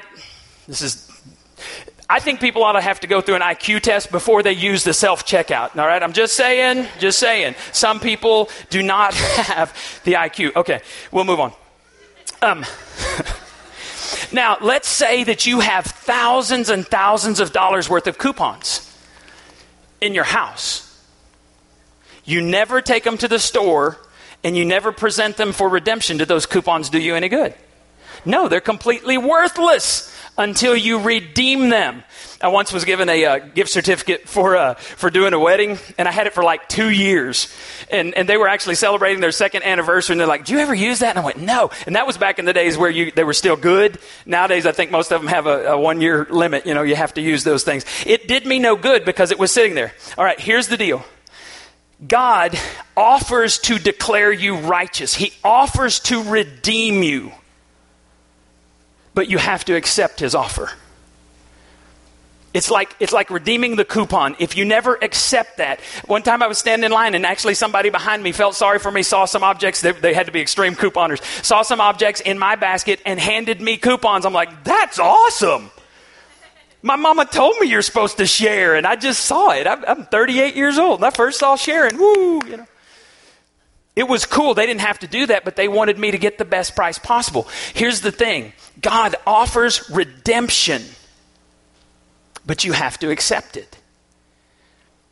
this 0.67 0.83
is 0.83 1.06
I 2.09 2.19
think 2.19 2.39
people 2.39 2.63
ought 2.63 2.73
to 2.73 2.81
have 2.81 3.01
to 3.01 3.07
go 3.07 3.19
through 3.19 3.35
an 3.35 3.41
IQ 3.41 3.81
test 3.81 4.11
before 4.11 4.41
they 4.41 4.53
use 4.53 4.83
the 4.83 4.93
self 4.93 5.25
checkout. 5.25 5.77
All 5.77 5.85
right, 5.85 6.01
I'm 6.01 6.13
just 6.13 6.35
saying, 6.35 6.87
just 6.99 7.19
saying. 7.19 7.55
Some 7.73 7.99
people 7.99 8.49
do 8.69 8.81
not 8.81 9.13
have 9.13 9.73
the 10.05 10.13
IQ. 10.13 10.55
Okay, 10.55 10.81
we'll 11.11 11.25
move 11.25 11.39
on. 11.39 11.51
Um, 12.41 12.65
Now, 14.31 14.57
let's 14.61 14.87
say 14.87 15.23
that 15.23 15.45
you 15.45 15.61
have 15.61 15.85
thousands 15.85 16.69
and 16.69 16.85
thousands 16.85 17.39
of 17.39 17.53
dollars 17.53 17.89
worth 17.89 18.07
of 18.07 18.17
coupons 18.17 18.83
in 20.01 20.13
your 20.13 20.25
house. 20.25 20.83
You 22.25 22.41
never 22.41 22.81
take 22.81 23.03
them 23.03 23.17
to 23.19 23.27
the 23.27 23.39
store 23.39 23.97
and 24.43 24.57
you 24.57 24.65
never 24.65 24.91
present 24.91 25.37
them 25.37 25.53
for 25.53 25.69
redemption. 25.69 26.17
Do 26.17 26.25
those 26.25 26.45
coupons 26.45 26.89
do 26.89 26.99
you 26.99 27.15
any 27.15 27.29
good? 27.29 27.53
No, 28.25 28.49
they're 28.49 28.59
completely 28.59 29.17
worthless 29.17 30.13
until 30.37 30.75
you 30.75 30.99
redeem 30.99 31.69
them. 31.69 32.03
I 32.39 32.49
once 32.49 32.71
was 32.71 32.85
given 32.85 33.09
a 33.09 33.25
uh, 33.25 33.37
gift 33.39 33.71
certificate 33.71 34.29
for 34.29 34.55
uh, 34.55 34.75
for 34.75 35.09
doing 35.09 35.33
a 35.33 35.39
wedding, 35.39 35.79
and 35.97 36.07
I 36.07 36.11
had 36.11 36.27
it 36.27 36.33
for 36.33 36.43
like 36.43 36.69
two 36.69 36.89
years. 36.89 37.53
And 37.89 38.13
and 38.13 38.29
they 38.29 38.37
were 38.37 38.47
actually 38.47 38.75
celebrating 38.75 39.21
their 39.21 39.31
second 39.31 39.63
anniversary, 39.63 40.13
and 40.13 40.19
they're 40.19 40.27
like, 40.27 40.45
"Do 40.45 40.53
you 40.53 40.59
ever 40.59 40.75
use 40.75 40.99
that?" 40.99 41.09
And 41.09 41.19
I 41.19 41.25
went, 41.25 41.39
"No." 41.39 41.71
And 41.87 41.95
that 41.95 42.05
was 42.05 42.17
back 42.17 42.37
in 42.37 42.45
the 42.45 42.53
days 42.53 42.77
where 42.77 42.91
you 42.91 43.11
they 43.11 43.23
were 43.23 43.33
still 43.33 43.55
good. 43.55 43.97
Nowadays, 44.25 44.67
I 44.67 44.71
think 44.71 44.91
most 44.91 45.11
of 45.11 45.19
them 45.19 45.29
have 45.29 45.47
a, 45.47 45.71
a 45.71 45.79
one 45.79 45.99
year 45.99 46.27
limit. 46.29 46.67
You 46.67 46.75
know, 46.75 46.83
you 46.83 46.95
have 46.95 47.15
to 47.15 47.21
use 47.21 47.43
those 47.43 47.63
things. 47.63 47.85
It 48.05 48.27
did 48.27 48.45
me 48.45 48.59
no 48.59 48.75
good 48.75 49.03
because 49.03 49.31
it 49.31 49.39
was 49.39 49.51
sitting 49.51 49.73
there. 49.73 49.93
All 50.17 50.23
right, 50.23 50.39
here's 50.39 50.67
the 50.67 50.77
deal. 50.77 51.03
God 52.05 52.57
offers 52.95 53.57
to 53.59 53.79
declare 53.79 54.31
you 54.31 54.57
righteous. 54.57 55.15
He 55.15 55.33
offers 55.43 55.99
to 56.01 56.21
redeem 56.23 57.01
you. 57.01 57.31
But 59.17 59.29
you 59.29 59.39
have 59.39 59.65
to 59.65 59.75
accept 59.75 60.19
his 60.19 60.35
offer. 60.35 60.69
It's 62.53 62.69
like, 62.69 62.95
it's 62.99 63.11
like 63.11 63.31
redeeming 63.31 63.75
the 63.75 63.83
coupon. 63.83 64.35
If 64.37 64.55
you 64.55 64.63
never 64.63 64.93
accept 64.93 65.57
that, 65.57 65.79
one 66.05 66.21
time 66.21 66.43
I 66.43 66.47
was 66.47 66.59
standing 66.59 66.85
in 66.85 66.91
line 66.91 67.15
and 67.15 67.25
actually 67.25 67.55
somebody 67.55 67.89
behind 67.89 68.21
me 68.21 68.31
felt 68.31 68.53
sorry 68.53 68.77
for 68.77 68.91
me, 68.91 69.01
saw 69.01 69.25
some 69.25 69.43
objects, 69.43 69.81
they, 69.81 69.91
they 69.91 70.13
had 70.13 70.27
to 70.27 70.31
be 70.31 70.39
extreme 70.39 70.75
couponers, 70.75 71.23
saw 71.43 71.63
some 71.63 71.81
objects 71.81 72.21
in 72.21 72.37
my 72.37 72.57
basket 72.57 73.01
and 73.07 73.19
handed 73.19 73.59
me 73.59 73.77
coupons. 73.77 74.23
I'm 74.23 74.33
like, 74.33 74.63
that's 74.63 74.99
awesome. 74.99 75.71
My 76.83 76.95
mama 76.95 77.25
told 77.25 77.57
me 77.57 77.65
you're 77.65 77.81
supposed 77.81 78.17
to 78.17 78.27
share, 78.27 78.75
and 78.75 78.85
I 78.85 78.97
just 78.97 79.25
saw 79.25 79.49
it. 79.49 79.65
I'm, 79.65 79.83
I'm 79.83 80.05
38 80.05 80.55
years 80.55 80.77
old, 80.77 80.99
and 80.99 81.05
I 81.05 81.09
first 81.09 81.39
saw 81.39 81.55
sharing. 81.55 81.97
Woo, 81.97 82.45
you 82.45 82.57
know. 82.57 82.67
It 83.95 84.07
was 84.07 84.27
cool. 84.27 84.53
They 84.53 84.67
didn't 84.67 84.81
have 84.81 84.99
to 84.99 85.07
do 85.07 85.25
that, 85.25 85.43
but 85.43 85.55
they 85.55 85.67
wanted 85.67 85.97
me 85.97 86.11
to 86.11 86.19
get 86.19 86.37
the 86.37 86.45
best 86.45 86.75
price 86.75 86.99
possible. 86.99 87.47
Here's 87.73 88.01
the 88.01 88.11
thing 88.11 88.53
God 88.81 89.15
offers 89.25 89.89
redemption 89.89 90.83
but 92.47 92.63
you 92.63 92.71
have 92.71 92.97
to 92.99 93.11
accept 93.11 93.57
it. 93.57 93.77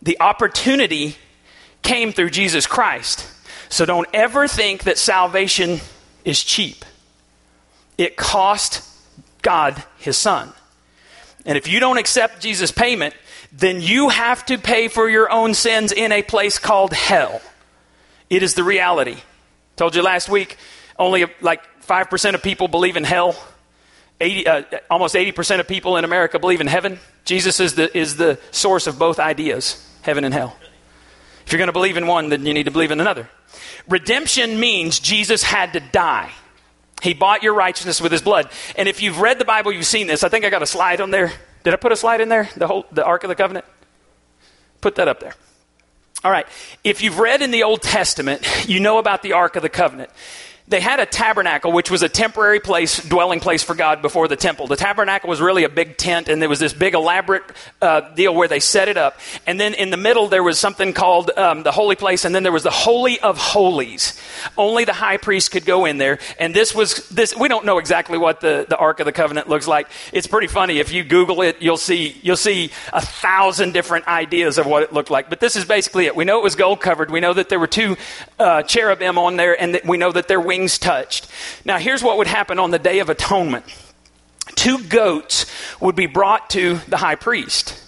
The 0.01 0.19
opportunity 0.21 1.17
came 1.83 2.13
through 2.13 2.29
Jesus 2.29 2.65
Christ. 2.65 3.27
So 3.69 3.85
don't 3.85 4.07
ever 4.13 4.47
think 4.47 4.83
that 4.83 4.97
salvation 4.97 5.81
is 6.23 6.41
cheap. 6.41 6.85
It 7.97 8.15
cost 8.15 8.89
God 9.41 9.83
his 9.99 10.17
son. 10.17 10.51
And 11.45 11.57
if 11.57 11.67
you 11.67 11.79
don't 11.79 11.97
accept 11.97 12.41
Jesus' 12.41 12.71
payment, 12.71 13.13
then 13.51 13.81
you 13.81 14.09
have 14.09 14.45
to 14.45 14.57
pay 14.57 14.87
for 14.87 15.09
your 15.09 15.31
own 15.31 15.53
sins 15.53 15.91
in 15.91 16.11
a 16.11 16.23
place 16.23 16.57
called 16.57 16.93
hell. 16.93 17.41
It 18.29 18.43
is 18.43 18.55
the 18.55 18.63
reality. 18.63 19.17
Told 19.75 19.95
you 19.95 20.01
last 20.01 20.29
week, 20.29 20.57
only 20.97 21.25
like 21.41 21.61
5% 21.85 22.33
of 22.33 22.41
people 22.41 22.67
believe 22.67 22.97
in 22.97 23.03
hell. 23.03 23.35
80, 24.19 24.47
uh, 24.47 24.63
almost 24.89 25.15
80% 25.15 25.59
of 25.59 25.67
people 25.67 25.97
in 25.97 26.05
America 26.05 26.39
believe 26.39 26.61
in 26.61 26.67
heaven. 26.67 26.99
Jesus 27.25 27.59
is 27.59 27.75
the, 27.75 27.95
is 27.97 28.17
the 28.17 28.39
source 28.51 28.87
of 28.87 28.97
both 28.97 29.19
ideas, 29.19 29.85
heaven 30.01 30.23
and 30.23 30.33
hell. 30.33 30.55
If 31.45 31.51
you're 31.51 31.57
going 31.57 31.67
to 31.67 31.73
believe 31.73 31.97
in 31.97 32.07
one, 32.07 32.29
then 32.29 32.45
you 32.45 32.53
need 32.53 32.63
to 32.63 32.71
believe 32.71 32.91
in 32.91 32.99
another. 32.99 33.29
Redemption 33.87 34.59
means 34.59 34.99
Jesus 34.99 35.43
had 35.43 35.73
to 35.73 35.79
die. 35.79 36.31
He 37.01 37.13
bought 37.13 37.43
your 37.43 37.53
righteousness 37.53 38.01
with 38.01 38.11
his 38.11 38.21
blood. 38.21 38.49
And 38.77 38.87
if 38.87 39.01
you've 39.01 39.19
read 39.19 39.37
the 39.37 39.45
Bible, 39.45 39.71
you've 39.71 39.85
seen 39.85 40.07
this. 40.07 40.23
I 40.23 40.29
think 40.29 40.45
I 40.45 40.49
got 40.49 40.63
a 40.63 40.67
slide 40.67 41.01
on 41.01 41.11
there. 41.11 41.31
Did 41.63 41.73
I 41.73 41.77
put 41.77 41.91
a 41.91 41.95
slide 41.95 42.21
in 42.21 42.29
there? 42.29 42.49
The 42.55 42.67
whole 42.67 42.85
the 42.91 43.03
Ark 43.03 43.23
of 43.23 43.27
the 43.27 43.35
Covenant? 43.35 43.65
Put 44.81 44.95
that 44.95 45.07
up 45.07 45.19
there. 45.19 45.35
All 46.23 46.31
right. 46.31 46.47
If 46.83 47.03
you've 47.03 47.19
read 47.19 47.41
in 47.41 47.51
the 47.51 47.63
Old 47.63 47.81
Testament, 47.81 48.67
you 48.67 48.79
know 48.79 48.97
about 48.97 49.21
the 49.21 49.33
Ark 49.33 49.55
of 49.55 49.61
the 49.61 49.69
Covenant 49.69 50.09
they 50.67 50.79
had 50.79 50.99
a 50.99 51.05
tabernacle, 51.05 51.71
which 51.71 51.91
was 51.91 52.01
a 52.01 52.09
temporary 52.09 52.59
place, 52.59 52.97
dwelling 53.03 53.39
place 53.39 53.61
for 53.61 53.75
God 53.75 54.01
before 54.01 54.27
the 54.27 54.35
temple. 54.35 54.65
The 54.65 54.75
tabernacle 54.75 55.29
was 55.29 55.39
really 55.39 55.63
a 55.63 55.69
big 55.69 55.95
tent, 55.95 56.27
and 56.27 56.41
there 56.41 56.49
was 56.49 56.59
this 56.59 56.73
big 56.73 56.95
elaborate 56.95 57.43
uh, 57.83 58.01
deal 58.15 58.33
where 58.33 58.47
they 58.47 58.59
set 58.59 58.87
it 58.87 58.97
up. 58.97 59.19
And 59.45 59.59
then 59.59 59.75
in 59.75 59.91
the 59.91 59.97
middle, 59.97 60.27
there 60.27 60.41
was 60.41 60.57
something 60.57 60.93
called 60.93 61.29
um, 61.37 61.61
the 61.61 61.71
holy 61.71 61.95
place, 61.95 62.25
and 62.25 62.33
then 62.33 62.41
there 62.41 62.51
was 62.51 62.63
the 62.63 62.71
holy 62.71 63.19
of 63.19 63.37
holies. 63.37 64.19
Only 64.57 64.85
the 64.85 64.93
high 64.93 65.17
priest 65.17 65.51
could 65.51 65.65
go 65.65 65.85
in 65.85 65.99
there. 65.99 66.17
And 66.39 66.51
this 66.55 66.73
was 66.73 67.07
this. 67.09 67.35
We 67.35 67.47
don't 67.47 67.65
know 67.65 67.77
exactly 67.77 68.17
what 68.17 68.41
the, 68.41 68.65
the 68.67 68.77
Ark 68.77 68.99
of 68.99 69.05
the 69.05 69.11
Covenant 69.11 69.47
looks 69.47 69.67
like. 69.67 69.87
It's 70.13 70.27
pretty 70.27 70.47
funny. 70.47 70.79
If 70.79 70.91
you 70.91 71.03
Google 71.03 71.43
it, 71.43 71.61
you'll 71.61 71.77
see 71.77 72.19
you'll 72.23 72.37
see 72.37 72.71
a 72.91 73.01
thousand 73.01 73.73
different 73.73 74.07
ideas 74.07 74.57
of 74.57 74.65
what 74.65 74.81
it 74.81 74.91
looked 74.91 75.11
like. 75.11 75.29
But 75.29 75.39
this 75.39 75.55
is 75.55 75.63
basically 75.63 76.07
it. 76.07 76.15
We 76.15 76.25
know 76.25 76.39
it 76.39 76.43
was 76.43 76.55
gold 76.55 76.81
covered. 76.81 77.11
We 77.11 77.19
know 77.19 77.33
that 77.33 77.49
there 77.49 77.59
were 77.59 77.67
two 77.67 77.97
uh, 78.39 78.63
cherubim 78.63 79.19
on 79.19 79.35
there, 79.35 79.59
and 79.61 79.79
we 79.85 79.97
know 79.97 80.11
that 80.11 80.27
their 80.27 80.39
wings 80.39 80.54
wings 80.55 80.79
touched. 80.79 81.27
Now, 81.65 81.77
here's 81.77 82.01
what 82.01 82.17
would 82.17 82.27
happen 82.27 82.59
on 82.59 82.71
the 82.71 82.79
Day 82.79 82.99
of 82.99 83.09
Atonement 83.09 83.65
two 84.55 84.81
goats 84.83 85.45
would 85.81 85.95
be 85.95 86.05
brought 86.05 86.49
to 86.51 86.75
the 86.87 86.97
high 86.97 87.15
priest. 87.15 87.81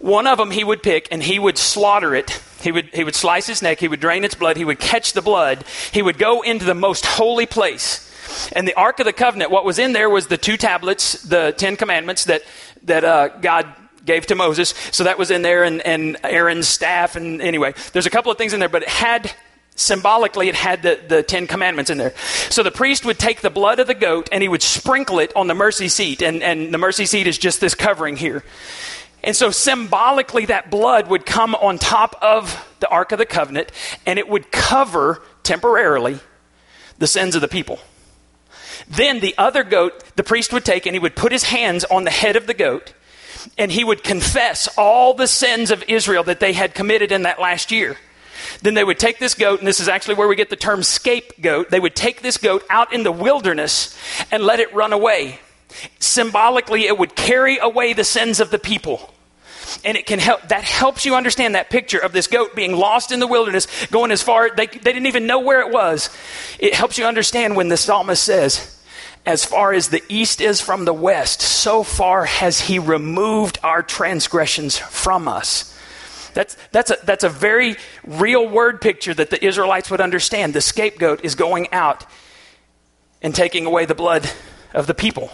One 0.00 0.26
of 0.26 0.38
them 0.38 0.50
he 0.50 0.64
would 0.64 0.82
pick 0.82 1.06
and 1.12 1.22
he 1.22 1.38
would 1.38 1.56
slaughter 1.56 2.14
it. 2.14 2.42
He 2.62 2.72
would, 2.72 2.86
he 2.92 3.04
would 3.04 3.14
slice 3.14 3.46
his 3.46 3.62
neck, 3.62 3.78
he 3.78 3.86
would 3.86 4.00
drain 4.00 4.24
its 4.24 4.34
blood, 4.34 4.56
he 4.56 4.64
would 4.64 4.80
catch 4.80 5.12
the 5.12 5.22
blood, 5.22 5.64
he 5.92 6.02
would 6.02 6.18
go 6.18 6.42
into 6.42 6.64
the 6.64 6.74
most 6.74 7.06
holy 7.06 7.46
place. 7.46 8.06
And 8.52 8.66
the 8.66 8.74
Ark 8.74 8.98
of 8.98 9.06
the 9.06 9.12
Covenant, 9.12 9.50
what 9.50 9.64
was 9.64 9.78
in 9.78 9.92
there 9.92 10.10
was 10.10 10.26
the 10.26 10.36
two 10.36 10.56
tablets, 10.56 11.22
the 11.22 11.54
Ten 11.56 11.76
Commandments 11.76 12.24
that, 12.24 12.42
that 12.84 13.04
uh, 13.04 13.28
God 13.40 13.66
gave 14.04 14.26
to 14.26 14.34
Moses. 14.34 14.74
So 14.90 15.04
that 15.04 15.18
was 15.18 15.30
in 15.30 15.42
there, 15.42 15.64
and, 15.64 15.80
and 15.82 16.16
Aaron's 16.24 16.66
staff. 16.66 17.14
And 17.14 17.40
anyway, 17.40 17.74
there's 17.92 18.06
a 18.06 18.10
couple 18.10 18.32
of 18.32 18.38
things 18.38 18.52
in 18.52 18.60
there, 18.60 18.68
but 18.68 18.82
it 18.82 18.88
had 18.88 19.32
symbolically 19.80 20.48
it 20.48 20.54
had 20.54 20.82
the, 20.82 21.00
the 21.08 21.22
Ten 21.22 21.46
Commandments 21.46 21.90
in 21.90 21.98
there. 21.98 22.14
So 22.50 22.62
the 22.62 22.70
priest 22.70 23.04
would 23.04 23.18
take 23.18 23.40
the 23.40 23.50
blood 23.50 23.78
of 23.78 23.86
the 23.86 23.94
goat 23.94 24.28
and 24.30 24.42
he 24.42 24.48
would 24.48 24.62
sprinkle 24.62 25.18
it 25.18 25.34
on 25.34 25.46
the 25.46 25.54
mercy 25.54 25.88
seat. 25.88 26.22
And, 26.22 26.42
and 26.42 26.72
the 26.72 26.78
mercy 26.78 27.06
seat 27.06 27.26
is 27.26 27.38
just 27.38 27.60
this 27.60 27.74
covering 27.74 28.16
here. 28.16 28.44
And 29.22 29.36
so 29.36 29.50
symbolically, 29.50 30.46
that 30.46 30.70
blood 30.70 31.08
would 31.08 31.26
come 31.26 31.54
on 31.54 31.78
top 31.78 32.16
of 32.22 32.66
the 32.80 32.88
Ark 32.88 33.12
of 33.12 33.18
the 33.18 33.26
Covenant 33.26 33.70
and 34.06 34.18
it 34.18 34.28
would 34.28 34.50
cover 34.50 35.22
temporarily 35.42 36.18
the 36.98 37.06
sins 37.06 37.34
of 37.34 37.40
the 37.40 37.48
people. 37.48 37.78
Then 38.88 39.20
the 39.20 39.34
other 39.36 39.62
goat, 39.62 40.04
the 40.16 40.24
priest 40.24 40.52
would 40.52 40.64
take 40.64 40.86
and 40.86 40.94
he 40.94 41.00
would 41.00 41.16
put 41.16 41.32
his 41.32 41.44
hands 41.44 41.84
on 41.84 42.04
the 42.04 42.10
head 42.10 42.36
of 42.36 42.46
the 42.46 42.54
goat 42.54 42.92
and 43.56 43.70
he 43.70 43.84
would 43.84 44.02
confess 44.02 44.68
all 44.76 45.14
the 45.14 45.26
sins 45.26 45.70
of 45.70 45.84
Israel 45.88 46.24
that 46.24 46.40
they 46.40 46.52
had 46.52 46.74
committed 46.74 47.12
in 47.12 47.22
that 47.22 47.40
last 47.40 47.70
year. 47.70 47.96
Then 48.62 48.74
they 48.74 48.84
would 48.84 48.98
take 48.98 49.18
this 49.18 49.34
goat, 49.34 49.58
and 49.58 49.68
this 49.68 49.80
is 49.80 49.88
actually 49.88 50.14
where 50.14 50.28
we 50.28 50.36
get 50.36 50.50
the 50.50 50.56
term 50.56 50.82
scapegoat. 50.82 51.70
They 51.70 51.80
would 51.80 51.96
take 51.96 52.22
this 52.22 52.36
goat 52.36 52.64
out 52.70 52.92
in 52.92 53.02
the 53.02 53.12
wilderness 53.12 53.96
and 54.30 54.42
let 54.42 54.60
it 54.60 54.74
run 54.74 54.92
away. 54.92 55.40
Symbolically, 55.98 56.86
it 56.86 56.98
would 56.98 57.14
carry 57.14 57.58
away 57.58 57.92
the 57.92 58.04
sins 58.04 58.40
of 58.40 58.50
the 58.50 58.58
people. 58.58 59.12
And 59.84 59.96
it 59.96 60.06
can 60.06 60.18
help, 60.18 60.48
that 60.48 60.64
helps 60.64 61.06
you 61.06 61.14
understand 61.14 61.54
that 61.54 61.70
picture 61.70 61.98
of 61.98 62.12
this 62.12 62.26
goat 62.26 62.56
being 62.56 62.76
lost 62.76 63.12
in 63.12 63.20
the 63.20 63.26
wilderness, 63.26 63.68
going 63.86 64.10
as 64.10 64.22
far, 64.22 64.50
they, 64.50 64.66
they 64.66 64.92
didn't 64.92 65.06
even 65.06 65.26
know 65.26 65.40
where 65.40 65.60
it 65.60 65.72
was. 65.72 66.10
It 66.58 66.74
helps 66.74 66.98
you 66.98 67.04
understand 67.04 67.56
when 67.56 67.68
the 67.68 67.76
psalmist 67.76 68.22
says, 68.22 68.76
as 69.26 69.44
far 69.44 69.72
as 69.72 69.88
the 69.88 70.02
east 70.08 70.40
is 70.40 70.60
from 70.60 70.84
the 70.84 70.94
west, 70.94 71.40
so 71.40 71.82
far 71.82 72.24
has 72.24 72.62
he 72.62 72.78
removed 72.78 73.58
our 73.62 73.82
transgressions 73.82 74.78
from 74.78 75.28
us. 75.28 75.78
That's, 76.34 76.56
that's, 76.72 76.90
a, 76.90 76.96
that's 77.04 77.24
a 77.24 77.28
very 77.28 77.76
real 78.04 78.48
word 78.48 78.80
picture 78.80 79.14
that 79.14 79.30
the 79.30 79.44
Israelites 79.44 79.90
would 79.90 80.00
understand. 80.00 80.54
The 80.54 80.60
scapegoat 80.60 81.24
is 81.24 81.34
going 81.34 81.72
out 81.72 82.06
and 83.22 83.34
taking 83.34 83.66
away 83.66 83.84
the 83.86 83.94
blood 83.94 84.30
of 84.74 84.86
the 84.86 84.94
people. 84.94 85.30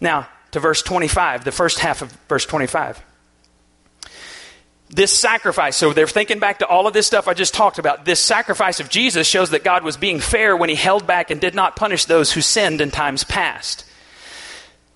Now, 0.00 0.28
to 0.52 0.60
verse 0.60 0.82
25, 0.82 1.44
the 1.44 1.52
first 1.52 1.78
half 1.78 2.02
of 2.02 2.12
verse 2.28 2.46
25. 2.46 3.02
This 4.90 5.16
sacrifice, 5.18 5.74
so 5.76 5.94
they're 5.94 6.06
thinking 6.06 6.38
back 6.38 6.58
to 6.58 6.66
all 6.66 6.86
of 6.86 6.92
this 6.92 7.06
stuff 7.06 7.26
I 7.26 7.32
just 7.32 7.54
talked 7.54 7.78
about. 7.78 8.04
This 8.04 8.20
sacrifice 8.20 8.78
of 8.78 8.90
Jesus 8.90 9.26
shows 9.26 9.50
that 9.50 9.64
God 9.64 9.84
was 9.84 9.96
being 9.96 10.20
fair 10.20 10.54
when 10.54 10.68
he 10.68 10.74
held 10.74 11.06
back 11.06 11.30
and 11.30 11.40
did 11.40 11.54
not 11.54 11.76
punish 11.76 12.04
those 12.04 12.32
who 12.32 12.42
sinned 12.42 12.82
in 12.82 12.90
times 12.90 13.24
past. 13.24 13.86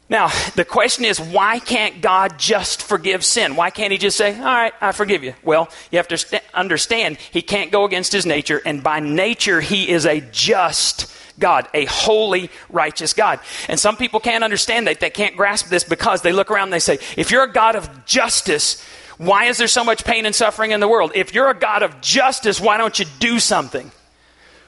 Now, 0.08 0.30
the 0.54 0.64
question 0.64 1.04
is, 1.04 1.20
why 1.20 1.58
can't 1.58 2.00
God 2.00 2.38
just 2.38 2.82
forgive 2.82 3.24
sin? 3.24 3.56
Why 3.56 3.70
can't 3.70 3.90
He 3.90 3.98
just 3.98 4.16
say, 4.16 4.38
All 4.38 4.44
right, 4.44 4.72
I 4.80 4.92
forgive 4.92 5.24
you? 5.24 5.34
Well, 5.42 5.68
you 5.90 5.98
have 5.98 6.08
to 6.08 6.18
st- 6.18 6.42
understand, 6.54 7.18
He 7.32 7.42
can't 7.42 7.72
go 7.72 7.84
against 7.84 8.12
His 8.12 8.24
nature, 8.24 8.62
and 8.64 8.82
by 8.82 9.00
nature, 9.00 9.60
He 9.60 9.88
is 9.88 10.06
a 10.06 10.20
just 10.20 11.12
God, 11.38 11.68
a 11.74 11.84
holy, 11.86 12.50
righteous 12.70 13.12
God. 13.12 13.40
And 13.68 13.80
some 13.80 13.96
people 13.96 14.20
can't 14.20 14.44
understand 14.44 14.86
that. 14.86 15.00
They 15.00 15.10
can't 15.10 15.36
grasp 15.36 15.68
this 15.68 15.84
because 15.84 16.22
they 16.22 16.32
look 16.32 16.50
around 16.50 16.64
and 16.64 16.72
they 16.72 16.78
say, 16.78 16.98
If 17.16 17.32
you're 17.32 17.44
a 17.44 17.52
God 17.52 17.74
of 17.74 18.06
justice, 18.06 18.82
why 19.18 19.46
is 19.46 19.58
there 19.58 19.68
so 19.68 19.82
much 19.82 20.04
pain 20.04 20.24
and 20.24 20.34
suffering 20.34 20.70
in 20.70 20.78
the 20.78 20.88
world? 20.88 21.12
If 21.16 21.34
you're 21.34 21.50
a 21.50 21.58
God 21.58 21.82
of 21.82 22.00
justice, 22.00 22.60
why 22.60 22.76
don't 22.76 22.96
you 22.98 23.06
do 23.18 23.40
something? 23.40 23.90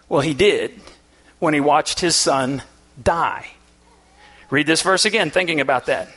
Well, 0.08 0.20
He 0.20 0.34
did 0.34 0.80
when 1.38 1.54
He 1.54 1.60
watched 1.60 2.00
His 2.00 2.16
Son 2.16 2.62
die. 3.00 3.46
Read 4.50 4.66
this 4.66 4.82
verse 4.82 5.04
again, 5.04 5.30
thinking 5.30 5.60
about 5.60 5.86
that. 5.86 6.08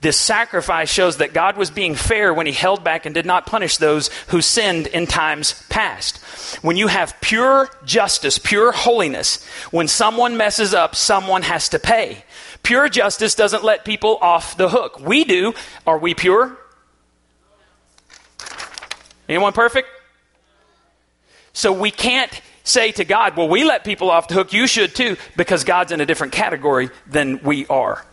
This 0.00 0.18
sacrifice 0.18 0.92
shows 0.92 1.16
that 1.16 1.32
God 1.32 1.56
was 1.56 1.70
being 1.70 1.94
fair 1.94 2.34
when 2.34 2.46
he 2.46 2.52
held 2.52 2.84
back 2.84 3.06
and 3.06 3.14
did 3.14 3.24
not 3.24 3.46
punish 3.46 3.78
those 3.78 4.08
who 4.28 4.42
sinned 4.42 4.86
in 4.88 5.06
times 5.06 5.64
past. 5.70 6.18
When 6.62 6.76
you 6.76 6.88
have 6.88 7.18
pure 7.22 7.70
justice, 7.86 8.38
pure 8.38 8.70
holiness, 8.70 9.42
when 9.70 9.88
someone 9.88 10.36
messes 10.36 10.74
up, 10.74 10.94
someone 10.94 11.40
has 11.42 11.70
to 11.70 11.78
pay. 11.78 12.24
Pure 12.62 12.90
justice 12.90 13.34
doesn't 13.34 13.64
let 13.64 13.86
people 13.86 14.18
off 14.20 14.58
the 14.58 14.68
hook. 14.68 15.00
We 15.00 15.24
do. 15.24 15.54
Are 15.86 15.98
we 15.98 16.12
pure? 16.12 16.54
Anyone 19.26 19.54
perfect? 19.54 19.88
So 21.54 21.72
we 21.72 21.90
can't 21.90 22.42
say 22.64 22.90
to 22.92 23.04
God, 23.04 23.36
well, 23.36 23.48
we 23.48 23.62
let 23.62 23.84
people 23.84 24.10
off 24.10 24.26
the 24.26 24.34
hook, 24.34 24.52
you 24.52 24.66
should 24.66 24.94
too, 24.94 25.16
because 25.36 25.62
God's 25.62 25.92
in 25.92 26.00
a 26.00 26.06
different 26.06 26.32
category 26.32 26.90
than 27.06 27.40
we 27.42 27.66
are. 27.66 28.04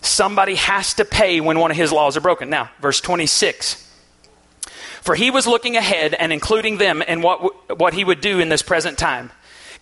Somebody 0.00 0.54
has 0.54 0.94
to 0.94 1.04
pay 1.04 1.40
when 1.40 1.58
one 1.58 1.70
of 1.70 1.76
his 1.76 1.92
laws 1.92 2.16
are 2.16 2.20
broken. 2.20 2.48
Now, 2.48 2.70
verse 2.80 3.00
26. 3.00 3.84
For 5.02 5.14
he 5.14 5.30
was 5.30 5.46
looking 5.46 5.76
ahead 5.76 6.14
and 6.14 6.32
including 6.32 6.78
them 6.78 7.02
in 7.02 7.20
what, 7.20 7.78
what 7.78 7.94
he 7.94 8.04
would 8.04 8.20
do 8.20 8.38
in 8.38 8.48
this 8.48 8.62
present 8.62 8.96
time. 8.96 9.30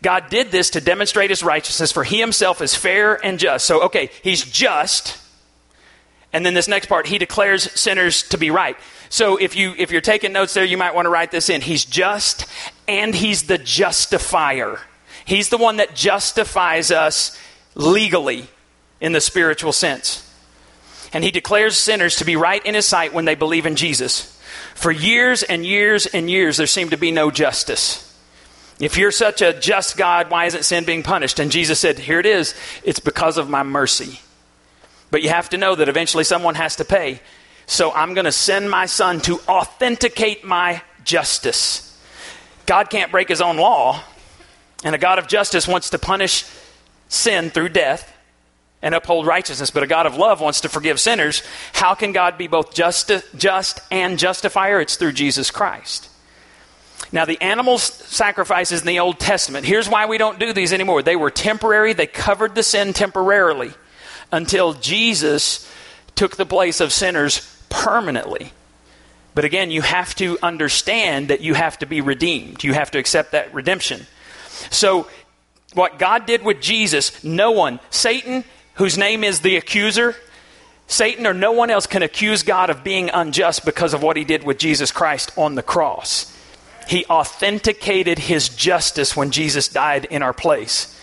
God 0.02 0.28
did 0.30 0.50
this 0.50 0.70
to 0.70 0.80
demonstrate 0.80 1.30
his 1.30 1.42
righteousness, 1.42 1.92
for 1.92 2.04
he 2.04 2.20
himself 2.20 2.60
is 2.60 2.74
fair 2.74 3.24
and 3.24 3.38
just. 3.38 3.66
So, 3.66 3.82
okay, 3.84 4.10
he's 4.22 4.44
just. 4.44 5.18
And 6.32 6.44
then 6.44 6.54
this 6.54 6.68
next 6.68 6.86
part, 6.86 7.06
he 7.06 7.18
declares 7.18 7.70
sinners 7.78 8.22
to 8.28 8.38
be 8.38 8.50
right. 8.50 8.76
So 9.08 9.36
if 9.36 9.56
you 9.56 9.74
if 9.78 9.90
you're 9.90 10.00
taking 10.00 10.32
notes 10.32 10.54
there, 10.54 10.64
you 10.64 10.76
might 10.76 10.94
want 10.94 11.06
to 11.06 11.10
write 11.10 11.30
this 11.30 11.48
in. 11.48 11.60
He's 11.60 11.84
just 11.84 12.46
and 12.88 13.14
he's 13.14 13.44
the 13.44 13.58
justifier. 13.58 14.80
He's 15.24 15.48
the 15.48 15.58
one 15.58 15.76
that 15.76 15.94
justifies 15.94 16.90
us 16.90 17.38
legally 17.74 18.46
in 19.00 19.12
the 19.12 19.20
spiritual 19.20 19.72
sense. 19.72 20.22
And 21.12 21.24
he 21.24 21.30
declares 21.30 21.78
sinners 21.78 22.16
to 22.16 22.24
be 22.24 22.36
right 22.36 22.64
in 22.64 22.74
his 22.74 22.86
sight 22.86 23.12
when 23.12 23.24
they 23.24 23.34
believe 23.34 23.66
in 23.66 23.76
Jesus. 23.76 24.32
For 24.74 24.90
years 24.90 25.42
and 25.42 25.64
years 25.64 26.06
and 26.06 26.30
years, 26.30 26.56
there 26.56 26.66
seemed 26.66 26.90
to 26.90 26.96
be 26.96 27.10
no 27.10 27.30
justice. 27.30 28.02
If 28.78 28.98
you're 28.98 29.10
such 29.10 29.40
a 29.40 29.58
just 29.58 29.96
God, 29.96 30.30
why 30.30 30.44
isn't 30.46 30.64
sin 30.64 30.84
being 30.84 31.02
punished? 31.02 31.38
And 31.38 31.50
Jesus 31.50 31.80
said, 31.80 31.98
Here 31.98 32.20
it 32.20 32.26
is. 32.26 32.54
It's 32.84 33.00
because 33.00 33.38
of 33.38 33.48
my 33.48 33.62
mercy. 33.62 34.20
But 35.10 35.22
you 35.22 35.30
have 35.30 35.48
to 35.50 35.56
know 35.56 35.74
that 35.74 35.88
eventually 35.88 36.24
someone 36.24 36.56
has 36.56 36.76
to 36.76 36.84
pay. 36.84 37.20
So 37.66 37.92
I'm 37.92 38.14
going 38.14 38.26
to 38.26 38.32
send 38.32 38.70
my 38.70 38.86
son 38.86 39.20
to 39.22 39.40
authenticate 39.48 40.44
my 40.44 40.82
justice. 41.04 41.85
God 42.66 42.90
can't 42.90 43.10
break 43.10 43.28
his 43.28 43.40
own 43.40 43.56
law, 43.56 44.02
and 44.84 44.94
a 44.94 44.98
God 44.98 45.18
of 45.18 45.28
justice 45.28 45.66
wants 45.66 45.90
to 45.90 45.98
punish 45.98 46.44
sin 47.08 47.50
through 47.50 47.70
death 47.70 48.12
and 48.82 48.94
uphold 48.94 49.26
righteousness, 49.26 49.70
but 49.70 49.82
a 49.82 49.86
God 49.86 50.06
of 50.06 50.16
love 50.16 50.40
wants 50.40 50.60
to 50.62 50.68
forgive 50.68 51.00
sinners. 51.00 51.42
How 51.72 51.94
can 51.94 52.12
God 52.12 52.36
be 52.36 52.46
both 52.46 52.74
just, 52.74 53.10
just 53.36 53.80
and 53.90 54.18
justifier? 54.18 54.80
It's 54.80 54.96
through 54.96 55.12
Jesus 55.12 55.50
Christ. 55.50 56.10
Now, 57.12 57.24
the 57.24 57.40
animal 57.40 57.78
sacrifices 57.78 58.80
in 58.80 58.86
the 58.86 58.98
Old 58.98 59.18
Testament, 59.18 59.64
here's 59.64 59.88
why 59.88 60.06
we 60.06 60.18
don't 60.18 60.38
do 60.38 60.52
these 60.52 60.72
anymore. 60.72 61.02
They 61.02 61.16
were 61.16 61.30
temporary, 61.30 61.92
they 61.92 62.06
covered 62.06 62.54
the 62.54 62.62
sin 62.62 62.92
temporarily 62.92 63.72
until 64.32 64.72
Jesus 64.74 65.70
took 66.14 66.36
the 66.36 66.46
place 66.46 66.80
of 66.80 66.92
sinners 66.92 67.40
permanently. 67.68 68.52
But 69.36 69.44
again, 69.44 69.70
you 69.70 69.82
have 69.82 70.14
to 70.14 70.38
understand 70.42 71.28
that 71.28 71.42
you 71.42 71.52
have 71.52 71.78
to 71.80 71.86
be 71.86 72.00
redeemed. 72.00 72.64
You 72.64 72.72
have 72.72 72.90
to 72.92 72.98
accept 72.98 73.32
that 73.32 73.52
redemption. 73.52 74.06
So, 74.70 75.08
what 75.74 75.98
God 75.98 76.24
did 76.24 76.42
with 76.42 76.62
Jesus, 76.62 77.22
no 77.22 77.50
one, 77.50 77.78
Satan, 77.90 78.44
whose 78.76 78.96
name 78.96 79.22
is 79.22 79.40
the 79.40 79.56
accuser, 79.56 80.16
Satan 80.86 81.26
or 81.26 81.34
no 81.34 81.52
one 81.52 81.68
else 81.68 81.86
can 81.86 82.02
accuse 82.02 82.44
God 82.44 82.70
of 82.70 82.82
being 82.82 83.10
unjust 83.10 83.66
because 83.66 83.92
of 83.92 84.02
what 84.02 84.16
he 84.16 84.24
did 84.24 84.42
with 84.42 84.56
Jesus 84.56 84.90
Christ 84.90 85.36
on 85.36 85.54
the 85.54 85.62
cross. 85.62 86.34
He 86.88 87.04
authenticated 87.04 88.18
his 88.18 88.48
justice 88.48 89.14
when 89.14 89.32
Jesus 89.32 89.68
died 89.68 90.06
in 90.06 90.22
our 90.22 90.32
place. 90.32 90.98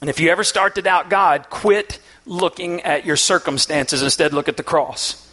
And 0.00 0.10
if 0.10 0.18
you 0.18 0.30
ever 0.30 0.42
start 0.42 0.74
to 0.74 0.82
doubt 0.82 1.08
God, 1.08 1.50
quit 1.50 2.00
looking 2.26 2.80
at 2.80 3.06
your 3.06 3.16
circumstances. 3.16 4.02
Instead, 4.02 4.32
look 4.32 4.48
at 4.48 4.56
the 4.56 4.64
cross. 4.64 5.29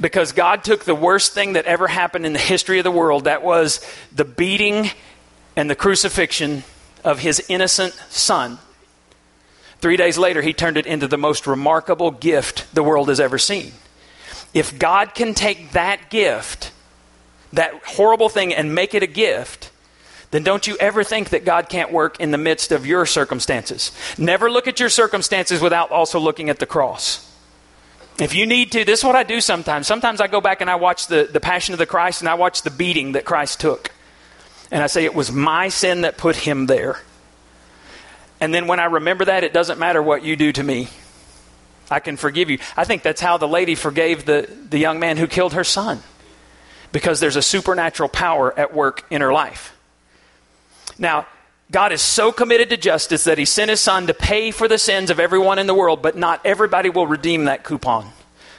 Because 0.00 0.32
God 0.32 0.64
took 0.64 0.84
the 0.84 0.94
worst 0.94 1.32
thing 1.32 1.54
that 1.54 1.66
ever 1.66 1.88
happened 1.88 2.26
in 2.26 2.32
the 2.32 2.38
history 2.38 2.78
of 2.78 2.84
the 2.84 2.90
world 2.90 3.24
that 3.24 3.42
was 3.42 3.80
the 4.14 4.24
beating 4.24 4.90
and 5.56 5.68
the 5.68 5.74
crucifixion 5.74 6.64
of 7.04 7.18
his 7.18 7.44
innocent 7.48 7.94
son 8.08 8.58
Three 9.80 9.96
days 9.96 10.18
later, 10.18 10.42
he 10.42 10.52
turned 10.52 10.76
it 10.76 10.86
into 10.86 11.08
the 11.08 11.16
most 11.16 11.46
remarkable 11.46 12.10
gift 12.10 12.72
the 12.74 12.82
world 12.82 13.08
has 13.08 13.18
ever 13.18 13.38
seen. 13.38 13.72
If 14.52 14.78
God 14.78 15.14
can 15.14 15.32
take 15.32 15.72
that 15.72 16.10
gift, 16.10 16.72
that 17.52 17.72
horrible 17.86 18.28
thing, 18.28 18.54
and 18.54 18.74
make 18.74 18.94
it 18.94 19.02
a 19.02 19.06
gift, 19.06 19.70
then 20.32 20.44
don't 20.44 20.66
you 20.66 20.76
ever 20.78 21.02
think 21.02 21.30
that 21.30 21.44
God 21.44 21.68
can't 21.68 21.90
work 21.90 22.20
in 22.20 22.30
the 22.30 22.38
midst 22.38 22.72
of 22.72 22.84
your 22.84 23.06
circumstances. 23.06 23.90
Never 24.18 24.50
look 24.50 24.68
at 24.68 24.80
your 24.80 24.90
circumstances 24.90 25.62
without 25.62 25.90
also 25.90 26.20
looking 26.20 26.50
at 26.50 26.58
the 26.58 26.66
cross. 26.66 27.26
If 28.20 28.34
you 28.34 28.44
need 28.44 28.72
to, 28.72 28.84
this 28.84 29.00
is 29.00 29.04
what 29.04 29.16
I 29.16 29.22
do 29.22 29.40
sometimes. 29.40 29.86
Sometimes 29.86 30.20
I 30.20 30.26
go 30.26 30.40
back 30.42 30.60
and 30.60 30.68
I 30.68 30.74
watch 30.74 31.06
the, 31.06 31.28
the 31.32 31.40
Passion 31.40 31.72
of 31.72 31.78
the 31.78 31.86
Christ 31.86 32.20
and 32.20 32.28
I 32.28 32.34
watch 32.34 32.62
the 32.62 32.70
beating 32.70 33.12
that 33.12 33.24
Christ 33.24 33.60
took. 33.60 33.90
And 34.70 34.82
I 34.82 34.88
say, 34.88 35.04
it 35.04 35.14
was 35.14 35.32
my 35.32 35.68
sin 35.68 36.02
that 36.02 36.18
put 36.18 36.36
him 36.36 36.66
there. 36.66 37.00
And 38.40 38.54
then 38.54 38.66
when 38.66 38.78
I 38.78 38.84
remember 38.84 39.24
that, 39.24 39.42
it 39.42 39.52
doesn't 39.52 39.78
matter 39.78 40.02
what 40.02 40.22
you 40.22 40.36
do 40.36 40.52
to 40.52 40.62
me. 40.62 40.88
I 41.90 41.98
can 41.98 42.16
forgive 42.16 42.50
you. 42.50 42.58
I 42.76 42.84
think 42.84 43.02
that's 43.02 43.20
how 43.20 43.36
the 43.36 43.48
lady 43.48 43.74
forgave 43.74 44.26
the, 44.26 44.48
the 44.68 44.78
young 44.78 45.00
man 45.00 45.16
who 45.16 45.26
killed 45.26 45.54
her 45.54 45.64
son. 45.64 46.00
Because 46.92 47.20
there's 47.20 47.36
a 47.36 47.42
supernatural 47.42 48.08
power 48.08 48.56
at 48.58 48.74
work 48.74 49.04
in 49.10 49.22
her 49.22 49.32
life. 49.32 49.76
Now, 50.98 51.26
God 51.70 51.92
is 51.92 52.02
so 52.02 52.32
committed 52.32 52.70
to 52.70 52.76
justice 52.76 53.24
that 53.24 53.38
he 53.38 53.44
sent 53.44 53.70
his 53.70 53.80
son 53.80 54.06
to 54.08 54.14
pay 54.14 54.50
for 54.50 54.66
the 54.66 54.78
sins 54.78 55.10
of 55.10 55.20
everyone 55.20 55.58
in 55.58 55.66
the 55.66 55.74
world, 55.74 56.02
but 56.02 56.16
not 56.16 56.40
everybody 56.44 56.90
will 56.90 57.06
redeem 57.06 57.44
that 57.44 57.62
coupon. 57.62 58.10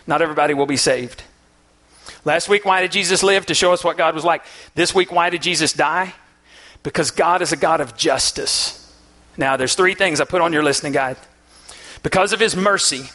Not 0.08 0.22
everybody 0.22 0.54
will 0.54 0.66
be 0.66 0.78
saved. 0.78 1.24
Last 2.24 2.48
week, 2.48 2.66
why 2.66 2.82
did 2.82 2.92
Jesus 2.92 3.24
live? 3.24 3.46
To 3.48 3.54
show 3.54 3.74
us 3.74 3.84
what 3.84 3.98
God 3.98 4.16
was 4.16 4.24
like. 4.24 4.44
This 4.76 4.96
week, 4.96 5.12
why 5.12 5.30
did 5.30 5.42
Jesus 5.42 5.74
die? 5.74 6.14
Because 6.84 7.12
God 7.12 7.42
is 7.42 7.52
a 7.52 7.58
God 7.58 7.82
of 7.82 7.98
justice. 7.98 8.78
Now, 9.38 9.58
there's 9.58 9.76
three 9.76 9.96
things 9.96 10.22
I 10.22 10.26
put 10.26 10.42
on 10.42 10.54
your 10.54 10.64
listening 10.64 10.94
guide. 10.94 11.18
Because 12.04 12.34
of 12.34 12.40
his 12.40 12.56
mercy, 12.56 13.10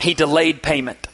he 0.00 0.14
delayed 0.14 0.62
payment. 0.62 1.08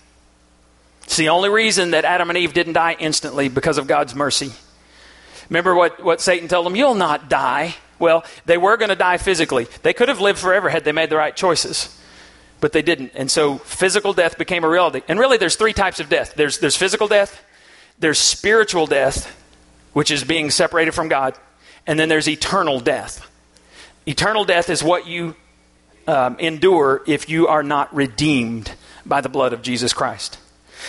It's 1.04 1.16
the 1.16 1.28
only 1.28 1.48
reason 1.48 1.90
that 1.90 2.04
Adam 2.04 2.30
and 2.30 2.38
Eve 2.38 2.54
didn't 2.54 2.72
die 2.72 2.96
instantly 2.98 3.48
because 3.48 3.78
of 3.78 3.86
God's 3.86 4.14
mercy. 4.14 4.52
Remember 5.52 5.74
what, 5.74 6.02
what 6.02 6.22
Satan 6.22 6.48
told 6.48 6.64
them? 6.64 6.76
You'll 6.76 6.94
not 6.94 7.28
die. 7.28 7.74
Well, 7.98 8.24
they 8.46 8.56
were 8.56 8.78
going 8.78 8.88
to 8.88 8.96
die 8.96 9.18
physically. 9.18 9.66
They 9.82 9.92
could 9.92 10.08
have 10.08 10.18
lived 10.18 10.38
forever 10.38 10.70
had 10.70 10.82
they 10.82 10.92
made 10.92 11.10
the 11.10 11.18
right 11.18 11.36
choices, 11.36 11.94
but 12.62 12.72
they 12.72 12.80
didn't. 12.80 13.12
And 13.14 13.30
so 13.30 13.58
physical 13.58 14.14
death 14.14 14.38
became 14.38 14.64
a 14.64 14.68
reality. 14.68 15.02
And 15.08 15.20
really, 15.20 15.36
there's 15.36 15.56
three 15.56 15.74
types 15.74 16.00
of 16.00 16.08
death 16.08 16.32
there's, 16.36 16.58
there's 16.58 16.74
physical 16.74 17.06
death, 17.06 17.44
there's 17.98 18.18
spiritual 18.18 18.86
death, 18.86 19.30
which 19.92 20.10
is 20.10 20.24
being 20.24 20.50
separated 20.50 20.92
from 20.92 21.08
God, 21.08 21.34
and 21.86 22.00
then 22.00 22.08
there's 22.08 22.30
eternal 22.30 22.80
death. 22.80 23.30
Eternal 24.06 24.46
death 24.46 24.70
is 24.70 24.82
what 24.82 25.06
you 25.06 25.36
um, 26.08 26.38
endure 26.38 27.02
if 27.06 27.28
you 27.28 27.48
are 27.48 27.62
not 27.62 27.94
redeemed 27.94 28.72
by 29.04 29.20
the 29.20 29.28
blood 29.28 29.52
of 29.52 29.60
Jesus 29.60 29.92
Christ. 29.92 30.38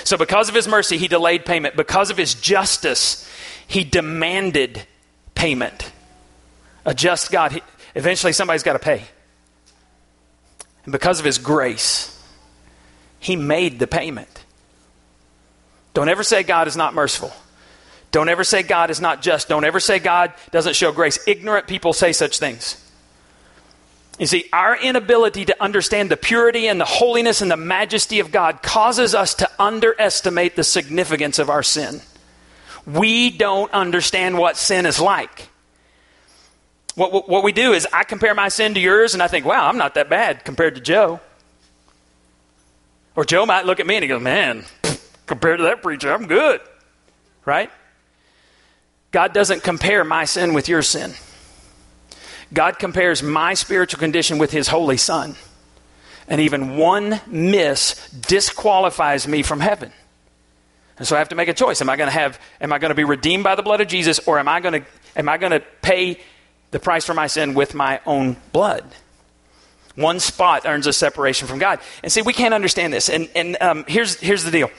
So, 0.06 0.16
because 0.16 0.48
of 0.48 0.56
his 0.56 0.70
mercy, 0.70 0.98
he 0.98 1.10
delayed 1.10 1.44
payment. 1.44 1.76
Because 1.76 2.10
of 2.10 2.18
his 2.18 2.34
justice, 2.34 3.30
he 3.74 3.84
demanded 3.84 4.86
payment. 5.34 5.92
A 6.86 6.94
just 6.94 7.32
God, 7.32 7.54
he, 7.54 7.62
eventually 7.96 8.32
somebody's 8.32 8.62
got 8.62 8.74
to 8.74 8.80
pay. 8.80 9.04
And 10.84 10.92
because 10.92 11.18
of 11.18 11.26
his 11.26 11.40
grace, 11.40 12.24
he 13.20 13.36
made 13.36 13.80
the 13.80 13.88
payment. 13.88 14.46
Don't 15.96 16.08
ever 16.08 16.22
say 16.22 16.44
God 16.44 16.68
is 16.68 16.78
not 16.78 16.94
merciful. 16.94 17.34
Don't 18.12 18.30
ever 18.30 18.44
say 18.44 18.62
God 18.62 18.92
is 18.92 19.02
not 19.02 19.24
just. 19.24 19.48
Don't 19.50 19.66
ever 19.66 19.80
say 19.80 19.98
God 19.98 20.34
doesn't 20.52 20.76
show 20.76 20.92
grace. 20.92 21.18
Ignorant 21.26 21.66
people 21.66 21.94
say 21.94 22.14
such 22.14 22.38
things. 22.38 22.80
You 24.20 24.28
see, 24.28 24.46
our 24.54 24.80
inability 24.80 25.46
to 25.46 25.64
understand 25.64 26.12
the 26.12 26.18
purity 26.18 26.68
and 26.68 26.80
the 26.80 26.86
holiness 26.86 27.42
and 27.42 27.50
the 27.50 27.58
majesty 27.58 28.20
of 28.20 28.32
God 28.32 28.62
causes 28.62 29.16
us 29.16 29.34
to 29.36 29.50
underestimate 29.58 30.56
the 30.56 30.64
significance 30.64 31.40
of 31.40 31.50
our 31.50 31.64
sin. 31.64 32.02
We 32.86 33.30
don't 33.30 33.72
understand 33.72 34.38
what 34.38 34.58
sin 34.58 34.86
is 34.86 35.00
like. 35.00 35.50
What, 36.96 37.12
what, 37.12 37.30
what, 37.30 37.44
we 37.44 37.54
do 37.54 37.74
is 37.74 37.88
I 37.92 38.04
compare 38.04 38.36
my 38.36 38.50
sin 38.50 38.76
to 38.76 38.80
yours 38.80 39.14
and 39.14 39.24
I 39.24 39.28
think, 39.28 39.46
wow, 39.46 39.68
I'm 39.68 39.78
not 39.78 39.96
that 39.96 40.10
bad 40.10 40.46
compared 40.46 40.76
to 40.76 40.82
Joe. 40.82 41.20
Or 43.16 43.26
Joe 43.26 43.46
might 43.46 43.66
look 43.66 43.80
at 43.80 43.88
me 43.88 43.96
and 43.96 44.04
he 44.04 44.08
goes, 44.08 44.22
man, 44.22 44.64
compared 45.26 45.60
to 45.60 45.64
that 45.64 45.82
preacher, 45.82 46.14
I'm 46.14 46.28
good. 46.28 46.62
Right? 47.46 47.72
God 49.12 49.34
doesn't 49.34 49.64
compare 49.64 50.04
my 50.04 50.26
sin 50.26 50.54
with 50.54 50.68
your 50.68 50.82
sin. 50.82 51.14
God 52.54 52.78
compares 52.78 53.24
my 53.24 53.54
spiritual 53.56 54.00
condition 54.00 54.38
with 54.38 54.52
his 54.52 54.68
holy 54.68 54.98
son. 54.98 55.36
And 56.28 56.40
even 56.42 56.78
one 56.78 57.22
miss 57.28 58.10
disqualifies 58.10 59.28
me 59.28 59.44
from 59.44 59.60
heaven. 59.60 59.92
And 60.98 61.08
so 61.08 61.16
I 61.16 61.20
have 61.20 61.30
to 61.30 61.36
make 61.36 61.48
a 61.48 61.54
choice. 61.54 61.82
Am 61.82 61.90
I 61.90 61.96
going 61.96 62.08
to 62.08 62.14
have 62.14 62.40
am 62.62 62.72
I 62.72 62.80
going 62.80 62.90
to 62.90 62.96
be 62.96 63.04
redeemed 63.04 63.44
by 63.44 63.56
the 63.56 63.64
blood 63.64 63.82
of 63.82 63.88
Jesus 63.88 64.20
or 64.28 64.40
am 64.40 64.48
I 64.48 64.60
going 64.60 64.82
to 64.82 64.88
am 65.16 65.30
I 65.30 65.38
going 65.38 65.52
to 65.52 65.62
pay 65.82 66.20
the 66.72 66.80
price 66.80 67.06
for 67.06 67.14
my 67.14 67.28
sin 67.28 67.54
with 67.54 67.74
my 67.74 68.00
own 68.06 68.38
blood? 68.52 68.86
One 69.96 70.20
spot 70.20 70.64
earns 70.66 70.88
a 70.88 70.94
separation 70.94 71.48
from 71.48 71.60
God. 71.60 71.80
And 72.02 72.12
see, 72.12 72.22
we 72.22 72.34
can't 72.34 72.54
understand 72.54 72.94
this. 72.94 73.10
And, 73.10 73.30
and 73.36 73.58
um, 73.62 73.86
here's, 73.88 74.20
here's 74.20 74.44
the 74.44 74.50
deal. 74.50 74.72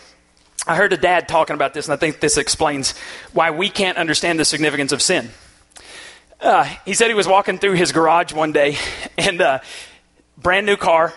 I 0.66 0.76
heard 0.76 0.92
a 0.92 0.96
dad 0.96 1.28
talking 1.28 1.54
about 1.54 1.74
this, 1.74 1.86
and 1.86 1.92
I 1.92 1.96
think 1.96 2.20
this 2.20 2.36
explains 2.36 2.96
why 3.32 3.50
we 3.50 3.68
can't 3.68 3.98
understand 3.98 4.40
the 4.40 4.44
significance 4.44 4.92
of 4.92 5.02
sin. 5.02 5.30
Uh, 6.40 6.64
he 6.84 6.94
said 6.94 7.08
he 7.08 7.14
was 7.14 7.28
walking 7.28 7.58
through 7.58 7.74
his 7.74 7.92
garage 7.92 8.32
one 8.32 8.52
day, 8.52 8.76
and 9.18 9.40
uh, 9.40 9.60
brand 10.36 10.66
new 10.66 10.76
car. 10.76 11.12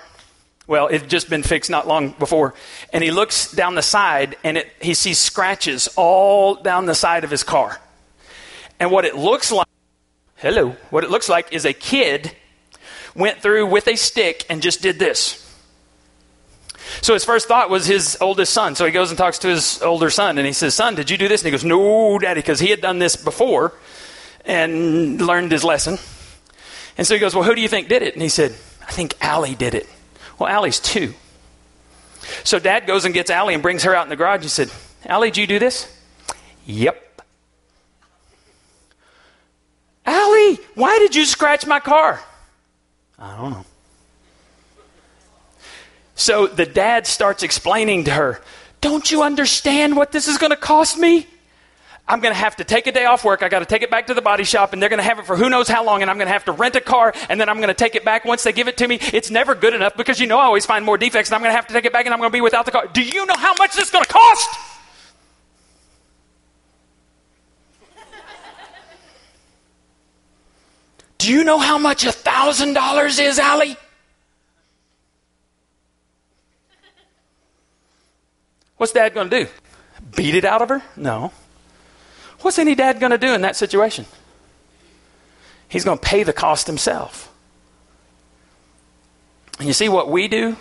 Well, 0.68 0.88
it 0.88 1.02
had 1.02 1.10
just 1.10 1.30
been 1.30 1.44
fixed 1.44 1.70
not 1.70 1.88
long 1.88 2.12
before. 2.12 2.54
And 2.92 3.04
he 3.04 3.10
looks 3.10 3.52
down 3.52 3.76
the 3.76 3.82
side, 3.82 4.36
and 4.44 4.58
it, 4.58 4.68
he 4.82 4.94
sees 4.94 5.18
scratches 5.18 5.88
all 5.96 6.56
down 6.56 6.86
the 6.86 6.96
side 6.96 7.24
of 7.24 7.32
his 7.32 7.44
car. 7.44 7.80
And 8.80 8.92
what 8.92 9.06
it 9.06 9.16
looks 9.16 9.52
like, 9.52 9.68
hello, 10.36 10.76
what 10.90 11.04
it 11.04 11.10
looks 11.10 11.30
like 11.30 11.54
is 11.54 11.66
a 11.66 11.74
kid 11.74 12.36
went 13.16 13.40
through 13.40 13.66
with 13.66 13.88
a 13.88 13.96
stick 13.96 14.46
and 14.50 14.62
just 14.62 14.82
did 14.82 15.00
this. 15.00 15.44
So 17.02 17.14
his 17.14 17.26
first 17.26 17.48
thought 17.48 17.70
was 17.70 17.86
his 17.86 18.18
oldest 18.22 18.54
son. 18.54 18.76
So 18.76 18.86
he 18.86 18.92
goes 18.92 19.10
and 19.10 19.18
talks 19.18 19.40
to 19.40 19.48
his 19.48 19.82
older 19.82 20.10
son 20.10 20.38
and 20.38 20.46
he 20.46 20.54
says, 20.54 20.74
Son, 20.74 20.96
did 20.96 21.10
you 21.10 21.18
do 21.18 21.28
this? 21.28 21.42
And 21.42 21.48
he 21.48 21.52
goes, 21.52 21.66
No, 21.66 22.18
daddy, 22.20 22.40
because 22.40 22.60
he 22.60 22.70
had 22.70 22.82
done 22.82 23.00
this 23.00 23.16
before 23.16 23.74
and 24.46 25.22
learned 25.22 25.52
his 25.52 25.64
lesson. 25.64 25.98
And 26.98 27.06
so 27.06 27.14
he 27.14 27.20
goes, 27.20 27.36
Well, 27.36 27.44
who 27.44 27.56
do 27.56 27.62
you 27.62 27.68
think 27.68 27.90
did 27.90 28.04
it? 28.04 28.14
And 28.14 28.22
he 28.22 28.30
said, 28.30 28.52
I 28.88 28.92
think 28.92 29.16
Allie 29.22 29.56
did 29.56 29.76
it. 29.76 29.88
Well, 30.40 30.50
Allie's 30.50 30.80
two. 30.80 31.14
So 32.44 32.60
dad 32.60 32.88
goes 32.88 33.06
and 33.06 33.14
gets 33.14 33.30
Allie 33.30 33.54
and 33.54 33.64
brings 33.64 33.84
her 33.84 33.96
out 33.96 34.04
in 34.04 34.10
the 34.10 34.16
garage. 34.16 34.44
He 34.44 34.50
said, 34.50 34.72
Allie, 35.06 35.32
did 35.32 35.38
you 35.38 35.48
do 35.48 35.60
this? 35.60 35.94
Yep. 36.66 37.22
Allie, 40.06 40.60
why 40.76 41.00
did 41.00 41.16
you 41.16 41.26
scratch 41.26 41.66
my 41.66 41.80
car? 41.80 42.22
I 43.20 43.36
don't 43.38 43.52
know. 43.52 43.66
So 46.16 46.48
the 46.48 46.66
dad 46.66 47.06
starts 47.08 47.44
explaining 47.44 48.06
to 48.06 48.12
her, 48.12 48.42
Don't 48.82 49.10
you 49.12 49.22
understand 49.22 49.96
what 49.96 50.12
this 50.12 50.28
is 50.28 50.38
going 50.38 50.52
to 50.52 50.58
cost 50.58 50.98
me? 50.98 51.28
I'm 52.10 52.22
going 52.22 52.34
to 52.34 52.40
have 52.40 52.56
to 52.56 52.64
take 52.64 52.88
a 52.88 52.94
day 52.94 53.04
off 53.06 53.26
work. 53.26 53.44
I 53.44 53.50
got 53.50 53.60
to 53.60 53.66
take 53.66 53.82
it 53.82 53.92
back 53.92 54.08
to 54.08 54.14
the 54.14 54.22
body 54.22 54.46
shop, 54.46 54.72
and 54.72 54.82
they're 54.82 54.88
going 54.90 55.00
to 55.00 55.04
have 55.04 55.20
it 55.20 55.26
for 55.26 55.36
who 55.36 55.50
knows 55.50 55.68
how 55.68 55.84
long, 55.84 56.02
and 56.02 56.10
I'm 56.10 56.18
going 56.18 56.28
to 56.28 56.34
have 56.34 56.46
to 56.46 56.54
rent 56.54 56.76
a 56.78 56.82
car, 56.82 57.14
and 57.30 57.40
then 57.40 57.50
I'm 57.50 57.58
going 57.58 57.68
to 57.68 57.74
take 57.74 57.96
it 57.96 58.06
back 58.06 58.24
once 58.24 58.44
they 58.44 58.54
give 58.54 58.70
it 58.70 58.78
to 58.78 58.88
me. 58.88 58.98
It's 59.02 59.30
never 59.30 59.56
good 59.56 59.74
enough 59.74 59.98
because 59.98 60.20
you 60.20 60.28
know 60.28 60.40
I 60.40 60.46
always 60.46 60.66
find 60.66 60.86
more 60.86 60.98
defects, 60.98 61.30
and 61.30 61.36
I'm 61.36 61.42
going 61.42 61.52
to 61.52 61.56
have 61.56 61.68
to 61.68 61.74
take 61.74 61.84
it 61.84 61.92
back, 61.92 62.06
and 62.06 62.14
I'm 62.14 62.20
going 62.20 62.32
to 62.32 62.34
be 62.34 62.40
without 62.40 62.66
the 62.66 62.72
car. 62.72 62.88
Do 62.88 63.04
you 63.04 63.26
know 63.26 63.36
how 63.36 63.54
much 63.56 63.76
this 63.76 63.86
is 63.86 63.92
going 63.92 64.06
to 64.06 64.14
cost? 64.14 64.50
Do 71.18 71.34
you 71.34 71.44
know 71.44 71.58
how 71.58 71.78
much 71.78 72.06
a 72.06 72.12
thousand 72.12 72.74
dollars 72.74 73.20
is, 73.20 73.38
Allie? 73.38 73.76
What's 78.78 78.94
dad 78.94 79.14
going 79.14 79.30
to 79.30 79.44
do? 79.44 79.50
Beat 80.16 80.36
it 80.36 80.46
out 80.46 80.62
of 80.62 80.70
her? 80.70 80.84
No. 80.96 81.34
What's 82.42 82.60
any 82.60 82.76
dad 82.76 83.00
going 83.00 83.12
to 83.12 83.18
do 83.18 83.34
in 83.34 83.42
that 83.42 83.56
situation? 83.56 84.06
He's 85.70 85.84
going 85.84 85.98
to 85.98 86.04
pay 86.04 86.24
the 86.24 86.34
cost 86.34 86.68
himself. 86.68 87.34
And 89.60 89.68
you 89.68 89.74
see 89.74 89.90
what 89.90 90.10
we 90.10 90.28
do 90.28 90.56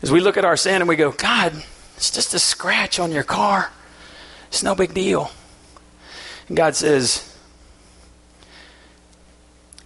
is 0.00 0.12
we 0.12 0.20
look 0.20 0.36
at 0.36 0.44
our 0.44 0.56
sin 0.56 0.80
and 0.80 0.88
we 0.88 0.96
go, 0.96 1.10
God, 1.10 1.52
it's 1.96 2.10
just 2.10 2.34
a 2.34 2.38
scratch 2.38 2.98
on 2.98 3.10
your 3.10 3.24
car. 3.24 3.72
It's 4.48 4.62
no 4.62 4.74
big 4.74 4.94
deal. 4.94 5.30
And 6.48 6.56
God 6.56 6.76
says, 6.76 7.36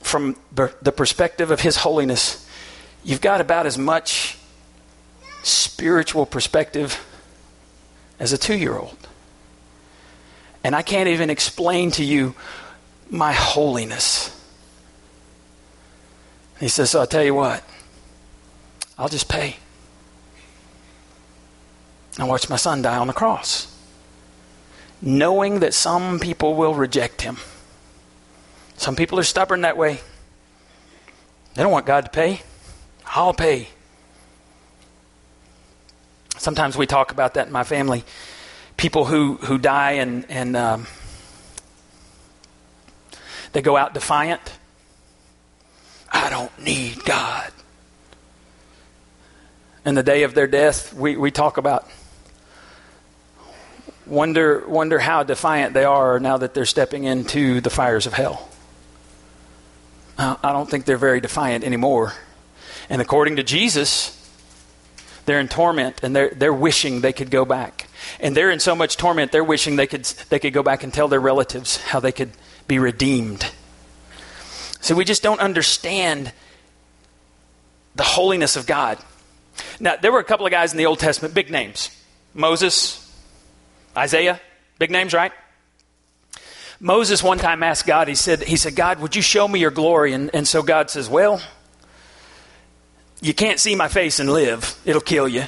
from 0.00 0.36
the 0.52 0.92
perspective 0.92 1.50
of 1.50 1.60
His 1.60 1.76
holiness, 1.76 2.46
you've 3.04 3.20
got 3.20 3.40
about 3.40 3.66
as 3.66 3.78
much 3.78 4.36
spiritual 5.42 6.26
perspective 6.26 7.04
as 8.18 8.32
a 8.32 8.38
two 8.38 8.56
year 8.56 8.76
old. 8.76 9.08
And 10.62 10.74
I 10.74 10.82
can't 10.82 11.08
even 11.08 11.30
explain 11.30 11.90
to 11.92 12.04
you 12.04 12.34
my 13.10 13.32
holiness. 13.32 14.36
He 16.58 16.68
says, 16.68 16.90
So 16.90 17.00
I'll 17.00 17.06
tell 17.06 17.24
you 17.24 17.34
what, 17.34 17.64
I'll 18.98 19.08
just 19.08 19.28
pay. 19.28 19.56
I 22.18 22.24
watch 22.24 22.50
my 22.50 22.56
son 22.56 22.82
die 22.82 22.98
on 22.98 23.06
the 23.06 23.12
cross, 23.12 23.74
knowing 25.00 25.60
that 25.60 25.72
some 25.72 26.18
people 26.18 26.54
will 26.54 26.74
reject 26.74 27.22
him. 27.22 27.38
Some 28.76 28.96
people 28.96 29.18
are 29.18 29.24
stubborn 29.24 29.62
that 29.62 29.76
way. 29.76 30.00
They 31.54 31.62
don't 31.62 31.72
want 31.72 31.86
God 31.86 32.04
to 32.04 32.10
pay. 32.10 32.42
I'll 33.06 33.34
pay. 33.34 33.68
Sometimes 36.36 36.76
we 36.76 36.86
talk 36.86 37.12
about 37.12 37.34
that 37.34 37.46
in 37.46 37.52
my 37.52 37.64
family. 37.64 38.04
People 38.80 39.04
who, 39.04 39.34
who 39.34 39.58
die 39.58 39.92
and, 39.92 40.24
and 40.30 40.56
um, 40.56 40.86
they 43.52 43.60
go 43.60 43.76
out 43.76 43.92
defiant. 43.92 44.40
I 46.10 46.30
don't 46.30 46.58
need 46.58 47.04
God. 47.04 47.52
And 49.84 49.98
the 49.98 50.02
day 50.02 50.22
of 50.22 50.32
their 50.32 50.46
death, 50.46 50.94
we, 50.94 51.14
we 51.14 51.30
talk 51.30 51.58
about 51.58 51.90
wonder 54.06 54.66
wonder 54.66 54.98
how 54.98 55.24
defiant 55.24 55.74
they 55.74 55.84
are 55.84 56.18
now 56.18 56.38
that 56.38 56.54
they're 56.54 56.64
stepping 56.64 57.04
into 57.04 57.60
the 57.60 57.68
fires 57.70 58.06
of 58.06 58.14
hell. 58.14 58.48
I 60.16 60.52
don't 60.52 60.70
think 60.70 60.86
they're 60.86 60.96
very 60.96 61.20
defiant 61.20 61.64
anymore. 61.64 62.14
And 62.88 63.02
according 63.02 63.36
to 63.36 63.42
Jesus, 63.42 64.16
they're 65.26 65.38
in 65.38 65.48
torment 65.48 66.00
and 66.02 66.16
they're, 66.16 66.30
they're 66.30 66.54
wishing 66.54 67.02
they 67.02 67.12
could 67.12 67.30
go 67.30 67.44
back. 67.44 67.89
And 68.18 68.36
they're 68.36 68.50
in 68.50 68.60
so 68.60 68.74
much 68.74 68.96
torment, 68.96 69.32
they're 69.32 69.44
wishing 69.44 69.76
they 69.76 69.86
could, 69.86 70.04
they 70.04 70.38
could 70.38 70.52
go 70.52 70.62
back 70.62 70.82
and 70.82 70.92
tell 70.92 71.08
their 71.08 71.20
relatives 71.20 71.76
how 71.78 72.00
they 72.00 72.12
could 72.12 72.30
be 72.66 72.78
redeemed. 72.78 73.50
So 74.80 74.94
we 74.94 75.04
just 75.04 75.22
don't 75.22 75.40
understand 75.40 76.32
the 77.94 78.02
holiness 78.02 78.56
of 78.56 78.66
God. 78.66 78.98
Now, 79.78 79.96
there 79.96 80.12
were 80.12 80.20
a 80.20 80.24
couple 80.24 80.46
of 80.46 80.52
guys 80.52 80.72
in 80.72 80.78
the 80.78 80.86
Old 80.86 80.98
Testament, 80.98 81.34
big 81.34 81.50
names 81.50 81.90
Moses, 82.32 83.12
Isaiah, 83.96 84.40
big 84.78 84.90
names, 84.90 85.12
right? 85.12 85.32
Moses 86.80 87.22
one 87.22 87.38
time 87.38 87.62
asked 87.62 87.86
God, 87.86 88.08
he 88.08 88.14
said, 88.14 88.42
he 88.42 88.56
said, 88.56 88.74
God, 88.74 89.00
would 89.00 89.14
you 89.14 89.20
show 89.20 89.46
me 89.46 89.60
your 89.60 89.70
glory? 89.70 90.14
And, 90.14 90.30
and 90.32 90.48
so 90.48 90.62
God 90.62 90.88
says, 90.88 91.10
Well, 91.10 91.42
you 93.20 93.34
can't 93.34 93.60
see 93.60 93.74
my 93.74 93.88
face 93.88 94.18
and 94.18 94.32
live. 94.32 94.80
It'll 94.86 95.02
kill 95.02 95.28
you. 95.28 95.44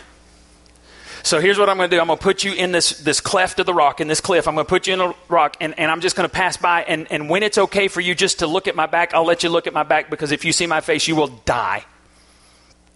So 1.23 1.41
here's 1.41 1.59
what 1.59 1.69
I'm 1.69 1.77
going 1.77 1.89
to 1.89 1.97
do. 1.97 2.01
I'm 2.01 2.09
going 2.09 2.19
to 2.19 2.23
put 2.23 2.45
you 2.45 2.53
in 2.53 2.73
this, 2.73 2.99
this 2.99 3.21
cleft 3.21 3.61
of 3.61 3.67
the 3.67 3.75
rock, 3.75 4.01
in 4.01 4.09
this 4.09 4.21
cliff. 4.21 4.49
I'm 4.49 4.55
going 4.55 4.67
to 4.67 4.69
put 4.69 4.87
you 4.87 4.95
in 4.95 5.01
a 5.01 5.15
rock, 5.29 5.57
and, 5.61 5.79
and 5.79 5.91
I'm 5.91 6.01
just 6.01 6.17
going 6.17 6.29
to 6.29 6.35
pass 6.35 6.57
by. 6.57 6.83
And, 6.83 7.11
and 7.11 7.31
when 7.31 7.43
it's 7.43 7.59
okay 7.59 7.89
for 7.89 8.01
you 8.01 8.15
just 8.15 8.41
to 8.41 8.47
look 8.47 8.67
at 8.67 8.75
my 8.75 8.87
back, 8.87 9.15
I'll 9.15 9.25
let 9.25 9.43
you 9.43 9.49
look 9.49 9.67
at 9.67 9.73
my 9.73 9.85
back 9.85 10.11
because 10.11 10.33
if 10.33 10.45
you 10.45 10.53
see 10.53 10.67
my 10.67 10.81
face, 10.81 11.07
you 11.07 11.17
will 11.17 11.29
die. 11.29 11.85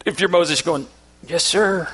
If 0.05 0.21
you're 0.21 0.29
Moses, 0.29 0.63
going, 0.63 0.87
Yes, 1.27 1.45
sir. 1.45 1.89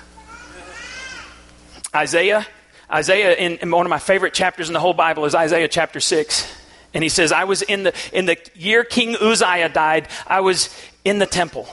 Isaiah 1.94 2.46
Isaiah, 2.92 3.34
in, 3.34 3.56
in, 3.56 3.70
one 3.70 3.86
of 3.86 3.90
my 3.90 3.98
favorite 3.98 4.34
chapters 4.34 4.68
in 4.68 4.74
the 4.74 4.80
whole 4.80 4.92
Bible, 4.92 5.24
is 5.24 5.34
Isaiah 5.34 5.68
chapter 5.68 5.98
6. 5.98 6.60
And 6.92 7.02
he 7.02 7.08
says, 7.08 7.32
I 7.32 7.44
was 7.44 7.62
in 7.62 7.84
the, 7.84 7.94
in 8.12 8.26
the 8.26 8.36
year 8.54 8.84
King 8.84 9.16
Uzziah 9.16 9.70
died, 9.70 10.08
I 10.26 10.40
was 10.40 10.68
in 11.02 11.18
the 11.18 11.26
temple. 11.26 11.66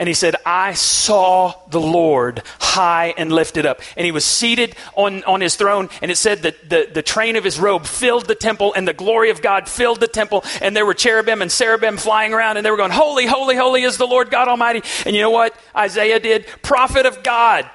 And 0.00 0.08
he 0.08 0.14
said, 0.14 0.34
I 0.46 0.72
saw 0.72 1.52
the 1.68 1.80
Lord 1.80 2.42
high 2.58 3.12
and 3.18 3.30
lifted 3.30 3.66
up. 3.66 3.82
And 3.98 4.06
he 4.06 4.12
was 4.12 4.24
seated 4.24 4.74
on, 4.96 5.22
on 5.24 5.42
his 5.42 5.56
throne. 5.56 5.90
And 6.00 6.10
it 6.10 6.16
said 6.16 6.38
that 6.38 6.70
the, 6.70 6.88
the 6.90 7.02
train 7.02 7.36
of 7.36 7.44
his 7.44 7.60
robe 7.60 7.84
filled 7.84 8.24
the 8.24 8.34
temple, 8.34 8.72
and 8.72 8.88
the 8.88 8.94
glory 8.94 9.28
of 9.28 9.42
God 9.42 9.68
filled 9.68 10.00
the 10.00 10.08
temple. 10.08 10.42
And 10.62 10.74
there 10.74 10.86
were 10.86 10.94
cherubim 10.94 11.42
and 11.42 11.52
seraphim 11.52 11.98
flying 11.98 12.32
around, 12.32 12.56
and 12.56 12.64
they 12.64 12.70
were 12.70 12.78
going, 12.78 12.92
Holy, 12.92 13.26
holy, 13.26 13.56
holy 13.56 13.82
is 13.82 13.98
the 13.98 14.06
Lord 14.06 14.30
God 14.30 14.48
Almighty. 14.48 14.82
And 15.04 15.14
you 15.14 15.20
know 15.20 15.30
what 15.30 15.54
Isaiah 15.76 16.18
did? 16.18 16.46
Prophet 16.62 17.04
of 17.04 17.22
God 17.22 17.68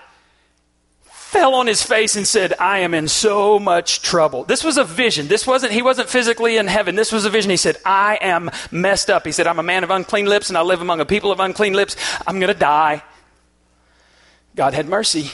fell 1.26 1.56
on 1.56 1.68
his 1.68 1.82
face 1.82 2.16
and 2.16 2.26
said, 2.26 2.54
I 2.60 2.80
am 2.80 2.94
in 2.94 3.08
so 3.08 3.60
much 3.60 4.02
trouble. 4.02 4.44
This 4.44 4.64
was 4.64 4.78
a 4.78 4.84
vision. 4.84 5.28
This 5.28 5.46
wasn't, 5.46 5.74
he 5.74 5.82
wasn't 5.82 6.08
physically 6.08 6.56
in 6.56 6.68
heaven. 6.68 6.96
This 6.96 7.12
was 7.12 7.26
a 7.26 7.30
vision. 7.30 7.50
He 7.50 7.58
said, 7.58 7.78
I 7.84 8.20
am 8.22 8.52
messed 8.72 9.10
up. 9.10 9.26
He 9.26 9.32
said, 9.32 9.48
I'm 9.48 9.60
a 9.60 9.64
man 9.64 9.84
of 9.84 9.90
unclean 9.90 10.28
lips 10.28 10.50
and 10.50 10.58
I 10.58 10.62
live 10.62 10.82
among 10.82 11.02
a 11.02 11.06
people 11.06 11.32
of 11.32 11.40
unclean 11.40 11.74
lips. 11.74 11.96
I'm 12.26 12.40
going 12.40 12.54
to 12.54 12.60
die. 12.60 13.04
God 14.56 14.74
had 14.74 14.88
mercy. 14.88 15.32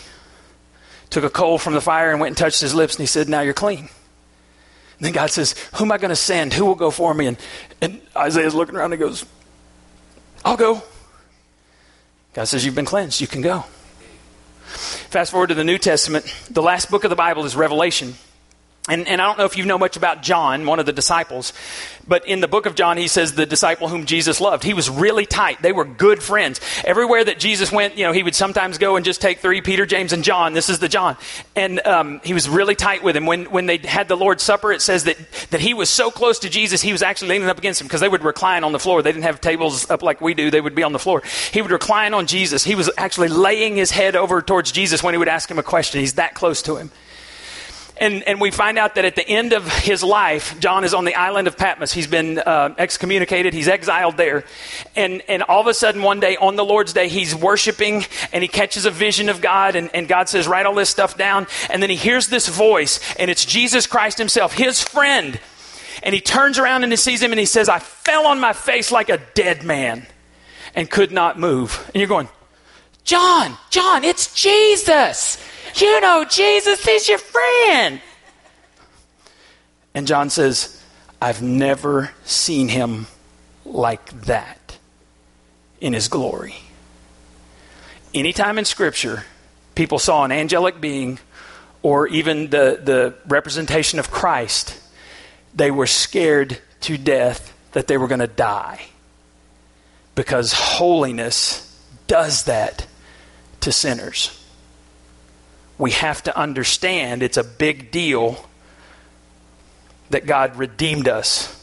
Took 1.09 1.25
a 1.25 1.29
coal 1.29 1.57
from 1.57 1.73
the 1.73 1.81
fire 1.81 2.11
and 2.11 2.21
went 2.21 2.31
and 2.31 2.37
touched 2.37 2.61
his 2.61 2.73
lips 2.73 2.95
and 2.95 3.01
he 3.01 3.07
said, 3.07 3.27
Now 3.27 3.41
you're 3.41 3.53
clean. 3.53 3.79
And 3.79 3.89
then 5.01 5.11
God 5.11 5.29
says, 5.29 5.55
Who 5.75 5.83
am 5.83 5.91
I 5.91 5.97
going 5.97 6.09
to 6.09 6.15
send? 6.15 6.53
Who 6.53 6.65
will 6.65 6.75
go 6.75 6.89
for 6.89 7.13
me? 7.13 7.27
And, 7.27 7.37
and 7.81 8.01
Isaiah's 8.15 8.55
looking 8.55 8.75
around 8.75 8.93
and 8.93 8.99
goes, 8.99 9.25
I'll 10.45 10.57
go. 10.57 10.81
God 12.33 12.45
says, 12.45 12.65
You've 12.65 12.75
been 12.75 12.85
cleansed. 12.85 13.19
You 13.19 13.27
can 13.27 13.41
go. 13.41 13.65
Fast 14.71 15.31
forward 15.31 15.47
to 15.47 15.55
the 15.55 15.63
New 15.63 15.77
Testament. 15.77 16.25
The 16.49 16.61
last 16.61 16.89
book 16.89 17.03
of 17.03 17.09
the 17.09 17.15
Bible 17.15 17.45
is 17.45 17.55
Revelation. 17.55 18.15
And, 18.89 19.07
and 19.07 19.21
I 19.21 19.27
don't 19.27 19.37
know 19.37 19.45
if 19.45 19.57
you 19.57 19.65
know 19.65 19.77
much 19.77 19.95
about 19.95 20.23
John, 20.23 20.65
one 20.65 20.79
of 20.79 20.87
the 20.87 20.91
disciples, 20.91 21.53
but 22.07 22.27
in 22.27 22.39
the 22.39 22.47
book 22.47 22.65
of 22.65 22.73
John, 22.73 22.97
he 22.97 23.07
says 23.07 23.33
the 23.33 23.45
disciple 23.45 23.87
whom 23.87 24.07
Jesus 24.07 24.41
loved. 24.41 24.63
He 24.63 24.73
was 24.73 24.89
really 24.89 25.27
tight. 25.27 25.61
They 25.61 25.71
were 25.71 25.85
good 25.85 26.21
friends. 26.23 26.59
Everywhere 26.83 27.23
that 27.23 27.37
Jesus 27.37 27.71
went, 27.71 27.95
you 27.95 28.05
know, 28.05 28.11
he 28.11 28.23
would 28.23 28.33
sometimes 28.33 28.79
go 28.79 28.95
and 28.95 29.05
just 29.05 29.21
take 29.21 29.37
three 29.37 29.61
Peter, 29.61 29.85
James, 29.85 30.13
and 30.13 30.23
John. 30.23 30.53
This 30.53 30.67
is 30.67 30.79
the 30.79 30.89
John. 30.89 31.15
And 31.55 31.79
um, 31.85 32.21
he 32.23 32.33
was 32.33 32.49
really 32.49 32.73
tight 32.73 33.03
with 33.03 33.15
him. 33.15 33.27
When, 33.27 33.45
when 33.45 33.67
they 33.67 33.77
had 33.77 34.07
the 34.07 34.17
Lord's 34.17 34.41
Supper, 34.41 34.71
it 34.71 34.81
says 34.81 35.03
that, 35.03 35.17
that 35.51 35.61
he 35.61 35.75
was 35.75 35.87
so 35.87 36.09
close 36.09 36.39
to 36.39 36.49
Jesus, 36.49 36.81
he 36.81 36.91
was 36.91 37.03
actually 37.03 37.29
leaning 37.29 37.49
up 37.49 37.59
against 37.59 37.81
him 37.81 37.87
because 37.87 38.01
they 38.01 38.09
would 38.09 38.23
recline 38.23 38.63
on 38.63 38.71
the 38.71 38.79
floor. 38.79 39.03
They 39.03 39.11
didn't 39.11 39.25
have 39.25 39.39
tables 39.39 39.87
up 39.91 40.01
like 40.01 40.21
we 40.21 40.33
do, 40.33 40.49
they 40.49 40.59
would 40.59 40.75
be 40.75 40.83
on 40.83 40.91
the 40.91 40.99
floor. 40.99 41.21
He 41.51 41.61
would 41.61 41.71
recline 41.71 42.15
on 42.15 42.25
Jesus. 42.25 42.63
He 42.63 42.73
was 42.73 42.89
actually 42.97 43.27
laying 43.27 43.75
his 43.75 43.91
head 43.91 44.15
over 44.15 44.41
towards 44.41 44.71
Jesus 44.71 45.03
when 45.03 45.13
he 45.13 45.19
would 45.19 45.27
ask 45.27 45.51
him 45.51 45.59
a 45.59 45.63
question. 45.63 45.99
He's 45.99 46.13
that 46.13 46.33
close 46.33 46.63
to 46.63 46.77
him. 46.77 46.89
And, 48.01 48.23
and 48.23 48.41
we 48.41 48.49
find 48.49 48.79
out 48.79 48.95
that 48.95 49.05
at 49.05 49.15
the 49.15 49.29
end 49.29 49.53
of 49.53 49.71
his 49.71 50.01
life, 50.01 50.59
John 50.59 50.83
is 50.83 50.95
on 50.95 51.05
the 51.05 51.13
island 51.13 51.47
of 51.47 51.55
Patmos. 51.55 51.93
He's 51.93 52.07
been 52.07 52.39
uh, 52.39 52.73
excommunicated, 52.79 53.53
he's 53.53 53.67
exiled 53.67 54.17
there. 54.17 54.43
And, 54.95 55.21
and 55.27 55.43
all 55.43 55.61
of 55.61 55.67
a 55.67 55.73
sudden, 55.75 56.01
one 56.01 56.19
day, 56.19 56.35
on 56.35 56.55
the 56.55 56.65
Lord's 56.65 56.93
Day, 56.93 57.09
he's 57.09 57.35
worshiping 57.35 58.03
and 58.33 58.41
he 58.41 58.47
catches 58.47 58.85
a 58.85 58.91
vision 58.91 59.29
of 59.29 59.39
God. 59.39 59.75
And, 59.75 59.91
and 59.93 60.07
God 60.07 60.29
says, 60.29 60.47
Write 60.47 60.65
all 60.65 60.73
this 60.73 60.89
stuff 60.89 61.15
down. 61.15 61.45
And 61.69 61.79
then 61.79 61.91
he 61.91 61.95
hears 61.95 62.25
this 62.25 62.47
voice, 62.47 62.99
and 63.19 63.29
it's 63.29 63.45
Jesus 63.45 63.85
Christ 63.85 64.17
himself, 64.17 64.53
his 64.53 64.81
friend. 64.81 65.39
And 66.01 66.15
he 66.15 66.21
turns 66.21 66.57
around 66.57 66.81
and 66.81 66.91
he 66.91 66.97
sees 66.97 67.21
him 67.21 67.31
and 67.31 67.39
he 67.39 67.45
says, 67.45 67.69
I 67.69 67.77
fell 67.77 68.25
on 68.25 68.39
my 68.39 68.53
face 68.53 68.91
like 68.91 69.09
a 69.09 69.19
dead 69.35 69.61
man 69.63 70.07
and 70.73 70.89
could 70.89 71.11
not 71.11 71.37
move. 71.37 71.87
And 71.93 72.01
you're 72.01 72.07
going, 72.07 72.29
John, 73.03 73.55
John, 73.69 74.03
it's 74.03 74.33
Jesus. 74.33 75.37
You 75.75 76.01
know, 76.01 76.25
Jesus 76.25 76.87
is 76.87 77.07
your 77.07 77.17
friend. 77.17 78.01
And 79.93 80.07
John 80.07 80.29
says, 80.29 80.81
I've 81.21 81.41
never 81.41 82.11
seen 82.23 82.69
him 82.69 83.07
like 83.65 84.09
that 84.21 84.77
in 85.79 85.93
his 85.93 86.07
glory. 86.07 86.55
Anytime 88.13 88.57
in 88.57 88.65
Scripture, 88.65 89.25
people 89.75 89.99
saw 89.99 90.23
an 90.23 90.31
angelic 90.31 90.81
being 90.81 91.19
or 91.81 92.07
even 92.07 92.49
the, 92.49 92.79
the 92.83 93.15
representation 93.27 93.99
of 93.99 94.11
Christ, 94.11 94.79
they 95.55 95.71
were 95.71 95.87
scared 95.87 96.59
to 96.81 96.97
death 96.97 97.57
that 97.71 97.87
they 97.87 97.97
were 97.97 98.07
going 98.07 98.19
to 98.19 98.27
die. 98.27 98.85
Because 100.13 100.53
holiness 100.53 101.67
does 102.07 102.43
that 102.43 102.85
to 103.61 103.71
sinners 103.71 104.40
we 105.81 105.89
have 105.89 106.21
to 106.21 106.37
understand 106.37 107.23
it's 107.23 107.37
a 107.37 107.43
big 107.43 107.89
deal 107.89 108.47
that 110.11 110.27
God 110.27 110.55
redeemed 110.55 111.07
us. 111.07 111.57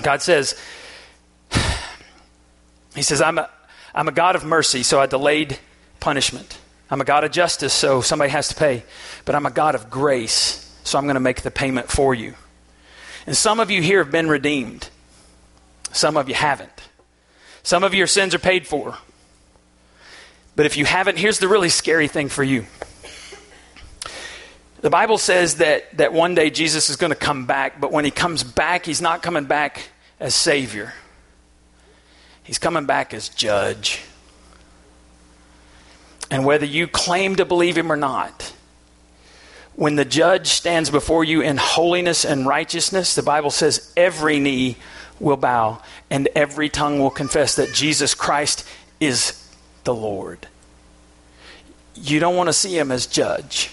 God 0.00 0.22
says, 0.22 0.54
He 2.94 3.02
says, 3.02 3.20
I'm 3.20 3.38
a, 3.38 3.50
I'm 3.92 4.06
a 4.06 4.12
God 4.12 4.36
of 4.36 4.44
mercy, 4.44 4.84
so 4.84 5.00
I 5.00 5.06
delayed 5.06 5.58
punishment. 5.98 6.58
I'm 6.88 7.00
a 7.00 7.04
God 7.04 7.24
of 7.24 7.32
justice, 7.32 7.72
so 7.72 8.02
somebody 8.02 8.30
has 8.30 8.46
to 8.48 8.54
pay. 8.54 8.84
But 9.24 9.34
I'm 9.34 9.46
a 9.46 9.50
God 9.50 9.74
of 9.74 9.90
grace, 9.90 10.72
so 10.84 10.96
I'm 10.96 11.04
going 11.04 11.14
to 11.14 11.20
make 11.20 11.42
the 11.42 11.50
payment 11.50 11.88
for 11.88 12.14
you. 12.14 12.34
And 13.26 13.36
some 13.36 13.58
of 13.58 13.68
you 13.68 13.82
here 13.82 14.00
have 14.04 14.12
been 14.12 14.28
redeemed, 14.28 14.90
some 15.90 16.16
of 16.16 16.28
you 16.28 16.36
haven't. 16.36 16.70
Some 17.64 17.82
of 17.82 17.94
your 17.94 18.06
sins 18.06 18.32
are 18.32 18.38
paid 18.38 18.64
for. 18.64 18.96
But 20.54 20.66
if 20.66 20.76
you 20.76 20.84
haven't, 20.84 21.18
here's 21.18 21.40
the 21.40 21.48
really 21.48 21.68
scary 21.68 22.06
thing 22.06 22.28
for 22.28 22.44
you. 22.44 22.66
The 24.84 24.90
Bible 24.90 25.16
says 25.16 25.54
that, 25.54 25.96
that 25.96 26.12
one 26.12 26.34
day 26.34 26.50
Jesus 26.50 26.90
is 26.90 26.96
going 26.96 27.08
to 27.08 27.16
come 27.16 27.46
back, 27.46 27.80
but 27.80 27.90
when 27.90 28.04
he 28.04 28.10
comes 28.10 28.44
back, 28.44 28.84
he's 28.84 29.00
not 29.00 29.22
coming 29.22 29.44
back 29.46 29.88
as 30.20 30.34
Savior. 30.34 30.92
He's 32.42 32.58
coming 32.58 32.84
back 32.84 33.14
as 33.14 33.30
Judge. 33.30 34.02
And 36.30 36.44
whether 36.44 36.66
you 36.66 36.86
claim 36.86 37.36
to 37.36 37.46
believe 37.46 37.78
him 37.78 37.90
or 37.90 37.96
not, 37.96 38.52
when 39.74 39.96
the 39.96 40.04
judge 40.04 40.48
stands 40.48 40.90
before 40.90 41.24
you 41.24 41.40
in 41.40 41.56
holiness 41.56 42.26
and 42.26 42.46
righteousness, 42.46 43.14
the 43.14 43.22
Bible 43.22 43.50
says 43.50 43.90
every 43.96 44.38
knee 44.38 44.76
will 45.18 45.38
bow 45.38 45.80
and 46.10 46.28
every 46.34 46.68
tongue 46.68 46.98
will 46.98 47.08
confess 47.08 47.56
that 47.56 47.72
Jesus 47.72 48.14
Christ 48.14 48.68
is 49.00 49.48
the 49.84 49.94
Lord. 49.94 50.46
You 51.94 52.20
don't 52.20 52.36
want 52.36 52.48
to 52.50 52.52
see 52.52 52.78
him 52.78 52.92
as 52.92 53.06
judge. 53.06 53.70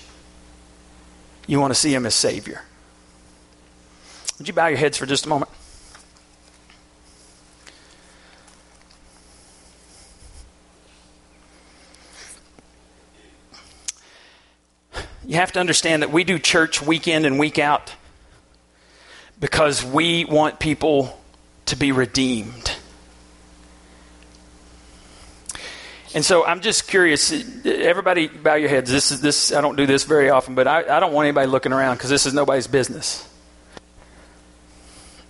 You 1.48 1.60
want 1.60 1.74
to 1.74 1.80
see 1.80 1.94
him 1.94 2.06
as 2.06 2.16
Savior. 2.16 2.64
Would 4.38 4.48
you 4.48 4.54
bow 4.54 4.68
your 4.68 4.78
heads 4.78 4.98
for 4.98 5.06
just 5.06 5.26
a 5.26 5.30
moment? 5.30 5.52
You 15.26 15.36
have 15.36 15.52
to 15.54 15.60
understand 15.60 16.02
that 16.02 16.12
we 16.12 16.24
do 16.24 16.40
church 16.40 16.82
week 16.82 17.08
in 17.08 17.24
and 17.24 17.40
week 17.40 17.60
out 17.60 17.94
because 19.40 19.84
we 19.86 20.26
want 20.26 20.60
people 20.60 21.22
to 21.68 21.76
be 21.76 21.92
redeemed. 21.92 22.76
And 26.14 26.26
so 26.26 26.46
I'm 26.46 26.60
just 26.60 26.88
curious. 26.88 27.32
Everybody, 27.66 28.28
bow 28.28 28.56
your 28.56 28.70
heads. 28.70 28.92
This 28.92 29.12
is 29.12 29.22
this. 29.22 29.54
I 29.54 29.62
don't 29.62 29.78
do 29.78 29.86
this 29.86 30.04
very 30.04 30.30
often, 30.30 30.56
but 30.56 30.68
I, 30.68 30.98
I 30.98 31.00
don't 31.00 31.14
want 31.14 31.26
anybody 31.26 31.48
looking 31.48 31.72
around 31.72 31.96
because 31.96 32.10
this 32.10 32.26
is 32.26 32.34
nobody's 32.34 32.68
business. 32.68 33.28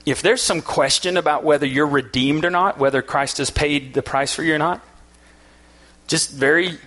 If 0.06 0.24
there's 0.24 0.42
some 0.42 0.62
question 0.62 1.18
about 1.18 1.44
whether 1.44 1.68
you're 1.68 1.86
redeemed 1.86 2.44
or 2.44 2.50
not, 2.50 2.80
whether 2.80 3.04
Christ 3.04 3.38
has 3.38 3.52
paid 3.52 3.94
the 3.94 4.02
price 4.02 4.34
for 4.34 4.42
you 4.42 4.56
or 4.56 4.58
not, 4.58 4.82
just 6.08 6.32
very 6.32 6.80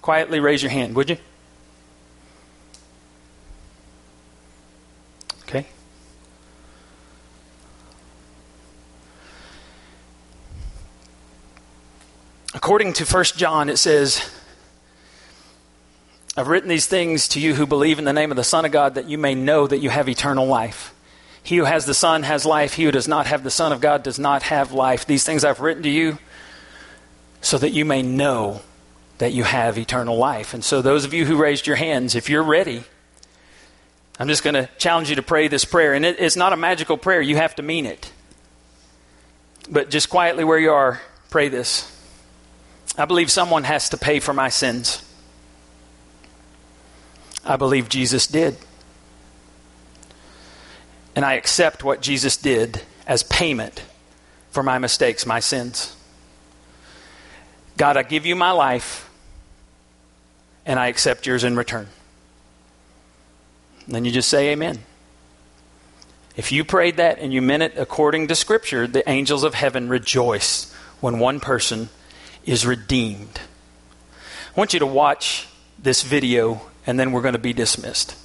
quietly 0.00 0.38
raise 0.38 0.62
your 0.62 0.70
hand, 0.70 0.94
would 0.94 1.10
you? 1.10 1.16
Okay. 5.42 5.66
According 12.56 12.94
to 12.94 13.04
1 13.04 13.24
John, 13.36 13.68
it 13.68 13.76
says, 13.76 14.30
I've 16.38 16.48
written 16.48 16.70
these 16.70 16.86
things 16.86 17.28
to 17.28 17.40
you 17.40 17.54
who 17.54 17.66
believe 17.66 17.98
in 17.98 18.06
the 18.06 18.14
name 18.14 18.30
of 18.30 18.38
the 18.38 18.44
Son 18.44 18.64
of 18.64 18.72
God 18.72 18.94
that 18.94 19.10
you 19.10 19.18
may 19.18 19.34
know 19.34 19.66
that 19.66 19.80
you 19.80 19.90
have 19.90 20.08
eternal 20.08 20.46
life. 20.46 20.94
He 21.42 21.58
who 21.58 21.64
has 21.64 21.84
the 21.84 21.92
Son 21.92 22.22
has 22.22 22.46
life. 22.46 22.72
He 22.72 22.84
who 22.84 22.90
does 22.90 23.06
not 23.06 23.26
have 23.26 23.44
the 23.44 23.50
Son 23.50 23.72
of 23.72 23.82
God 23.82 24.02
does 24.02 24.18
not 24.18 24.42
have 24.44 24.72
life. 24.72 25.04
These 25.04 25.22
things 25.22 25.44
I've 25.44 25.60
written 25.60 25.82
to 25.82 25.90
you 25.90 26.16
so 27.42 27.58
that 27.58 27.72
you 27.72 27.84
may 27.84 28.00
know 28.00 28.62
that 29.18 29.34
you 29.34 29.44
have 29.44 29.76
eternal 29.76 30.16
life. 30.16 30.54
And 30.54 30.64
so, 30.64 30.80
those 30.80 31.04
of 31.04 31.12
you 31.12 31.26
who 31.26 31.36
raised 31.36 31.66
your 31.66 31.76
hands, 31.76 32.14
if 32.14 32.30
you're 32.30 32.42
ready, 32.42 32.84
I'm 34.18 34.28
just 34.28 34.42
going 34.42 34.54
to 34.54 34.66
challenge 34.78 35.10
you 35.10 35.16
to 35.16 35.22
pray 35.22 35.48
this 35.48 35.66
prayer. 35.66 35.92
And 35.92 36.06
it, 36.06 36.18
it's 36.18 36.36
not 36.36 36.54
a 36.54 36.56
magical 36.56 36.96
prayer, 36.96 37.20
you 37.20 37.36
have 37.36 37.54
to 37.56 37.62
mean 37.62 37.84
it. 37.84 38.10
But 39.68 39.90
just 39.90 40.08
quietly 40.08 40.42
where 40.42 40.58
you 40.58 40.72
are, 40.72 41.02
pray 41.28 41.50
this. 41.50 41.92
I 42.98 43.04
believe 43.04 43.30
someone 43.30 43.64
has 43.64 43.90
to 43.90 43.96
pay 43.96 44.20
for 44.20 44.32
my 44.32 44.48
sins. 44.48 45.02
I 47.44 47.56
believe 47.56 47.88
Jesus 47.88 48.26
did. 48.26 48.56
And 51.14 51.24
I 51.24 51.34
accept 51.34 51.84
what 51.84 52.00
Jesus 52.00 52.36
did 52.36 52.82
as 53.06 53.22
payment 53.22 53.82
for 54.50 54.62
my 54.62 54.78
mistakes, 54.78 55.26
my 55.26 55.40
sins. 55.40 55.94
God, 57.76 57.96
I 57.96 58.02
give 58.02 58.24
you 58.24 58.34
my 58.34 58.50
life, 58.52 59.10
and 60.64 60.80
I 60.80 60.88
accept 60.88 61.26
yours 61.26 61.44
in 61.44 61.56
return. 61.56 61.88
And 63.84 63.94
then 63.94 64.04
you 64.04 64.12
just 64.12 64.28
say 64.28 64.50
amen. 64.50 64.78
If 66.36 66.52
you 66.52 66.64
prayed 66.64 66.96
that 66.96 67.18
and 67.18 67.32
you 67.32 67.40
meant 67.40 67.62
it 67.62 67.74
according 67.76 68.28
to 68.28 68.34
Scripture, 68.34 68.86
the 68.86 69.08
angels 69.08 69.44
of 69.44 69.54
heaven 69.54 69.88
rejoice 69.88 70.72
when 71.00 71.18
one 71.18 71.40
person 71.40 71.88
is 72.46 72.64
redeemed. 72.64 73.40
I 74.56 74.58
want 74.58 74.72
you 74.72 74.78
to 74.78 74.86
watch 74.86 75.48
this 75.78 76.02
video, 76.02 76.62
and 76.86 76.98
then 76.98 77.12
we're 77.12 77.20
going 77.20 77.34
to 77.34 77.38
be 77.38 77.52
dismissed. 77.52 78.16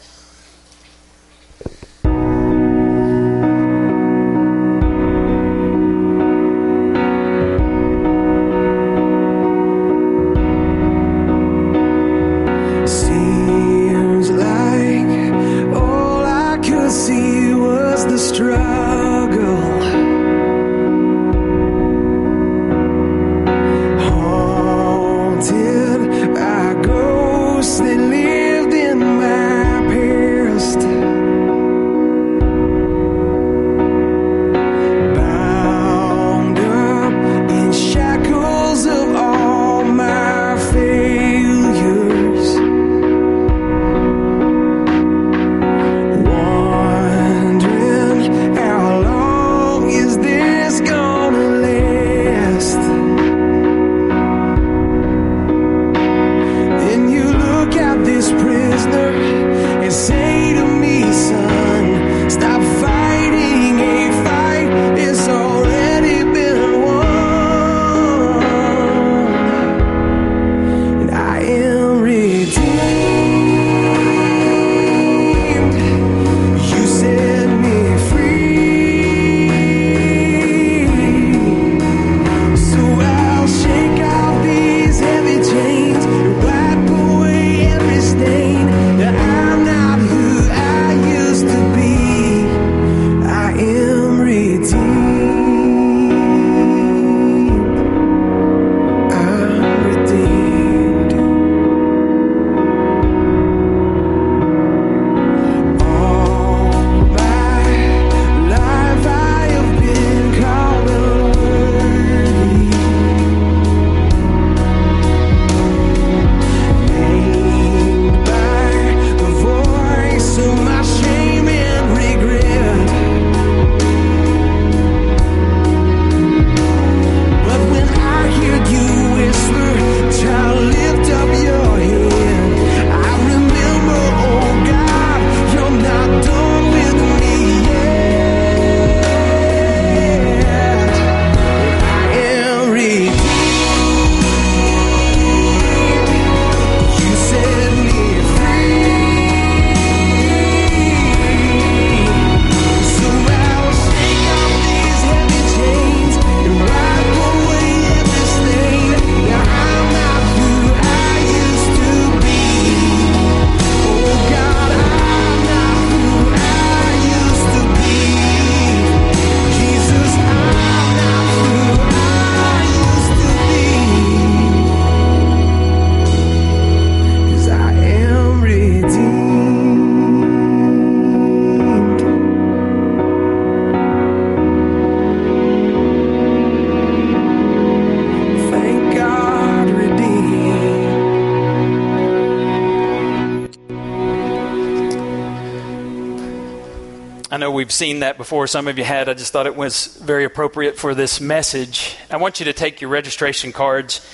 Seen 197.81 198.01
that 198.01 198.15
before. 198.15 198.45
Some 198.45 198.67
of 198.67 198.77
you 198.77 198.83
had. 198.83 199.09
I 199.09 199.15
just 199.15 199.33
thought 199.33 199.47
it 199.47 199.55
was 199.55 199.97
very 199.97 200.23
appropriate 200.23 200.77
for 200.77 200.93
this 200.93 201.19
message. 201.19 201.97
I 202.11 202.17
want 202.17 202.39
you 202.39 202.45
to 202.45 202.53
take 202.53 202.79
your 202.79 202.91
registration 202.91 203.51
cards 203.51 204.07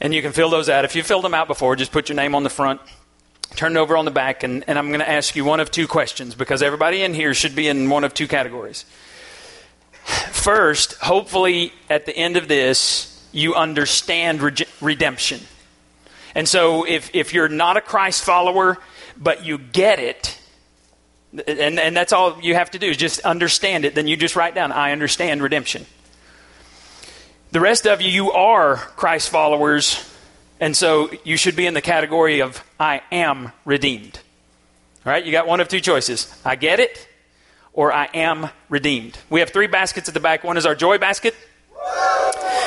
and 0.00 0.12
you 0.12 0.20
can 0.20 0.32
fill 0.32 0.50
those 0.50 0.68
out. 0.68 0.84
If 0.84 0.96
you 0.96 1.04
filled 1.04 1.22
them 1.22 1.32
out 1.32 1.46
before, 1.46 1.76
just 1.76 1.92
put 1.92 2.08
your 2.08 2.16
name 2.16 2.34
on 2.34 2.42
the 2.42 2.50
front, 2.50 2.80
turn 3.54 3.76
it 3.76 3.78
over 3.78 3.96
on 3.96 4.04
the 4.04 4.10
back, 4.10 4.42
and, 4.42 4.64
and 4.66 4.76
I'm 4.76 4.88
going 4.88 4.98
to 4.98 5.08
ask 5.08 5.36
you 5.36 5.44
one 5.44 5.60
of 5.60 5.70
two 5.70 5.86
questions 5.86 6.34
because 6.34 6.60
everybody 6.60 7.04
in 7.04 7.14
here 7.14 7.34
should 7.34 7.54
be 7.54 7.68
in 7.68 7.88
one 7.88 8.02
of 8.02 8.14
two 8.14 8.26
categories. 8.26 8.84
First, 10.32 10.94
hopefully 10.94 11.72
at 11.88 12.06
the 12.06 12.16
end 12.16 12.36
of 12.36 12.48
this, 12.48 13.24
you 13.30 13.54
understand 13.54 14.42
re- 14.42 14.66
redemption. 14.80 15.40
And 16.34 16.48
so 16.48 16.82
if, 16.82 17.14
if 17.14 17.32
you're 17.32 17.48
not 17.48 17.76
a 17.76 17.80
Christ 17.80 18.24
follower, 18.24 18.76
but 19.16 19.44
you 19.44 19.56
get 19.56 20.00
it, 20.00 20.36
and, 21.46 21.78
and 21.78 21.96
that's 21.96 22.12
all 22.12 22.38
you 22.40 22.54
have 22.54 22.70
to 22.72 22.78
do 22.78 22.86
is 22.88 22.96
just 22.96 23.20
understand 23.20 23.84
it. 23.84 23.94
Then 23.94 24.06
you 24.06 24.16
just 24.16 24.36
write 24.36 24.54
down, 24.54 24.72
I 24.72 24.92
understand 24.92 25.42
redemption. 25.42 25.86
The 27.52 27.60
rest 27.60 27.86
of 27.86 28.00
you, 28.00 28.10
you 28.10 28.32
are 28.32 28.76
Christ 28.76 29.30
followers, 29.30 30.12
and 30.60 30.76
so 30.76 31.10
you 31.24 31.36
should 31.36 31.56
be 31.56 31.66
in 31.66 31.74
the 31.74 31.80
category 31.80 32.40
of 32.40 32.62
I 32.78 33.02
am 33.12 33.52
redeemed. 33.64 34.18
All 35.06 35.12
right, 35.12 35.24
you 35.24 35.32
got 35.32 35.46
one 35.46 35.60
of 35.60 35.68
two 35.68 35.80
choices 35.80 36.34
I 36.44 36.56
get 36.56 36.80
it, 36.80 37.08
or 37.72 37.92
I 37.92 38.08
am 38.14 38.48
redeemed. 38.68 39.18
We 39.30 39.40
have 39.40 39.50
three 39.50 39.66
baskets 39.66 40.08
at 40.08 40.14
the 40.14 40.20
back. 40.20 40.44
One 40.44 40.56
is 40.56 40.66
our 40.66 40.74
joy 40.74 40.98
basket. 40.98 41.34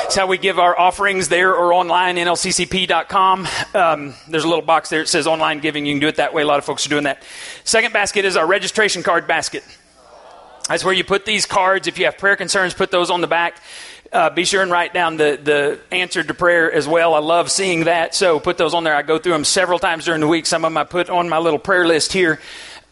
It's 0.08 0.16
how 0.16 0.26
we 0.26 0.38
give 0.38 0.58
our 0.58 0.76
offerings 0.80 1.28
there 1.28 1.54
or 1.54 1.74
online, 1.74 2.16
nlccp.com. 2.16 3.46
Um, 3.74 4.14
there's 4.26 4.44
a 4.44 4.48
little 4.48 4.64
box 4.64 4.88
there 4.88 5.00
that 5.00 5.06
says 5.06 5.26
online 5.26 5.60
giving. 5.60 5.84
You 5.84 5.92
can 5.92 6.00
do 6.00 6.08
it 6.08 6.16
that 6.16 6.32
way. 6.32 6.40
A 6.40 6.46
lot 6.46 6.58
of 6.58 6.64
folks 6.64 6.86
are 6.86 6.88
doing 6.88 7.04
that. 7.04 7.22
Second 7.64 7.92
basket 7.92 8.24
is 8.24 8.34
our 8.34 8.46
registration 8.46 9.02
card 9.02 9.26
basket. 9.26 9.64
That's 10.66 10.82
where 10.82 10.94
you 10.94 11.04
put 11.04 11.26
these 11.26 11.44
cards. 11.44 11.88
If 11.88 11.98
you 11.98 12.06
have 12.06 12.16
prayer 12.16 12.36
concerns, 12.36 12.72
put 12.72 12.90
those 12.90 13.10
on 13.10 13.20
the 13.20 13.26
back. 13.26 13.60
Uh, 14.10 14.30
be 14.30 14.46
sure 14.46 14.62
and 14.62 14.70
write 14.70 14.94
down 14.94 15.18
the, 15.18 15.38
the 15.42 15.78
answer 15.94 16.22
to 16.22 16.32
prayer 16.32 16.72
as 16.72 16.88
well. 16.88 17.12
I 17.12 17.18
love 17.18 17.50
seeing 17.50 17.84
that. 17.84 18.14
So 18.14 18.40
put 18.40 18.56
those 18.56 18.72
on 18.72 18.84
there. 18.84 18.94
I 18.94 19.02
go 19.02 19.18
through 19.18 19.32
them 19.32 19.44
several 19.44 19.78
times 19.78 20.06
during 20.06 20.22
the 20.22 20.26
week. 20.26 20.46
Some 20.46 20.64
of 20.64 20.70
them 20.70 20.78
I 20.78 20.84
put 20.84 21.10
on 21.10 21.28
my 21.28 21.36
little 21.36 21.58
prayer 21.58 21.86
list 21.86 22.14
here. 22.14 22.40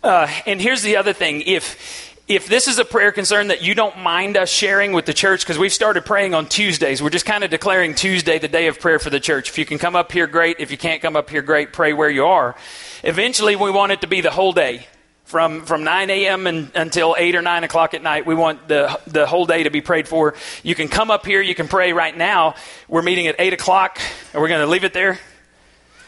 Uh, 0.03 0.29
and 0.45 0.61
here's 0.61 0.83
the 0.83 0.97
other 0.97 1.15
thing. 1.15 1.41
If 1.41 2.15
if 2.29 2.49
this 2.49 2.67
is 2.67 2.79
a 2.79 2.85
prayer 2.85 3.13
concern 3.13 3.49
that 3.49 3.63
you 3.63 3.75
don't 3.75 3.99
mind 3.99 4.37
us 4.37 4.51
sharing 4.51 4.93
with 4.93 5.07
the 5.07 5.15
church, 5.15 5.43
because 5.43 5.59
we've 5.59 5.73
started 5.73 6.05
praying 6.05 6.35
on 6.35 6.47
Tuesdays, 6.47 7.01
we're 7.01 7.11
just 7.11 7.27
kind 7.27 7.45
of 7.45 7.51
declaring 7.51 7.95
Tuesday 7.95 8.39
the 8.41 8.49
day 8.49 8.67
of 8.67 8.81
prayer 8.81 8.99
for 8.99 9.11
the 9.11 9.21
church. 9.21 9.49
If 9.49 9.59
you 9.59 9.65
can 9.65 9.79
come 9.79 9.95
up 9.95 10.11
here, 10.11 10.27
great. 10.27 10.57
If 10.59 10.73
you 10.73 10.79
can't 10.79 11.01
come 11.01 11.15
up 11.15 11.31
here, 11.31 11.43
great. 11.43 11.73
Pray 11.73 11.93
where 11.93 12.11
you 12.11 12.27
are. 12.27 12.57
Eventually, 13.05 13.55
we 13.55 13.71
want 13.71 13.93
it 13.93 14.01
to 14.01 14.09
be 14.09 14.21
the 14.21 14.31
whole 14.31 14.53
day. 14.53 14.87
From, 15.23 15.67
from 15.67 15.83
9 15.83 16.09
a.m. 16.09 16.47
And, 16.47 16.71
until 16.77 17.17
8 17.19 17.35
or 17.35 17.43
9 17.43 17.65
o'clock 17.65 17.95
at 17.95 18.03
night, 18.03 18.27
we 18.27 18.37
want 18.37 18.69
the, 18.69 19.01
the 19.09 19.27
whole 19.27 19.45
day 19.45 19.65
to 19.65 19.71
be 19.71 19.81
prayed 19.81 20.07
for. 20.07 20.35
You 20.63 20.77
can 20.77 20.87
come 20.87 21.11
up 21.11 21.27
here, 21.27 21.41
you 21.41 21.57
can 21.57 21.67
pray 21.67 21.93
right 21.93 22.17
now. 22.17 22.55
We're 22.87 23.03
meeting 23.03 23.27
at 23.27 23.35
8 23.41 23.53
o'clock. 23.53 23.99
Are 24.35 24.41
we 24.41 24.49
going 24.49 24.61
to 24.61 24.69
leave 24.69 24.85
it 24.85 24.93
there? 24.93 25.19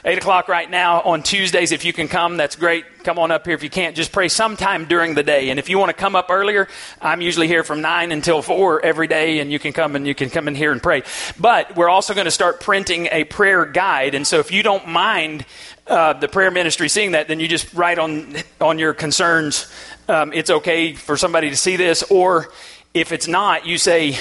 8 0.08 0.16
o'clock 0.16 0.48
right 0.48 0.70
now 0.70 1.02
on 1.02 1.22
Tuesdays. 1.22 1.70
If 1.70 1.84
you 1.84 1.92
can 1.92 2.08
come, 2.08 2.38
that's 2.38 2.56
great. 2.56 3.04
Come 3.04 3.18
on 3.18 3.30
up 3.30 3.44
here. 3.44 3.54
If 3.54 3.62
you 3.62 3.68
can't, 3.68 3.94
just 3.94 4.10
pray 4.10 4.28
sometime 4.28 4.86
during 4.86 5.14
the 5.14 5.22
day. 5.22 5.50
And 5.50 5.58
if 5.58 5.68
you 5.68 5.78
want 5.78 5.90
to 5.90 5.94
come 5.94 6.16
up 6.16 6.30
earlier, 6.30 6.66
I'm 7.02 7.20
usually 7.20 7.46
here 7.46 7.62
from 7.62 7.82
9 7.82 8.10
until 8.10 8.40
4 8.40 8.82
every 8.82 9.06
day, 9.06 9.40
and 9.40 9.52
you 9.52 9.58
can 9.58 9.74
come 9.74 9.96
and 9.96 10.06
you 10.06 10.14
can 10.14 10.30
come 10.30 10.48
in 10.48 10.54
here 10.54 10.72
and 10.72 10.82
pray. 10.82 11.02
But 11.38 11.76
we're 11.76 11.90
also 11.90 12.14
going 12.14 12.24
to 12.24 12.30
start 12.30 12.58
printing 12.58 13.08
a 13.12 13.24
prayer 13.24 13.66
guide. 13.66 14.14
And 14.14 14.26
so 14.26 14.38
if 14.38 14.50
you 14.50 14.62
don't 14.62 14.88
mind 14.88 15.44
uh, 15.86 16.14
the 16.14 16.26
prayer 16.26 16.50
ministry 16.50 16.88
seeing 16.88 17.10
that, 17.10 17.28
then 17.28 17.38
you 17.38 17.46
just 17.46 17.74
write 17.74 17.98
on, 17.98 18.34
on 18.62 18.78
your 18.78 18.94
concerns. 18.94 19.70
Um, 20.08 20.32
it's 20.32 20.48
okay 20.48 20.94
for 20.94 21.18
somebody 21.18 21.50
to 21.50 21.56
see 21.56 21.76
this. 21.76 22.02
Or 22.04 22.48
if 22.94 23.12
it's 23.12 23.28
not, 23.28 23.66
you 23.66 23.76
say, 23.76 24.16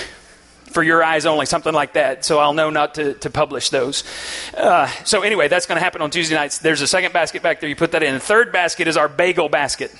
for 0.67 0.83
your 0.83 1.03
eyes 1.03 1.25
only, 1.25 1.45
something 1.45 1.73
like 1.73 1.93
that. 1.93 2.23
So 2.23 2.39
I'll 2.39 2.53
know 2.53 2.69
not 2.69 2.95
to, 2.95 3.13
to 3.15 3.29
publish 3.29 3.69
those. 3.69 4.03
Uh, 4.55 4.87
so 5.03 5.21
anyway, 5.21 5.47
that's 5.47 5.65
going 5.65 5.77
to 5.77 5.83
happen 5.83 6.01
on 6.01 6.11
Tuesday 6.11 6.35
nights. 6.35 6.59
There's 6.59 6.81
a 6.81 6.87
second 6.87 7.13
basket 7.13 7.41
back 7.41 7.59
there. 7.59 7.69
You 7.69 7.75
put 7.75 7.91
that 7.91 8.03
in. 8.03 8.13
The 8.13 8.19
third 8.19 8.51
basket 8.51 8.87
is 8.87 8.97
our 8.97 9.07
bagel 9.07 9.49
basket. 9.49 9.91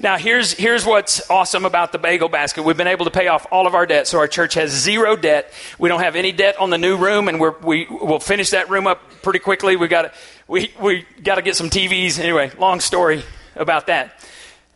Now, 0.00 0.16
here's, 0.16 0.52
here's 0.52 0.84
what's 0.84 1.30
awesome 1.30 1.64
about 1.64 1.92
the 1.92 1.98
bagel 1.98 2.28
basket. 2.28 2.64
We've 2.64 2.76
been 2.76 2.88
able 2.88 3.04
to 3.04 3.10
pay 3.10 3.28
off 3.28 3.46
all 3.50 3.66
of 3.66 3.74
our 3.74 3.86
debt, 3.86 4.06
so 4.06 4.18
our 4.18 4.26
church 4.26 4.54
has 4.54 4.70
zero 4.70 5.14
debt. 5.14 5.52
We 5.78 5.88
don't 5.88 6.00
have 6.00 6.16
any 6.16 6.32
debt 6.32 6.58
on 6.58 6.70
the 6.70 6.78
new 6.78 6.96
room, 6.96 7.28
and 7.28 7.40
we're, 7.40 7.56
we 7.60 7.86
will 7.88 8.20
finish 8.20 8.50
that 8.50 8.70
room 8.70 8.86
up 8.86 9.22
pretty 9.22 9.38
quickly. 9.38 9.76
We 9.76 9.88
got 9.88 10.12
we 10.48 10.72
we 10.80 11.06
got 11.22 11.36
to 11.36 11.42
get 11.42 11.56
some 11.56 11.70
TVs. 11.70 12.18
Anyway, 12.18 12.50
long 12.58 12.80
story 12.80 13.22
about 13.54 13.86
that. 13.86 14.20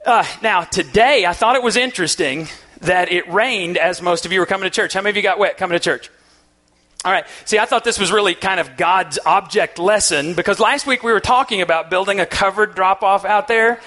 Uh, 0.07 0.25
now, 0.41 0.63
today, 0.63 1.27
I 1.27 1.33
thought 1.33 1.57
it 1.57 1.63
was 1.63 1.77
interesting 1.77 2.49
that 2.81 3.11
it 3.11 3.29
rained 3.29 3.77
as 3.77 4.01
most 4.03 4.27
of 4.27 4.33
you 4.33 4.41
were 4.41 4.47
coming 4.47 4.65
to 4.65 4.71
church. 4.71 4.95
How 4.95 5.01
many 5.01 5.11
of 5.11 5.17
you 5.17 5.23
got 5.23 5.39
wet 5.39 5.57
coming 5.57 5.79
to 5.79 5.83
church? 5.83 6.11
All 7.05 7.13
right. 7.13 7.25
See, 7.45 7.59
I 7.59 7.65
thought 7.65 7.85
this 7.85 7.99
was 7.99 8.11
really 8.11 8.35
kind 8.35 8.59
of 8.59 8.77
God's 8.77 9.21
object 9.25 9.79
lesson 9.79 10.35
because 10.35 10.59
last 10.59 10.87
week 10.87 11.05
we 11.05 11.13
were 11.13 11.21
talking 11.21 11.63
about 11.63 11.91
building 11.91 12.19
a 12.19 12.27
covered 12.27 12.75
drop 12.75 13.05
off 13.05 13.25
out 13.25 13.47
there. 13.47 13.81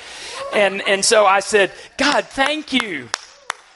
And, 0.53 0.81
and 0.87 1.03
so 1.03 1.25
I 1.25 1.41
said, 1.41 1.71
God, 1.97 2.25
thank 2.25 2.71
you. 2.71 3.09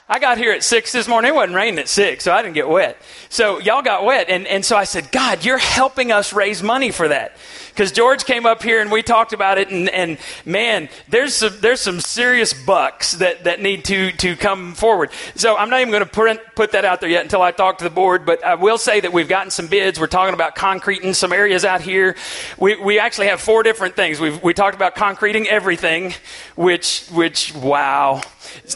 I 0.08 0.20
got 0.20 0.38
here 0.38 0.52
at 0.52 0.62
six 0.62 0.92
this 0.92 1.06
morning. 1.06 1.32
It 1.32 1.34
wasn't 1.34 1.56
raining 1.56 1.80
at 1.80 1.88
six, 1.88 2.24
so 2.24 2.32
I 2.32 2.40
didn't 2.40 2.54
get 2.54 2.68
wet. 2.68 2.96
So 3.28 3.58
y'all 3.58 3.82
got 3.82 4.04
wet. 4.04 4.30
And, 4.30 4.46
and 4.46 4.64
so 4.64 4.76
I 4.76 4.84
said, 4.84 5.10
God, 5.12 5.44
you're 5.44 5.58
helping 5.58 6.12
us 6.12 6.32
raise 6.32 6.62
money 6.62 6.90
for 6.90 7.08
that 7.08 7.36
because 7.76 7.92
George 7.92 8.24
came 8.24 8.46
up 8.46 8.62
here 8.62 8.80
and 8.80 8.90
we 8.90 9.02
talked 9.02 9.34
about 9.34 9.58
it, 9.58 9.68
and, 9.68 9.90
and 9.90 10.16
man, 10.46 10.88
there's 11.08 11.34
some, 11.34 11.52
there's 11.60 11.78
some 11.82 12.00
serious 12.00 12.54
bucks 12.54 13.12
that, 13.16 13.44
that 13.44 13.60
need 13.60 13.84
to, 13.84 14.12
to 14.12 14.34
come 14.34 14.72
forward. 14.72 15.10
So 15.34 15.58
I'm 15.58 15.68
not 15.68 15.82
even 15.82 15.90
going 15.92 16.02
to 16.02 16.40
put, 16.54 16.72
that 16.72 16.86
out 16.86 17.02
there 17.02 17.10
yet 17.10 17.22
until 17.22 17.42
I 17.42 17.50
talk 17.50 17.78
to 17.78 17.84
the 17.84 17.90
board, 17.90 18.24
but 18.24 18.42
I 18.42 18.54
will 18.54 18.78
say 18.78 19.00
that 19.00 19.12
we've 19.12 19.28
gotten 19.28 19.50
some 19.50 19.66
bids. 19.66 20.00
We're 20.00 20.06
talking 20.06 20.32
about 20.32 20.54
concreting 20.54 21.12
some 21.12 21.34
areas 21.34 21.66
out 21.66 21.82
here. 21.82 22.16
We, 22.58 22.76
we 22.76 22.98
actually 22.98 23.26
have 23.26 23.42
four 23.42 23.62
different 23.62 23.94
things. 23.94 24.18
We've, 24.18 24.42
we 24.42 24.54
talked 24.54 24.74
about 24.74 24.94
concreting 24.94 25.46
everything, 25.46 26.14
which, 26.56 27.06
which, 27.08 27.54
wow. 27.54 28.22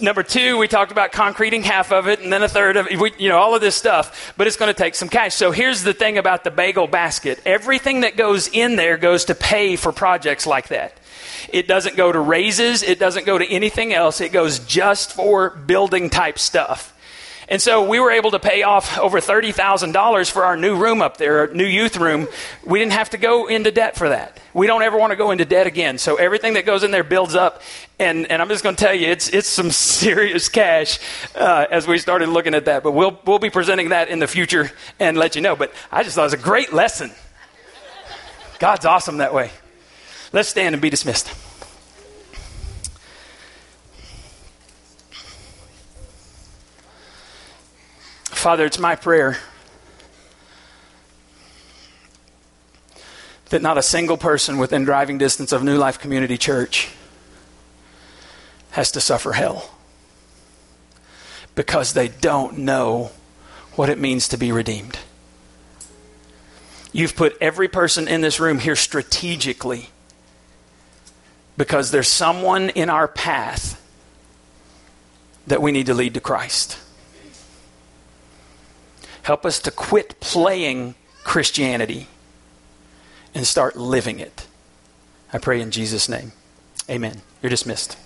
Number 0.00 0.22
two, 0.22 0.58
we 0.58 0.68
talked 0.68 0.92
about 0.92 1.12
concreting 1.12 1.62
half 1.62 1.92
of 1.92 2.08
it, 2.08 2.20
and 2.20 2.32
then 2.32 2.42
a 2.42 2.48
third 2.48 2.76
of 2.76 2.86
it, 2.88 3.20
you 3.20 3.28
know, 3.28 3.38
all 3.38 3.54
of 3.54 3.60
this 3.60 3.76
stuff, 3.76 4.34
but 4.36 4.46
it's 4.46 4.56
going 4.56 4.72
to 4.72 4.78
take 4.78 4.94
some 4.94 5.08
cash. 5.08 5.34
So 5.34 5.52
here's 5.52 5.82
the 5.82 5.94
thing 5.94 6.18
about 6.18 6.44
the 6.44 6.50
bagel 6.50 6.86
basket 6.86 7.40
everything 7.46 8.00
that 8.00 8.16
goes 8.16 8.48
in 8.48 8.76
there 8.76 8.89
goes 8.96 9.26
to 9.26 9.34
pay 9.34 9.76
for 9.76 9.92
projects 9.92 10.46
like 10.46 10.68
that. 10.68 10.96
It 11.52 11.66
doesn't 11.66 11.96
go 11.96 12.12
to 12.12 12.20
raises, 12.20 12.82
it 12.82 12.98
doesn't 12.98 13.26
go 13.26 13.38
to 13.38 13.46
anything 13.46 13.92
else, 13.92 14.20
it 14.20 14.32
goes 14.32 14.58
just 14.60 15.12
for 15.12 15.50
building 15.50 16.10
type 16.10 16.38
stuff. 16.38 16.94
And 17.50 17.60
so 17.60 17.82
we 17.82 17.98
were 17.98 18.12
able 18.12 18.30
to 18.30 18.38
pay 18.38 18.62
off 18.62 18.96
over 18.96 19.18
$30,000 19.18 20.30
for 20.30 20.44
our 20.44 20.56
new 20.56 20.76
room 20.76 21.02
up 21.02 21.16
there, 21.16 21.40
our 21.40 21.46
new 21.48 21.66
youth 21.66 21.96
room. 21.96 22.28
We 22.64 22.78
didn't 22.78 22.92
have 22.92 23.10
to 23.10 23.18
go 23.18 23.48
into 23.48 23.72
debt 23.72 23.96
for 23.96 24.10
that. 24.10 24.38
We 24.54 24.68
don't 24.68 24.82
ever 24.82 24.96
want 24.96 25.10
to 25.10 25.16
go 25.16 25.32
into 25.32 25.44
debt 25.44 25.66
again. 25.66 25.98
So 25.98 26.14
everything 26.14 26.54
that 26.54 26.64
goes 26.64 26.84
in 26.84 26.92
there 26.92 27.02
builds 27.02 27.34
up. 27.34 27.60
And, 27.98 28.30
and 28.30 28.40
I'm 28.40 28.48
just 28.48 28.62
going 28.62 28.76
to 28.76 28.84
tell 28.84 28.94
you, 28.94 29.08
it's, 29.08 29.28
it's 29.30 29.48
some 29.48 29.70
serious 29.72 30.48
cash 30.48 31.00
uh, 31.34 31.66
as 31.68 31.88
we 31.88 31.98
started 31.98 32.28
looking 32.28 32.54
at 32.54 32.66
that. 32.66 32.84
But 32.84 32.92
we'll, 32.92 33.18
we'll 33.26 33.40
be 33.40 33.50
presenting 33.50 33.88
that 33.88 34.10
in 34.10 34.20
the 34.20 34.28
future 34.28 34.70
and 35.00 35.18
let 35.18 35.34
you 35.34 35.42
know. 35.42 35.56
But 35.56 35.72
I 35.90 36.04
just 36.04 36.14
thought 36.14 36.22
it 36.22 36.26
was 36.26 36.34
a 36.34 36.36
great 36.36 36.72
lesson. 36.72 37.10
God's 38.60 38.84
awesome 38.84 39.16
that 39.16 39.32
way. 39.32 39.50
Let's 40.32 40.50
stand 40.50 40.74
and 40.74 40.82
be 40.82 40.90
dismissed. 40.90 41.28
Father, 48.28 48.66
it's 48.66 48.78
my 48.78 48.96
prayer 48.96 49.38
that 53.48 53.62
not 53.62 53.78
a 53.78 53.82
single 53.82 54.18
person 54.18 54.58
within 54.58 54.84
driving 54.84 55.16
distance 55.16 55.52
of 55.52 55.64
New 55.64 55.76
Life 55.76 55.98
Community 55.98 56.36
Church 56.36 56.90
has 58.72 58.92
to 58.92 59.00
suffer 59.00 59.32
hell 59.32 59.74
because 61.54 61.94
they 61.94 62.08
don't 62.08 62.58
know 62.58 63.10
what 63.74 63.88
it 63.88 63.98
means 63.98 64.28
to 64.28 64.36
be 64.36 64.52
redeemed. 64.52 64.98
You've 66.92 67.14
put 67.14 67.36
every 67.40 67.68
person 67.68 68.08
in 68.08 68.20
this 68.20 68.40
room 68.40 68.58
here 68.58 68.76
strategically 68.76 69.90
because 71.56 71.90
there's 71.90 72.08
someone 72.08 72.70
in 72.70 72.90
our 72.90 73.06
path 73.06 73.76
that 75.46 75.62
we 75.62 75.72
need 75.72 75.86
to 75.86 75.94
lead 75.94 76.14
to 76.14 76.20
Christ. 76.20 76.78
Help 79.22 79.44
us 79.44 79.58
to 79.60 79.70
quit 79.70 80.18
playing 80.20 80.94
Christianity 81.22 82.08
and 83.34 83.46
start 83.46 83.76
living 83.76 84.18
it. 84.18 84.46
I 85.32 85.38
pray 85.38 85.60
in 85.60 85.70
Jesus' 85.70 86.08
name. 86.08 86.32
Amen. 86.88 87.22
You're 87.42 87.50
dismissed. 87.50 87.96